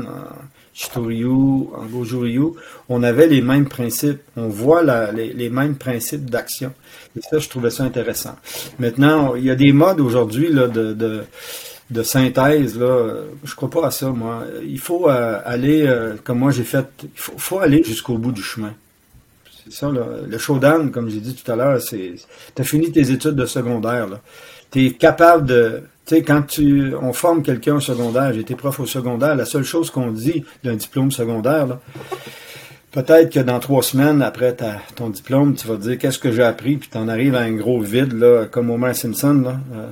[0.75, 2.51] Shitoryu, Goju-Ryu,
[2.89, 4.19] on avait les mêmes principes.
[4.35, 4.83] On voit
[5.13, 6.73] les, mêmes principes d'action.
[7.17, 8.35] Et ça, je trouvais ça intéressant.
[8.77, 12.77] Maintenant, il y a des modes aujourd'hui de, synthèse.
[12.77, 13.21] Là.
[13.45, 14.43] Je crois pas à ça, moi.
[14.67, 18.33] Il faut euh, aller, euh, comme moi j'ai fait, il faut, faut aller jusqu'au bout
[18.33, 18.73] du chemin.
[19.63, 20.05] C'est ça, là.
[20.27, 22.15] le showdown, comme j'ai dit tout à l'heure, c'est.
[22.53, 24.09] Tu as fini tes études de secondaire.
[24.71, 25.83] Tu es capable de.
[26.05, 29.45] Tu sais, quand tu, on forme quelqu'un au secondaire, j'ai été prof au secondaire, la
[29.45, 31.79] seule chose qu'on dit d'un diplôme secondaire, là,
[32.91, 36.31] peut-être que dans trois semaines, après ta, ton diplôme, tu vas te dire qu'est-ce que
[36.31, 39.41] j'ai appris, puis tu en arrives à un gros vide, là, comme Homer Simpson.
[39.43, 39.57] Là.
[39.75, 39.87] Euh,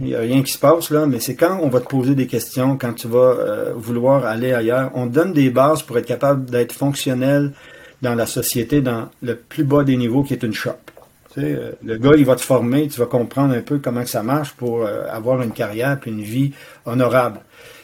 [0.00, 2.14] Il n'y a rien qui se passe, là, mais c'est quand on va te poser
[2.14, 4.90] des questions, quand tu vas euh, vouloir aller ailleurs.
[4.94, 7.52] On donne des bases pour être capable d'être fonctionnel
[8.00, 10.91] dans la société, dans le plus bas des niveaux, qui est une shop.
[11.38, 14.52] Euh, le gars, il va te former, tu vas comprendre un peu comment ça marche
[14.52, 16.52] pour euh, avoir une carrière puis une vie
[16.84, 17.40] honorable.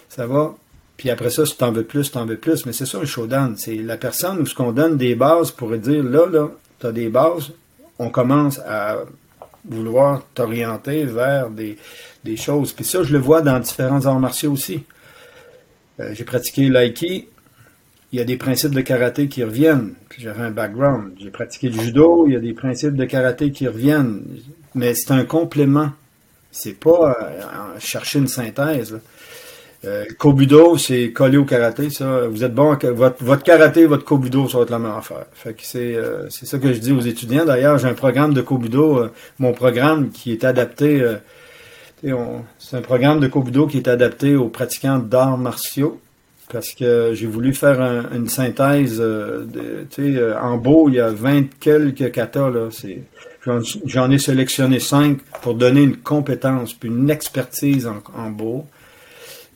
[0.09, 0.55] Ça va?
[0.97, 2.67] Puis après ça, si tu en veux plus, tu en veux plus.
[2.67, 3.57] Mais c'est ça le showdown.
[3.57, 6.49] C'est la personne où ce qu'on donne des bases pour dire là, là,
[6.81, 7.53] tu as des bases,
[7.99, 8.99] on commence à
[9.65, 11.79] vouloir t'orienter vers des,
[12.25, 12.73] des choses.
[12.73, 14.85] Puis ça, je le vois dans différents arts martiaux aussi.
[16.01, 17.29] Euh, J'ai pratiqué l'aiki.
[18.13, 19.95] Il y a des principes de karaté qui reviennent.
[20.17, 21.13] J'avais un background.
[21.21, 22.25] J'ai pratiqué du judo.
[22.27, 24.23] Il y a des principes de karaté qui reviennent.
[24.75, 25.91] Mais c'est un complément.
[26.51, 28.93] C'est pas euh, chercher une synthèse.
[28.93, 28.99] là.
[29.85, 32.27] Euh, Kobudo, c'est collé au karaté, ça.
[32.27, 35.27] Vous êtes bon, votre, votre karaté, votre Kobudo, ça va être la même affaire.
[35.35, 37.45] Fait que c'est, euh, ça que je dis aux étudiants.
[37.45, 39.09] D'ailleurs, j'ai un programme de Kobudo,
[39.39, 41.01] mon programme qui est adapté,
[42.03, 46.01] c'est un programme de Kobudo qui est adapté aux pratiquants d'arts martiaux.
[46.51, 51.01] Parce que j'ai voulu faire un- une synthèse, euh, de, euh, en beau, il y
[51.01, 52.51] a 20 quelques katas,
[53.85, 58.65] j'en, ai sélectionné 5 pour donner une compétence puis une expertise en, beau.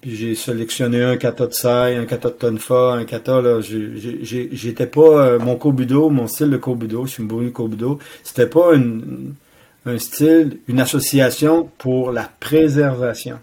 [0.03, 4.87] Puis j'ai sélectionné un kata de Sai, un kata de Tonfa, un kata, là, j'étais
[4.87, 8.73] pas, euh, mon Kobudo, mon style de Kobudo, Shimburi Kobudo, c'était pas
[9.87, 13.39] un style, une association pour la préservation.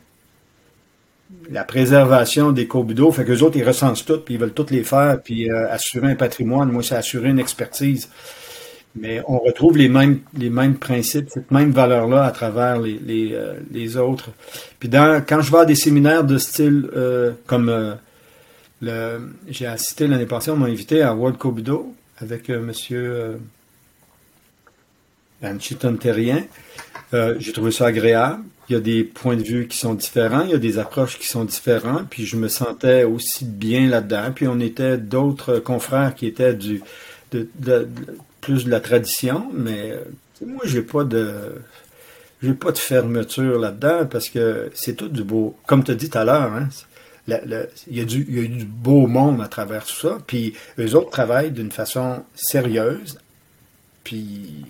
[1.51, 4.71] La préservation des Kobudo, fait que les autres, ils recensent tout, puis ils veulent toutes
[4.71, 6.71] les faire, puis euh, assurer un patrimoine.
[6.71, 8.09] Moi, c'est assurer une expertise.
[8.95, 14.31] Mais on retrouve les mêmes, principes, cette même valeur-là à travers les, euh, autres.
[14.79, 17.97] Puis quand je vais à des séminaires de style euh, comme
[18.81, 23.39] j'ai assisté l'année passée, on m'a invité à World Kobudo avec monsieur
[25.43, 26.43] Anchiton Terrien.
[27.13, 28.43] J'ai trouvé ça agréable.
[28.69, 31.17] Il y a des points de vue qui sont différents, il y a des approches
[31.17, 34.31] qui sont différentes, puis je me sentais aussi bien là-dedans.
[34.33, 36.81] Puis on était d'autres confrères qui étaient du
[38.41, 40.03] plus de la tradition, mais euh,
[40.45, 41.33] moi j'ai pas de
[42.41, 45.57] j'ai pas de fermeture là-dedans parce que c'est tout du beau.
[45.67, 46.69] Comme tu as dit tout à l'heure, hein,
[47.27, 50.17] il y, a du- y a du beau monde à travers tout ça.
[50.25, 53.19] Puis eux autres travaillent d'une façon sérieuse.
[54.03, 54.65] Puis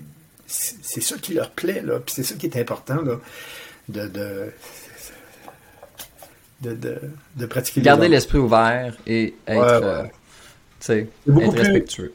[0.48, 2.00] c'est c'est ça qui leur plaît, là.
[2.00, 3.20] Puis c'est ça qui est important, là,
[3.90, 4.52] de, de,
[6.62, 6.96] de, de,
[7.38, 9.84] de pratiquer Garder l'esprit ouvert et être, Ouais, ouais.
[9.84, 10.10] euh, tu
[10.80, 12.14] sais, C'est beaucoup être plus- respectueux.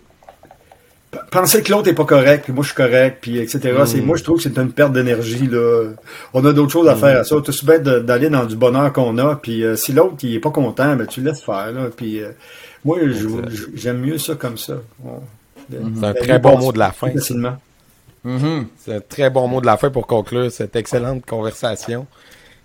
[1.31, 3.61] penser que l'autre est pas correct, puis moi je suis correct, puis etc.
[3.79, 3.87] Mm.
[3.87, 5.91] C'est, moi je trouve que c'est une perte d'énergie là.
[6.33, 7.37] On a d'autres choses à faire à ça.
[7.37, 10.41] Tout aussi bête d'aller dans du bonheur qu'on a, puis euh, si l'autre il est
[10.41, 11.89] pas content, ben tu le laisses faire là.
[11.97, 12.31] Puis euh,
[12.85, 12.99] moi
[13.75, 14.75] j'aime mieux ça comme ça.
[15.71, 17.09] C'est un très bon mot de la fin.
[17.09, 17.21] plus
[18.25, 18.67] Mhm.
[18.79, 22.07] C'est un très bon mot de la fin pour conclure cette excellente conversation.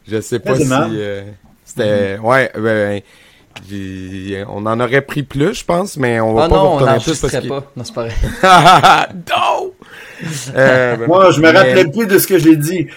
[0.08, 1.24] Je sais pas si euh,
[1.66, 3.02] c'était ouais ben,
[3.70, 6.68] j'ai- on en aurait pris plus je pense mais on va Ah pas non, vous
[6.68, 7.72] on retourner plus parce pas.
[7.76, 7.94] Non, c'est
[9.30, 9.74] non!
[10.56, 12.88] Euh, ben, Moi je me mais- rappelais plus de ce que j'ai dit.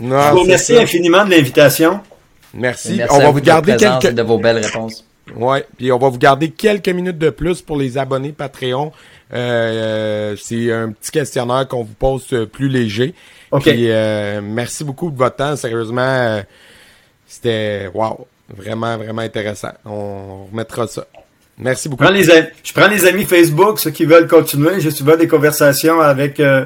[0.00, 0.80] Non, Je vous remercie ça.
[0.82, 2.00] infiniment de l'invitation.
[2.54, 2.94] Merci.
[2.96, 4.14] Merci on à va vous vous de garder quelques.
[4.14, 5.04] de vos belles réponses.
[5.36, 8.92] Ouais, puis on va vous garder quelques minutes de plus pour les abonnés Patreon.
[9.32, 9.36] Euh,
[10.32, 13.14] euh, c'est un petit questionnaire qu'on vous pose euh, plus léger.
[13.50, 13.62] OK.
[13.64, 15.54] Puis euh, merci beaucoup de votre temps.
[15.56, 16.40] Sérieusement,
[17.26, 18.26] c'était wow,
[18.56, 19.72] vraiment vraiment intéressant.
[19.84, 21.06] On remettra ça.
[21.58, 22.04] Merci beaucoup.
[22.04, 24.80] Je prends, les, am- je prends les amis Facebook, ceux qui veulent continuer.
[24.80, 26.64] J'ai souvent des conversations avec, euh,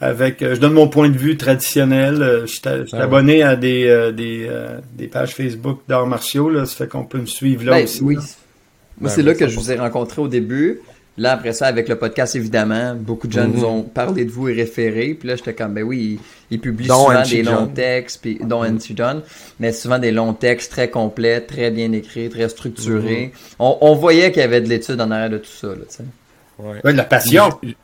[0.00, 0.42] avec.
[0.42, 2.42] euh, je donne mon point de vue traditionnel.
[2.42, 2.94] Je suis Ah ouais.
[3.00, 6.50] abonné à des, euh, des, euh, des pages Facebook d'arts martiaux.
[6.50, 8.02] Là, ça fait qu'on peut me suivre là Ben, aussi.
[8.02, 8.16] oui.
[8.16, 8.20] là.
[8.20, 10.80] Moi, Ben c'est là que je vous ai rencontré au début.
[11.18, 13.52] Là, après ça, avec le podcast, évidemment, beaucoup de gens Mhm.
[13.54, 15.12] nous ont parlé de vous et référé.
[15.12, 16.18] Puis là, j'étais comme, ben oui,
[16.50, 19.20] ils, ils publient Dont souvent des longs textes, puis, dont NC John,
[19.60, 23.26] mais souvent des longs textes très complets, très bien écrits, très structurés.
[23.26, 23.40] Mhm.
[23.58, 25.66] on, on voyait qu'il y avait de l'étude en arrière de tout ça.
[25.68, 26.04] Là, tu sais.
[26.58, 26.80] Ouais.
[26.82, 27.50] Ouais, de la passion.
[27.60, 27.76] Puis,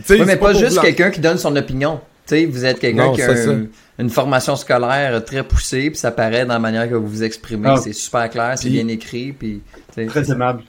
[0.00, 2.00] tu sais, Oui, mais pas, juste quelqu'un qui donne son opinion.
[2.26, 3.66] Tu sais, vous êtes quelqu'un qui a un-
[3.98, 7.70] une formation scolaire très poussée, puis ça paraît dans la manière que vous vous exprimez.
[7.70, 7.76] Ah.
[7.82, 9.62] C'est super clair, c'est Puis- bien écrit, puis...
[10.08, 10.62] Très aimable.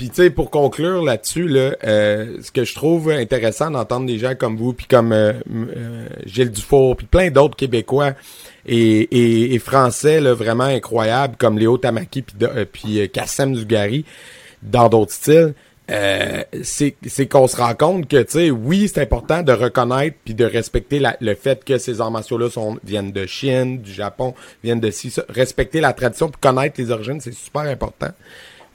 [0.00, 4.16] Puis tu sais, pour conclure là-dessus, là, euh, ce que je trouve intéressant d'entendre des
[4.16, 8.14] gens comme vous, puis comme euh, euh, Gilles Dufour, puis plein d'autres Québécois
[8.64, 14.06] et, et, et Français là, vraiment incroyables, comme Léo Tamaki, puis euh, euh, Kassem Dugari,
[14.62, 15.52] dans d'autres styles,
[16.62, 20.46] c'est qu'on se rend compte que, tu sais, oui, c'est important de reconnaître puis de
[20.46, 22.48] respecter la- le fait que ces arts martiaux-là
[22.84, 24.32] viennent de Chine, du Japon,
[24.64, 24.90] viennent de.
[25.28, 28.12] Respecter la tradition puis connaître les origines, c'est super important.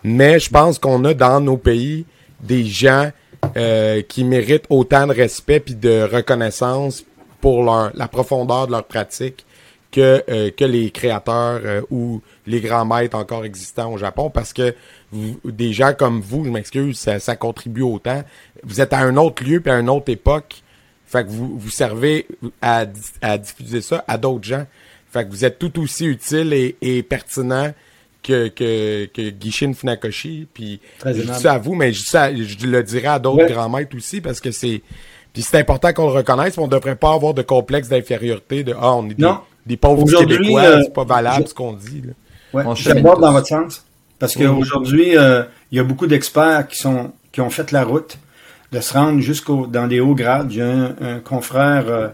[0.05, 2.05] Mais je pense qu'on a dans nos pays
[2.41, 3.11] des gens
[3.57, 7.03] euh, qui méritent autant de respect puis de reconnaissance
[7.41, 9.45] pour leur, la profondeur de leur pratique
[9.91, 14.53] que, euh, que les créateurs euh, ou les grands maîtres encore existants au Japon parce
[14.53, 14.75] que
[15.11, 18.23] vous- des gens comme vous, je m'excuse, ça, ça contribue autant.
[18.63, 20.61] Vous êtes à un autre lieu puis à une autre époque.
[21.07, 22.27] Fait que vous, vous servez
[22.61, 22.85] à,
[23.21, 24.65] à diffuser ça à d'autres gens.
[25.11, 27.73] Fait que vous êtes tout aussi utile et, et pertinent
[28.25, 30.47] que, que, que Gishin Funakoshi.
[30.53, 33.43] Puis je dis ça à vous, mais je, dis ça- je le dirai à d'autres
[33.45, 33.51] Ouais.
[33.51, 34.81] grands maîtres aussi parce que c'est.
[35.33, 36.57] Puis c'est important qu'on le reconnaisse.
[36.57, 39.17] On ne devrait pas avoir de complexe d'infériorité de Ah, on est
[39.65, 42.01] des, pauvres Aujourd'hui, Québécois, euh, c'est pas valable je- ce qu'on dit.
[42.05, 42.13] Là.
[42.53, 43.01] Ouais, On je tous.
[43.01, 43.83] dans votre sens.
[44.17, 48.17] Parce qu'aujourd'hui, euh, il y a beaucoup d'experts qui sont qui ont fait la route
[48.71, 50.51] de se rendre jusqu'au dans des hauts grades.
[50.51, 52.07] J'ai un, un confrère euh,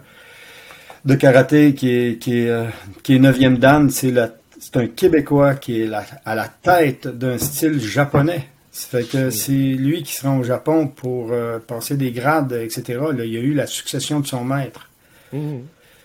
[1.05, 2.65] de karaté qui est qui est euh,
[3.03, 3.89] qui est neuvième dan.
[3.91, 4.29] C'est la
[4.73, 8.47] c'est un Québécois qui est la- à la tête d'un style japonais.
[8.71, 12.53] Ça fait que c'est lui qui se rend au Japon pour euh, passer des grades,
[12.53, 12.99] etc.
[13.15, 14.89] Là, il y a eu la succession de son maître.
[15.33, 15.63] Mhm.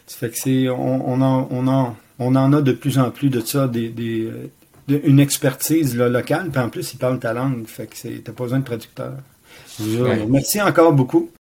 [0.09, 3.11] Ça fait que c'est on, on en on en on en a de plus en
[3.11, 4.29] plus de ça des, des
[4.89, 8.23] de- une expertise là, locale puis en plus ils parlent ta langue fait que c'est
[8.25, 9.13] t'as pas besoin de traducteur.
[9.81, 10.23] Ouais.
[10.23, 11.31] remercie encore beaucoup